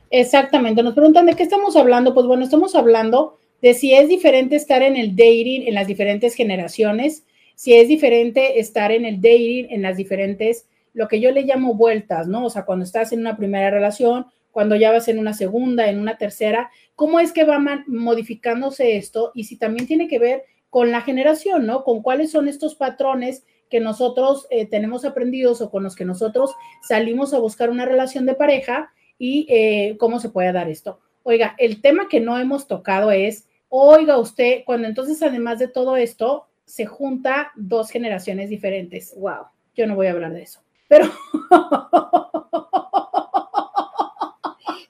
[0.09, 2.13] Exactamente, nos preguntan de qué estamos hablando.
[2.13, 6.35] Pues bueno, estamos hablando de si es diferente estar en el dating en las diferentes
[6.35, 7.25] generaciones,
[7.55, 11.73] si es diferente estar en el dating en las diferentes, lo que yo le llamo
[11.73, 12.45] vueltas, ¿no?
[12.45, 15.99] O sea, cuando estás en una primera relación, cuando ya vas en una segunda, en
[15.99, 19.31] una tercera, ¿cómo es que va modificándose esto?
[19.35, 21.84] Y si también tiene que ver con la generación, ¿no?
[21.84, 26.55] Con cuáles son estos patrones que nosotros eh, tenemos aprendidos o con los que nosotros
[26.88, 30.99] salimos a buscar una relación de pareja y eh, cómo se puede dar esto.
[31.29, 35.97] Oiga, el tema que no hemos tocado es, oiga usted, cuando entonces además de todo
[35.97, 39.13] esto se junta dos generaciones diferentes.
[39.13, 40.61] Wow, yo no voy a hablar de eso.
[40.87, 41.03] Pero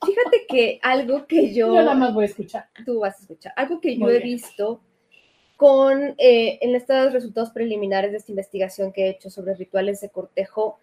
[0.06, 1.74] Fíjate que algo que yo...
[1.74, 2.70] Yo nada más voy a escuchar.
[2.86, 3.54] Tú vas a escuchar.
[3.56, 4.80] Algo que yo he visto
[5.56, 10.12] con, eh, en estos resultados preliminares de esta investigación que he hecho sobre rituales de
[10.12, 10.78] cortejo,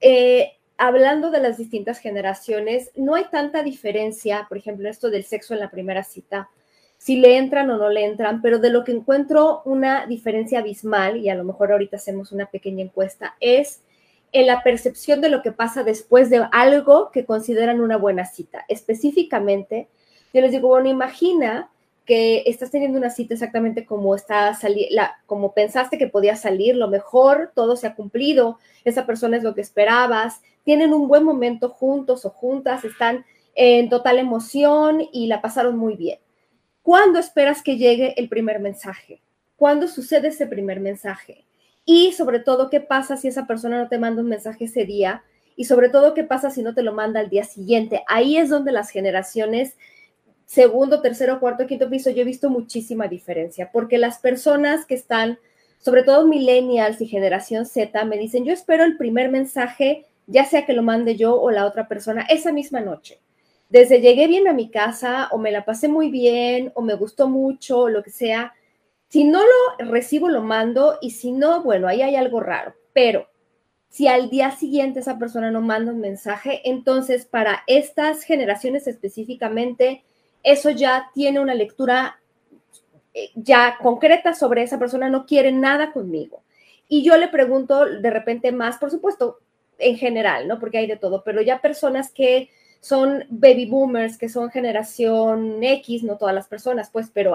[0.00, 5.54] eh, hablando de las distintas generaciones, no hay tanta diferencia, por ejemplo, esto del sexo
[5.54, 6.50] en la primera cita,
[6.98, 11.16] si le entran o no le entran, pero de lo que encuentro una diferencia abismal,
[11.16, 13.82] y a lo mejor ahorita hacemos una pequeña encuesta, es
[14.30, 18.64] en la percepción de lo que pasa después de algo que consideran una buena cita.
[18.68, 19.88] Específicamente,
[20.32, 21.71] yo les digo, bueno, imagina
[22.04, 24.58] que estás teniendo una cita exactamente como está
[24.90, 29.42] la, como pensaste que podía salir, lo mejor, todo se ha cumplido, esa persona es
[29.42, 33.24] lo que esperabas, tienen un buen momento juntos o juntas, están
[33.54, 36.18] en total emoción y la pasaron muy bien.
[36.82, 39.22] ¿Cuándo esperas que llegue el primer mensaje?
[39.56, 41.44] ¿Cuándo sucede ese primer mensaje?
[41.84, 45.22] Y sobre todo, ¿qué pasa si esa persona no te manda un mensaje ese día?
[45.54, 48.02] Y sobre todo, ¿qué pasa si no te lo manda al día siguiente?
[48.08, 49.76] Ahí es donde las generaciones,
[50.52, 55.38] segundo, tercero, cuarto, quinto piso, yo he visto muchísima diferencia, porque las personas que están,
[55.78, 60.66] sobre todo millennials y generación Z, me dicen, yo espero el primer mensaje, ya sea
[60.66, 63.18] que lo mande yo o la otra persona, esa misma noche.
[63.70, 67.30] Desde llegué bien a mi casa o me la pasé muy bien o me gustó
[67.30, 68.52] mucho o lo que sea,
[69.08, 72.74] si no lo recibo, lo mando y si no, bueno, ahí hay algo raro.
[72.92, 73.26] Pero
[73.88, 80.04] si al día siguiente esa persona no manda un mensaje, entonces para estas generaciones específicamente,
[80.42, 82.20] eso ya tiene una lectura
[83.14, 86.42] eh, ya concreta sobre esa persona, no quiere nada conmigo.
[86.88, 89.38] Y yo le pregunto de repente más, por supuesto,
[89.78, 90.58] en general, ¿no?
[90.58, 92.50] Porque hay de todo, pero ya personas que
[92.80, 97.34] son baby boomers, que son generación X, no todas las personas, pues, pero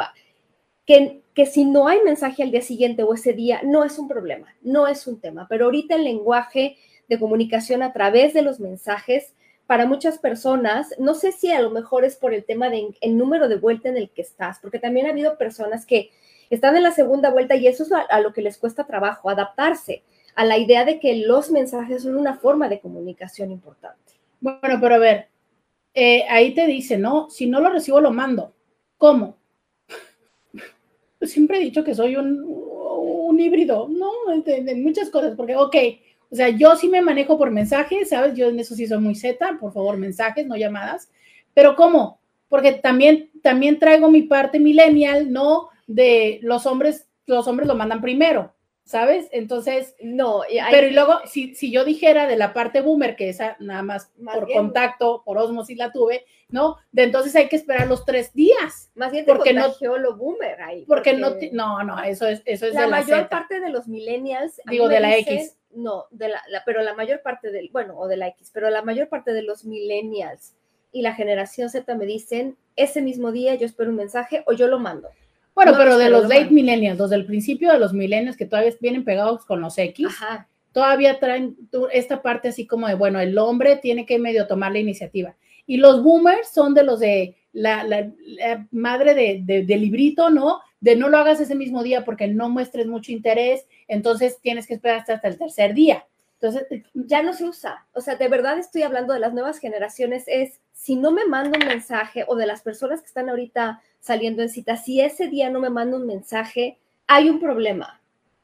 [0.85, 4.55] que, si no hay mensaje al día siguiente o ese día, no es un problema,
[4.61, 5.45] no es un tema.
[5.49, 6.77] Pero ahorita el lenguaje
[7.07, 9.33] de comunicación a través de los mensajes,
[9.67, 13.49] para muchas personas, no sé si a lo mejor es por el tema del número
[13.49, 16.11] de vuelta en el que estás, porque también ha habido personas que
[16.49, 20.03] están en la segunda vuelta y eso es a, lo que les cuesta trabajo, adaptarse
[20.35, 24.13] a la idea de que los mensajes son una forma de comunicación importante.
[24.39, 25.27] Bueno, pero a ver,
[25.93, 27.29] eh, ahí te dice, ¿no?
[27.29, 28.53] Si no lo recibo, lo mando.
[28.97, 29.35] ¿Cómo?
[31.21, 32.55] siempre he dicho que soy un,
[33.39, 34.11] híbrido, ¿no?
[34.43, 35.75] De, muchas cosas, porque, ok,
[36.29, 38.33] o sea, yo sí me manejo por mensajes, ¿sabes?
[38.35, 41.09] Yo en eso sí soy muy zeta, por favor, mensajes, no llamadas.
[41.53, 42.19] Pero ¿cómo?
[42.49, 45.69] Porque también, también traigo mi parte millennial, ¿no?
[45.87, 48.53] De los hombres, los hombres lo mandan primero.
[48.87, 49.27] ¿sabes?
[49.33, 53.57] Entonces, no, pero y luego, si, si, yo dijera de la parte boomer, que esa
[53.59, 56.77] nada más, por contacto, por osmosis la tuve, ¿no?
[56.93, 58.89] De entonces hay que esperar los tres días.
[58.95, 60.85] Más bien te porque no lo boomer ahí.
[60.85, 63.89] Porque, no, no, no, eso es, eso es la de la mayor parte de los
[63.89, 64.61] millennials.
[64.69, 65.56] Digo, de la X.
[65.71, 68.81] No, de la, pero la mayor parte del, bueno, o de la X, pero la
[68.81, 70.55] mayor parte de los millennials
[70.91, 74.67] y la generación Z me dicen, ese mismo día yo espero un mensaje o yo
[74.67, 75.09] lo mando.
[75.53, 79.03] Bueno, pero de los late millennials, los del principio de los millennials que todavía vienen
[79.03, 80.07] pegados con los X,
[80.71, 81.57] todavía traen
[81.91, 85.35] esta parte así como de, bueno, el hombre tiene que medio tomar la iniciativa.
[85.65, 88.11] Y los boomers son de los de la,
[88.69, 90.61] madre de, de, librito, ¿no?
[90.79, 94.75] De no lo hagas ese mismo día porque no muestres mucho interés, entonces tienes que
[94.75, 96.05] esperar hasta el tercer día.
[96.39, 97.87] Entonces, ya no se usa.
[97.93, 101.57] O sea, de verdad estoy hablando de las nuevas generaciones, es si no me manda
[101.59, 105.49] un mensaje o de las personas que están ahorita saliendo en cita, si ese día
[105.49, 106.77] no me manda un mensaje,
[107.07, 107.99] hay un problema.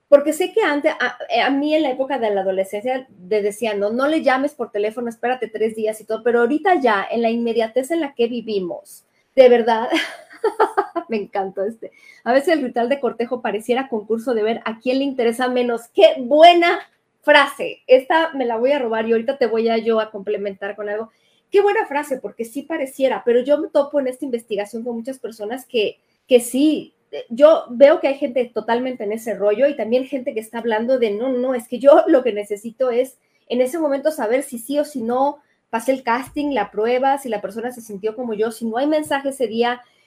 [0.10, 3.92] Porque sé que antes, a, mí en la época de la adolescencia, de decían, no,
[3.92, 7.30] no le llames por teléfono, espérate tres días y todo, pero ahorita ya, en la
[7.30, 9.06] inmediatez en la que vivimos,
[9.36, 9.90] de verdad,
[11.10, 11.92] me encantó este.
[12.24, 15.88] A veces el ritual de cortejo pareciera concurso de ver a quién le interesa menos.
[15.94, 16.80] ¡Qué buena
[17.24, 20.76] frase, esta me la voy a robar y ahorita te voy a yo a complementar
[20.76, 21.10] con algo.
[21.50, 25.20] Qué buena frase, porque sí pareciera, pero yo me topo en esta investigación con muchas
[25.20, 26.94] personas que, que sí,
[27.30, 31.00] yo veo que hay gente totalmente en ese rollo y también gente que está hablando
[31.00, 33.18] de, no, no, es que yo lo que necesito es
[33.48, 35.38] en ese momento saber si sí o si no
[35.70, 38.88] pasé el casting, la prueba, si la persona se sintió como yo, si no hay
[38.88, 39.48] mensaje ese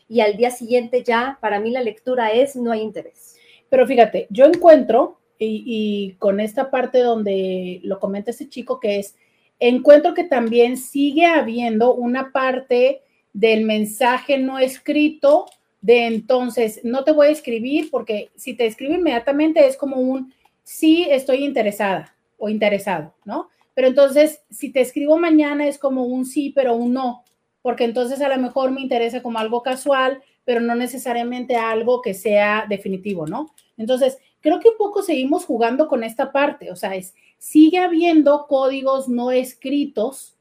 [0.09, 3.37] y al día siguiente ya, para mí la lectura es, no hay interés.
[3.69, 9.17] Pero fíjate, yo encuentro, y, con esta parte donde lo comenta este chico, que es,
[9.59, 13.03] encuentro que también sigue habiendo una parte
[13.33, 15.47] del mensaje no escrito
[15.83, 20.33] de entonces, no te voy a escribir porque si te escribo inmediatamente es como un
[20.63, 23.49] sí estoy interesada o interesado, ¿no?
[23.75, 27.25] Pero entonces, si te escribo mañana es como un sí, pero un no,
[27.67, 32.15] porque entonces a lo mejor me interesa como algo casual, pero no necesariamente algo que
[32.15, 33.53] sea definitivo, ¿no?
[33.77, 38.47] Entonces, creo que un poco seguimos jugando con esta parte, o sea, es, sigue habiendo
[38.47, 40.39] códigos no escritos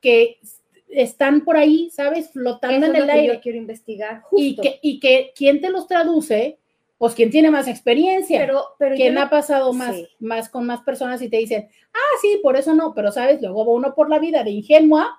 [0.00, 0.38] que
[0.88, 2.30] están por ahí, ¿sabes?
[2.30, 3.34] Flotando en el aire.
[3.34, 4.22] yo quiero investigar.
[4.36, 6.60] Y que, y que quien te los traduce,
[6.96, 11.20] pues quien tiene más experiencia, pero, pero quien ha pasado más, más con más personas
[11.22, 14.20] y te dicen, ah, sí, por eso no, pero sabes, luego va uno por la
[14.20, 15.18] vida de ingenua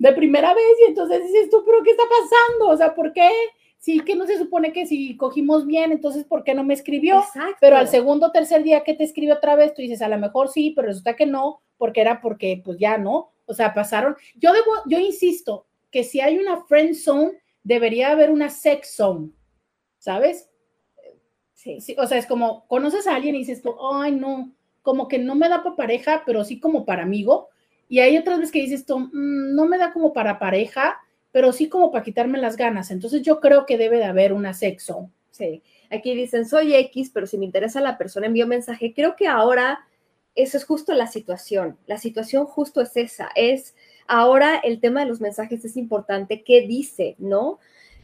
[0.00, 2.72] de primera vez y entonces dices tú, pero ¿qué está pasando?
[2.72, 3.28] O sea, ¿por qué?
[3.76, 7.18] Sí, que no se supone que si cogimos bien, entonces ¿por qué no me escribió?
[7.18, 7.58] Exacto.
[7.60, 10.18] Pero al segundo o tercer día que te escribe otra vez, tú dices, a lo
[10.18, 14.16] mejor sí, pero resulta que no, porque era porque pues ya no, o sea, pasaron.
[14.36, 17.32] Yo debo, yo insisto que si hay una friend zone,
[17.62, 19.32] debería haber una sex zone,
[19.98, 20.48] ¿sabes?
[21.52, 21.82] Sí.
[21.82, 21.94] sí.
[21.98, 24.50] O sea, es como, conoces a alguien y dices tú, ay, no,
[24.80, 27.49] como que no me da para pareja, pero sí como para amigo.
[27.90, 30.98] Y hay otras veces que dices tú, mm, no me da como para pareja,
[31.32, 32.92] pero sí como para quitarme las ganas.
[32.92, 35.10] Entonces yo creo que debe de haber una sex zone.
[35.32, 35.62] Sí.
[35.90, 38.94] Aquí dicen, soy X, pero si me interesa la persona, envío mensaje.
[38.94, 39.80] Creo que ahora
[40.36, 41.78] eso es justo la situación.
[41.86, 43.28] La situación justo es esa.
[43.34, 43.74] Es
[44.06, 46.44] ahora el tema de los mensajes es importante.
[46.44, 47.16] ¿Qué dice?
[47.18, 47.58] ¿No?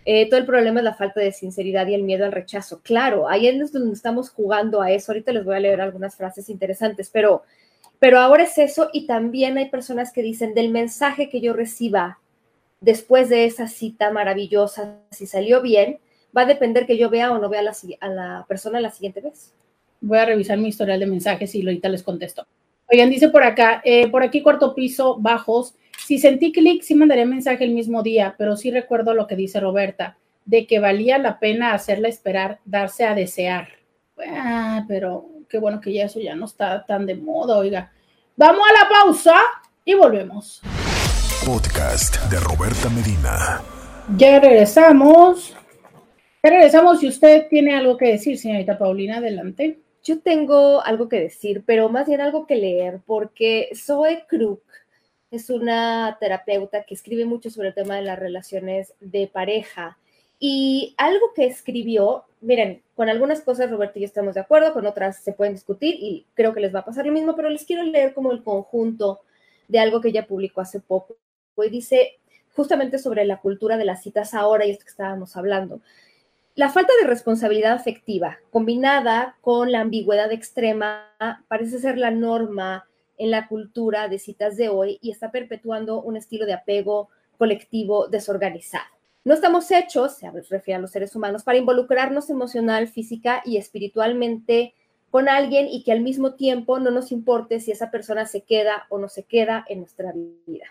[0.05, 2.81] Eh, todo el problema es la falta de sinceridad y el miedo al rechazo.
[2.83, 5.13] Claro, ahí es donde estamos jugando a eso.
[5.13, 7.43] Ahorita les voy a leer algunas frases interesantes, pero,
[7.98, 12.18] pero ahora es eso y también hay personas que dicen del mensaje que yo reciba
[12.81, 15.98] después de esa cita maravillosa, si salió bien,
[16.36, 17.62] va a depender que yo vea o no vea
[18.01, 19.52] a la, persona la siguiente vez.
[20.01, 22.47] Voy a revisar mi historial de mensajes y ahorita les contesto.
[22.90, 25.74] Oigan, dice por acá, eh, por aquí cuarto piso, bajos.
[26.06, 29.59] Si sentí clic, sí mandaría mensaje el mismo día, pero sí recuerdo lo que dice
[29.59, 33.68] Roberta, de que valía la pena hacerla esperar, darse a desear.
[34.28, 37.93] Ah, pero qué bueno que ya eso ya no está tan de moda, oiga.
[38.36, 39.36] Vamos a la pausa
[39.85, 40.60] y volvemos.
[41.44, 43.60] Podcast de Roberta Medina.
[44.16, 45.55] Ya regresamos.
[46.43, 47.01] Ya regresamos.
[47.01, 49.81] Si usted tiene algo que decir, señorita Paulina, adelante.
[50.02, 54.60] Yo tengo algo que decir, pero más bien algo que leer, porque Zoe Krug
[55.31, 59.98] es una terapeuta que escribe mucho sobre el tema de las relaciones de pareja.
[60.39, 64.87] Y algo que escribió, miren, con algunas cosas Roberto y yo estamos de acuerdo, con
[64.87, 67.65] otras se pueden discutir y creo que les va a pasar lo mismo, pero les
[67.65, 69.21] quiero leer como el conjunto
[69.69, 71.17] de algo que ella publicó hace poco.
[71.57, 72.19] Y dice
[72.55, 75.81] justamente sobre la cultura de las citas ahora y esto que estábamos hablando.
[76.55, 81.15] La falta de responsabilidad afectiva, combinada con la ambigüedad extrema,
[81.49, 82.89] parece ser la norma
[83.19, 88.09] en la cultura de citas de hoy y está perpetuando un estilo de apego colectivo
[88.09, 88.95] desorganizado.
[89.27, 94.73] No estamos hechos, se refiere a los seres humanos, para involucrarnos emocional, física y espiritualmente
[95.11, 98.86] con alguien y que al mismo tiempo no nos importe si esa persona se queda
[98.89, 100.12] o no se queda en nuestra
[100.47, 100.66] vida.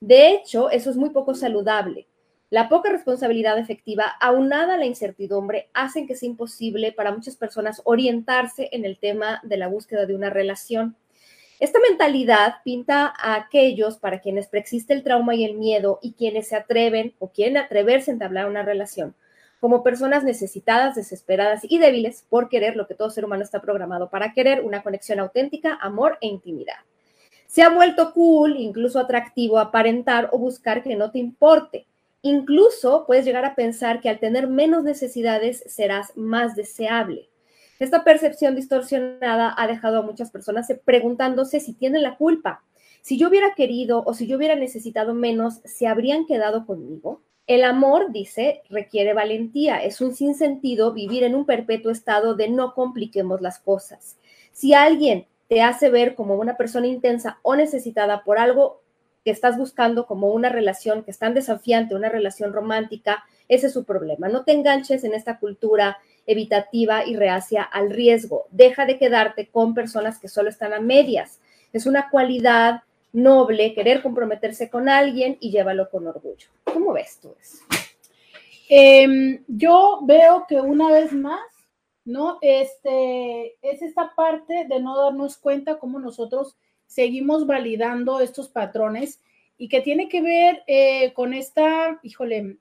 [0.00, 2.08] De hecho, eso es muy poco saludable
[2.54, 7.82] la poca responsabilidad efectiva, aunada a la incertidumbre, hacen que sea imposible para muchas personas
[7.84, 10.94] orientarse en el tema de la búsqueda de una relación.
[11.64, 16.48] Esta mentalidad pinta a aquellos para quienes preexiste el trauma y el miedo y quienes
[16.48, 19.14] se atreven o quieren atreverse a entablar una relación
[19.60, 24.10] como personas necesitadas, desesperadas y débiles por querer lo que todo ser humano está programado
[24.10, 26.80] para querer, una conexión auténtica, amor e intimidad.
[27.46, 31.86] Se ha vuelto cool, incluso atractivo, aparentar o buscar que no te importe,
[32.26, 37.28] Incluso puedes llegar a pensar que al tener menos necesidades serás más deseable.
[37.78, 42.64] Esta percepción distorsionada ha dejado a muchas personas preguntándose si tienen la culpa.
[43.02, 47.22] Si yo hubiera querido o si yo hubiera necesitado menos, ¿se habrían quedado conmigo?
[47.46, 49.76] El amor, dice, requiere valentía.
[49.84, 54.16] Es un sinsentido vivir en un perpetuo estado de no compliquemos las cosas.
[54.52, 58.80] Si alguien te hace ver como una persona intensa o necesitada por algo,
[59.24, 63.74] que estás buscando como una relación que es tan desafiante, una relación romántica, Ese es
[63.74, 64.28] su problema.
[64.28, 68.46] No te enganches en esta cultura evitativa y reacia al riesgo.
[68.50, 71.40] Deja de quedarte con personas que solo están a medias.
[71.72, 72.82] Es una cualidad
[73.12, 76.48] noble querer comprometerse con alguien y llévalo con orgullo.
[76.64, 77.58] ¿Cómo ves tú eso?
[78.68, 81.42] Em, yo veo que una vez más,
[82.04, 82.38] ¿no?
[82.42, 86.56] Este, es esta parte de no darnos cuenta cómo nosotros
[86.86, 89.20] seguimos validando estos patrones
[89.56, 92.58] y que tiene que ver eh, con esta, híjole,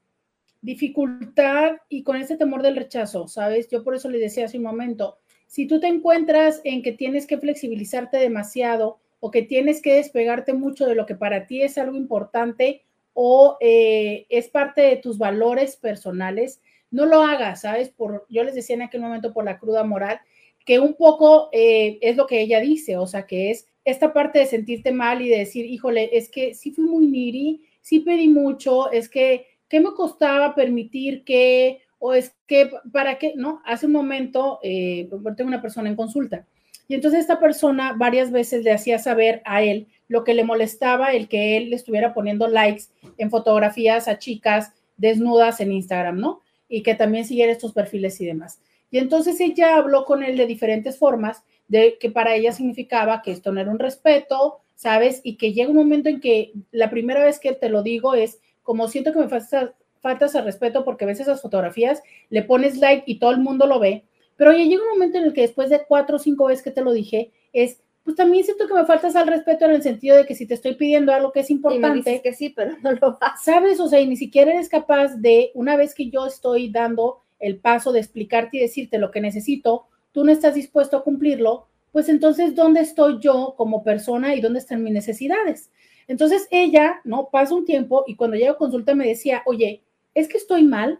[0.63, 3.67] dificultad y con este temor del rechazo, ¿sabes?
[3.69, 7.27] Yo por eso le decía hace un momento, si tú te encuentras en que tienes
[7.27, 11.77] que flexibilizarte demasiado o que tienes que despegarte mucho de lo que para ti es
[11.77, 12.81] algo importante
[13.13, 16.61] o eh, es parte de tus valores personales,
[16.91, 17.89] no lo hagas, ¿sabes?
[17.89, 20.21] Por, yo les decía en aquel momento por la cruda moral,
[20.65, 24.39] que un poco eh, es lo que ella dice, o sea, que es esta parte
[24.39, 28.29] de sentirte mal y de decir, híjole, es que sí fui muy niri, sí pedí
[28.29, 33.59] mucho, es que ¿qué me costaba permitir que, o es que, para qué, no?
[33.65, 36.45] Hace un momento, eh, tengo una persona en consulta,
[36.87, 41.13] y entonces esta persona varias veces le hacía saber a él lo que le molestaba,
[41.13, 42.83] el que él le estuviera poniendo likes
[43.17, 46.41] en fotografías a chicas desnudas en Instagram, ¿no?
[46.69, 48.61] Y que también siguiera estos perfiles y demás.
[48.91, 53.31] Y entonces ella habló con él de diferentes formas, de que para ella significaba que
[53.31, 55.21] esto no era un respeto, ¿sabes?
[55.23, 58.37] Y que llega un momento en que la primera vez que te lo digo es,
[58.63, 63.03] como siento que me falta, faltas al respeto porque ves esas fotografías, le pones like
[63.05, 65.69] y todo el mundo lo ve, pero oye, llega un momento en el que después
[65.69, 68.85] de cuatro o cinco veces que te lo dije, es, pues también siento que me
[68.85, 71.49] faltas al respeto en el sentido de que si te estoy pidiendo algo que es
[71.49, 73.43] importante, que sí, pero no lo vas.
[73.43, 77.21] Sabes, o sea, y ni siquiera eres capaz de, una vez que yo estoy dando
[77.39, 81.67] el paso de explicarte y decirte lo que necesito, tú no estás dispuesto a cumplirlo,
[81.91, 85.69] pues entonces, ¿dónde estoy yo como persona y dónde están mis necesidades?
[86.07, 87.29] Entonces ella, ¿no?
[87.31, 89.81] Pasa un tiempo y cuando llega a consulta me decía, oye,
[90.13, 90.99] es que estoy mal.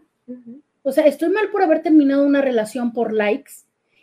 [0.82, 3.52] O sea, estoy mal por haber terminado una relación por likes.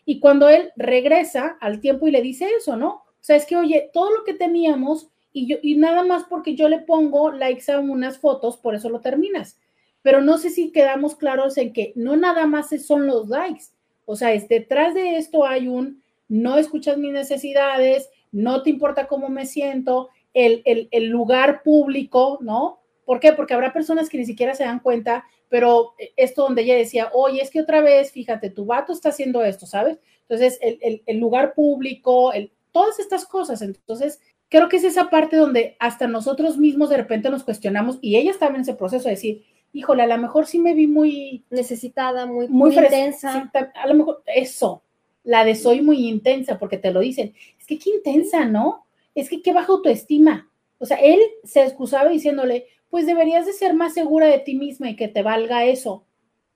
[0.06, 2.90] Y cuando él regresa al tiempo y le dice eso, ¿no?
[2.90, 6.56] O sea, es que, oye, todo lo que teníamos y, yo, y nada más porque
[6.56, 9.58] yo le pongo likes a unas fotos, por eso lo terminas.
[10.02, 13.66] Pero no sé si quedamos claros en que no nada más son los likes.
[14.06, 19.08] O sea, es detrás de esto hay un no escuchas mis necesidades, no te importa
[19.08, 22.80] cómo me siento, el, lugar público, ¿no?
[23.06, 23.34] ¿Por qué?
[23.34, 27.42] Porque habrá personas que ni siquiera se dan cuenta, pero esto donde ella decía, oye,
[27.42, 29.98] es que otra vez, fíjate, tu vato está haciendo esto, ¿sabes?
[30.30, 32.32] Entonces, el, lugar público,
[32.72, 33.62] todas estas cosas.
[33.62, 38.16] Entonces, creo que es esa parte donde hasta nosotros mismos de repente nos cuestionamos y
[38.16, 39.44] ella estaba en ese proceso de decir,
[39.74, 43.52] híjole, a lo mejor sí me vi muy necesitada, muy, muy, intensa.
[43.54, 44.84] a lo mejor eso,
[45.24, 47.34] la de soy muy intensa, porque te lo dicen.
[47.60, 48.86] Es que qué intensa, ¿no?
[49.16, 50.50] Es que qué baja autoestima.
[50.80, 54.90] O sea, él se excusaba diciéndole, pues deberías de ser más segura de ti misma
[54.90, 56.06] y que te valga eso.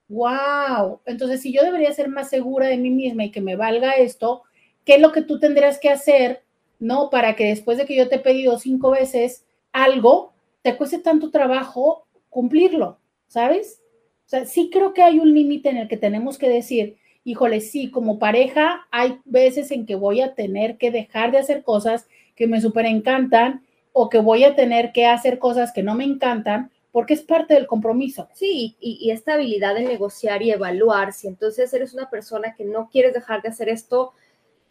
[0.08, 1.00] ¡Wow!
[1.06, 4.42] Entonces, si yo debería ser más segura de mí misma y que me valga esto,
[4.84, 6.42] ¿qué es lo que tú tendrías que hacer,
[6.78, 7.10] no?
[7.10, 11.30] Para que después de que yo te he pedido cinco veces algo, te cueste tanto
[11.30, 13.80] trabajo cumplirlo, ¿sabes?
[14.26, 17.60] O sea, sí creo que hay un límite en el que tenemos que decir, híjole,
[17.60, 22.06] sí, como pareja hay veces en que voy a tener que dejar de hacer cosas
[22.36, 26.04] que me súper encantan o que voy a tener que hacer cosas que no me
[26.04, 28.28] encantan porque es parte del compromiso.
[28.32, 32.88] Sí, y, esta habilidad de negociar y evaluar, si entonces eres una persona que no
[32.88, 34.12] quieres dejar de hacer esto,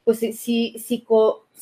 [0.03, 1.05] pues si, si, si,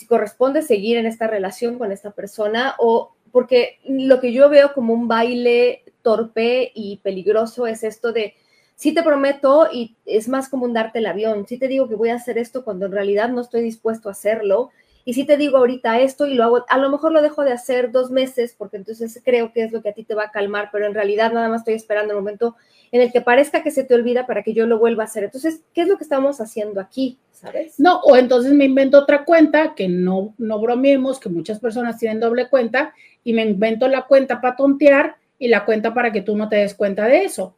[0.08, 4.94] corresponde seguir en esta relación con esta persona o porque lo que yo veo como
[4.94, 8.36] un baile torpe y peligroso es esto de,
[8.76, 11.96] sí te prometo y es más como un darte el avión, sí te digo que
[11.96, 14.72] voy a hacer esto cuando en realidad no estoy dispuesto a hacerlo
[15.06, 17.52] y si te digo ahorita esto y lo hago, a lo mejor lo dejo de
[17.52, 20.32] hacer dos meses porque entonces creo que es lo que a ti te va a
[20.32, 22.56] calmar, pero en realidad nada más estoy esperando el momento
[22.92, 25.24] en el que parezca que se te olvida para que yo lo vuelva a hacer.
[25.24, 27.18] Entonces, ¿qué es lo que estamos haciendo aquí?
[27.32, 27.80] ¿Sabes?
[27.80, 32.20] No, o entonces me invento otra cuenta, que no, no bromeemos, que muchas personas tienen
[32.20, 32.94] doble cuenta,
[33.24, 36.58] y me invento la cuenta para tontear y la cuenta para que tú no te
[36.58, 37.58] des cuenta de eso.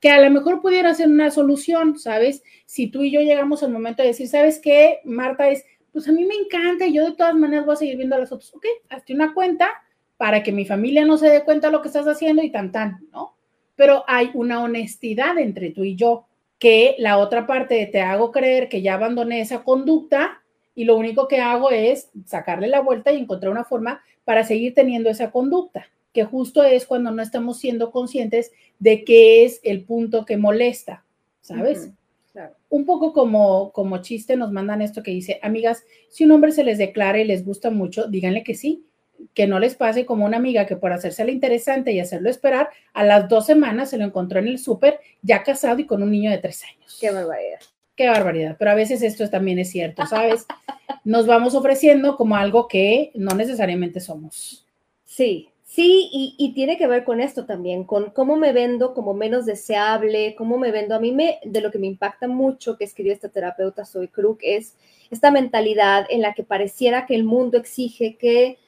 [0.00, 2.42] Que a lo mejor pudiera ser una solución, ¿sabes?
[2.66, 4.98] Si tú y yo llegamos al momento de decir, ¿sabes qué?
[5.04, 5.64] Marta es,
[5.94, 8.28] pues a mí me encanta y yo de todas maneras voy a seguir viendo las
[8.28, 8.52] fotos.
[8.52, 9.70] Ok, hazte una cuenta
[10.16, 12.72] para que mi familia no se dé cuenta de lo que estás haciendo y tan
[12.72, 13.36] tan, ¿no?
[13.76, 16.26] Pero hay una honestidad entre tú y yo,
[16.58, 20.42] que la otra parte de te hago creer que ya abandoné esa conducta
[20.74, 24.74] y lo único que hago es sacarle la vuelta y encontrar una forma para seguir
[24.74, 28.50] teniendo esa conducta, que justo es cuando no estamos siendo conscientes
[28.80, 31.04] de qué es el punto que molesta,
[31.40, 31.92] ¿sabes?
[32.74, 36.64] Un poco como, como chiste nos mandan esto que dice, amigas, si un hombre se
[36.64, 38.84] les declara y les gusta mucho, díganle que sí.
[39.32, 42.70] que no les pase como una amiga que por hacerse la interesante y hacerlo esperar,
[42.92, 46.10] a las dos semanas se lo encontró en el súper, ya casado y con un
[46.10, 46.98] niño de tres años.
[47.00, 47.60] Qué barbaridad.
[47.94, 50.44] Qué barbaridad, pero a veces esto también es cierto, ¿sabes?
[51.04, 54.66] Nos vamos ofreciendo como algo que no necesariamente somos.
[55.04, 59.14] Sí, sí, y, y, tiene que ver con esto también, con cómo me vendo como
[59.14, 60.94] menos deseable, cómo me vendo.
[60.94, 64.38] A mí me, de lo que me impacta mucho que escribió esta terapeuta Zoe Krug
[64.42, 64.76] es
[65.10, 68.58] esta mentalidad en la que pareciera que el mundo exige que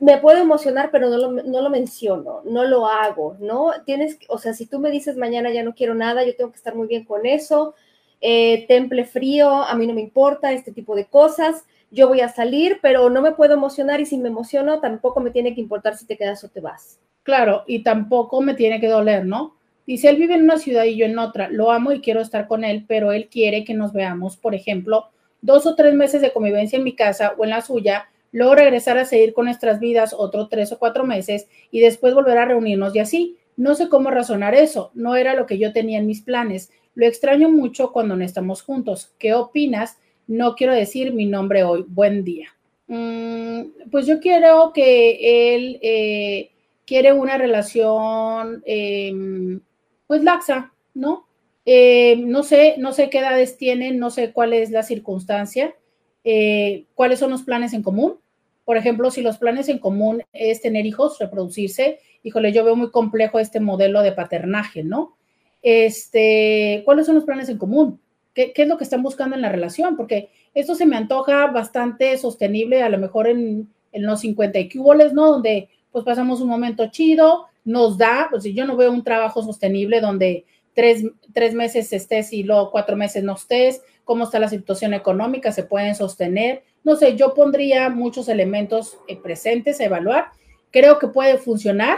[0.00, 3.72] me puedo emocionar, pero no lo, no lo, menciono, no lo hago, ¿no?
[3.84, 6.56] Tienes, o sea, si tú me dices mañana ya no quiero nada, yo tengo que
[6.56, 7.74] estar muy bien con eso,
[8.20, 11.64] eh, temple frío, a mí no me importa este tipo de cosas,
[11.96, 15.30] yo voy a salir, pero no me puedo emocionar y si me emociono, tampoco me
[15.30, 17.00] tiene que importar si te quedas o te vas.
[17.22, 19.56] Claro, y tampoco me tiene que doler, ¿no?
[19.86, 22.46] Dice, él vive en una ciudad y yo en otra, lo amo y quiero estar
[22.46, 25.06] con él, pero él quiere que nos veamos, por ejemplo,
[25.40, 28.98] dos o tres meses de convivencia en mi casa o en la suya, luego regresar
[28.98, 32.94] a seguir con nuestras vidas otros tres o cuatro meses y después volver a reunirnos
[32.94, 33.38] y así.
[33.56, 36.70] No sé cómo razonar eso, no era lo que yo tenía en mis planes.
[36.94, 39.14] Lo extraño mucho cuando no estamos juntos.
[39.18, 39.98] ¿Qué opinas?
[40.26, 41.84] No quiero decir mi nombre hoy.
[41.88, 42.48] Buen día.
[42.88, 46.50] Mm, pues yo quiero que él eh,
[46.86, 49.60] quiere una relación, em,
[50.06, 51.26] pues laxa, ¿no?
[51.64, 55.74] Eh, no sé, no sé qué edades tienen, no sé cuál es la circunstancia,
[56.22, 58.18] eh, cuáles son los planes en común.
[58.64, 62.90] Por ejemplo, si los planes en común es tener hijos, reproducirse, híjole, yo veo muy
[62.90, 65.16] complejo este modelo de paternaje, ¿no?
[65.62, 68.00] Este, ¿cuáles son los planes en común?
[68.36, 69.96] ¿Qué, es lo que están buscando en la relación?
[69.96, 75.14] Porque esto se me antoja bastante sostenible, a lo mejor en, los 50 y cuboles,
[75.14, 75.32] ¿no?
[75.32, 79.42] Donde pues pasamos un momento chido, nos da, pues si yo no veo un trabajo
[79.42, 80.44] sostenible donde
[80.74, 81.02] tres,
[81.32, 85.62] tres meses estés y luego cuatro meses no estés, cómo está la situación económica, se
[85.62, 86.62] pueden sostener.
[86.84, 90.26] No sé, yo pondría muchos elementos eh, presentes a evaluar.
[90.70, 91.96] Creo que puede funcionar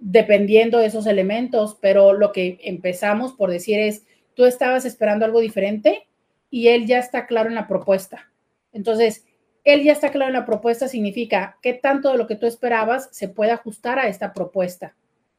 [0.00, 4.02] dependiendo de esos elementos, pero lo que empezamos por decir es,
[4.38, 6.06] tú estabas esperando algo diferente
[6.48, 8.30] y él ya está claro en la propuesta.
[8.72, 9.24] Entonces,
[9.64, 13.08] él ya está claro en la propuesta significa qué tanto de lo que tú esperabas
[13.10, 14.94] se puede ajustar a esta propuesta,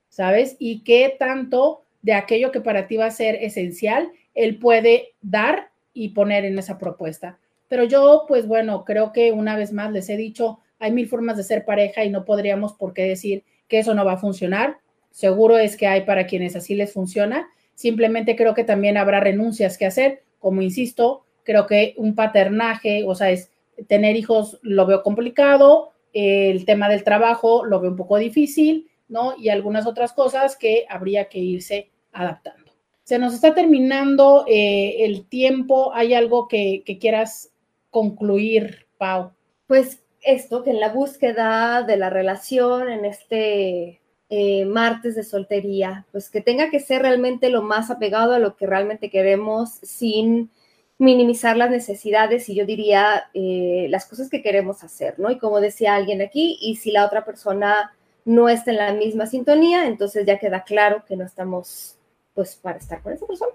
[0.09, 0.57] ¿sabes?
[0.59, 5.71] Y qué tanto de aquello que para ti va a ser esencial, él puede dar
[5.93, 7.39] y poner en esa propuesta.
[7.69, 11.37] Pero yo, pues bueno, creo que una vez más les he dicho, hay mil formas
[11.37, 14.79] de ser pareja y no podríamos por qué decir que eso no va a funcionar.
[15.09, 17.47] Seguro es que hay para quienes así les funciona.
[17.79, 20.21] Simplemente creo que también habrá renuncias que hacer.
[20.39, 23.53] Como insisto, creo que un paternaje, o sea, es
[23.87, 29.33] tener hijos lo veo complicado, el tema del trabajo lo veo un poco difícil, ¿no?
[29.37, 32.73] Y algunas otras cosas que habría que irse adaptando.
[33.05, 35.93] Se nos está terminando eh, el tiempo.
[35.93, 37.49] ¿Hay algo que, quieras
[37.91, 39.31] concluir, Pau?
[39.67, 46.05] Pues esto, que en la búsqueda de la relación, en este eh, martes de soltería,
[46.11, 50.51] pues que tenga que ser realmente lo más apegado a lo que realmente queremos sin
[50.99, 55.31] minimizar las necesidades y yo diría eh, las cosas que queremos hacer, ¿no?
[55.31, 57.91] Y como decía alguien aquí, y si la otra persona
[58.25, 61.95] no está en la misma sintonía, entonces ya queda claro que no estamos
[62.35, 63.53] pues para estar con esa persona.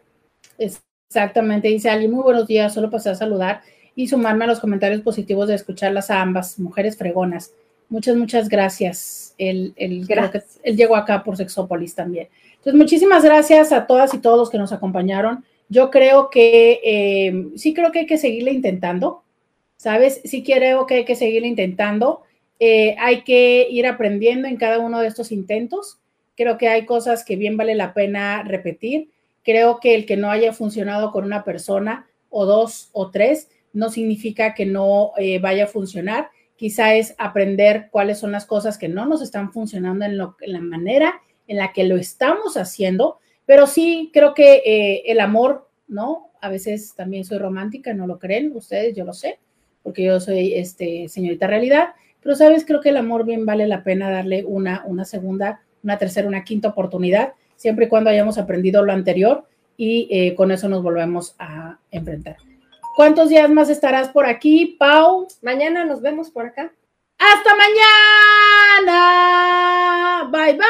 [0.59, 3.62] Exactamente, dice alguien, muy buenos días, solo pasé a saludar
[3.94, 7.52] y sumarme a los comentarios positivos de escucharlas a ambas, mujeres fregonas.
[7.89, 9.35] Muchas, muchas gracias.
[9.39, 10.06] Él, él,
[10.62, 12.28] él llegó acá por Sexópolis también.
[12.56, 15.44] Entonces, muchísimas gracias a todas y todos los que nos acompañaron.
[15.69, 19.23] Yo creo que eh, sí creo que hay que seguirle intentando,
[19.77, 20.20] ¿sabes?
[20.24, 22.23] Sí creo que hay que seguirle intentando.
[22.61, 25.98] Eh, hay que ir aprendiendo en cada uno de estos intentos.
[26.36, 29.11] Creo que hay cosas que bien vale la pena repetir.
[29.43, 33.90] Creo que el que no haya funcionado con una persona o dos o tres no
[33.90, 36.31] significa que no eh, vaya a funcionar.
[36.64, 41.20] Quizá es aprender cuáles son las cosas que no nos están funcionando en, la manera
[41.46, 46.30] en la que lo estamos haciendo, pero sí creo que eh, el amor, ¿no?
[46.40, 49.40] A veces también soy romántica, no lo creen ustedes, yo lo sé,
[49.82, 51.88] porque yo soy este, señorita realidad,
[52.22, 55.98] pero sabes, creo que el amor bien vale la pena darle una, una segunda una
[55.98, 59.44] tercera, una quinta oportunidad, siempre y cuando hayamos aprendido lo anterior
[59.76, 62.36] y eh, con eso nos volvemos a enfrentar.
[62.94, 65.26] ¿Cuántos días más estarás por aquí, Pau?
[65.42, 66.72] Mañana nos vemos por acá.
[67.18, 67.50] Hasta
[68.86, 69.00] mañana.
[70.30, 70.64] Bye bye.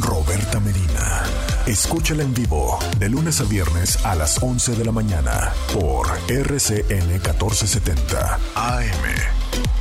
[0.00, 1.22] Roberta Medina.
[1.66, 7.12] Escúchala en vivo de lunes a viernes a las 11 de la mañana por RCN
[7.12, 9.79] 1470 AM.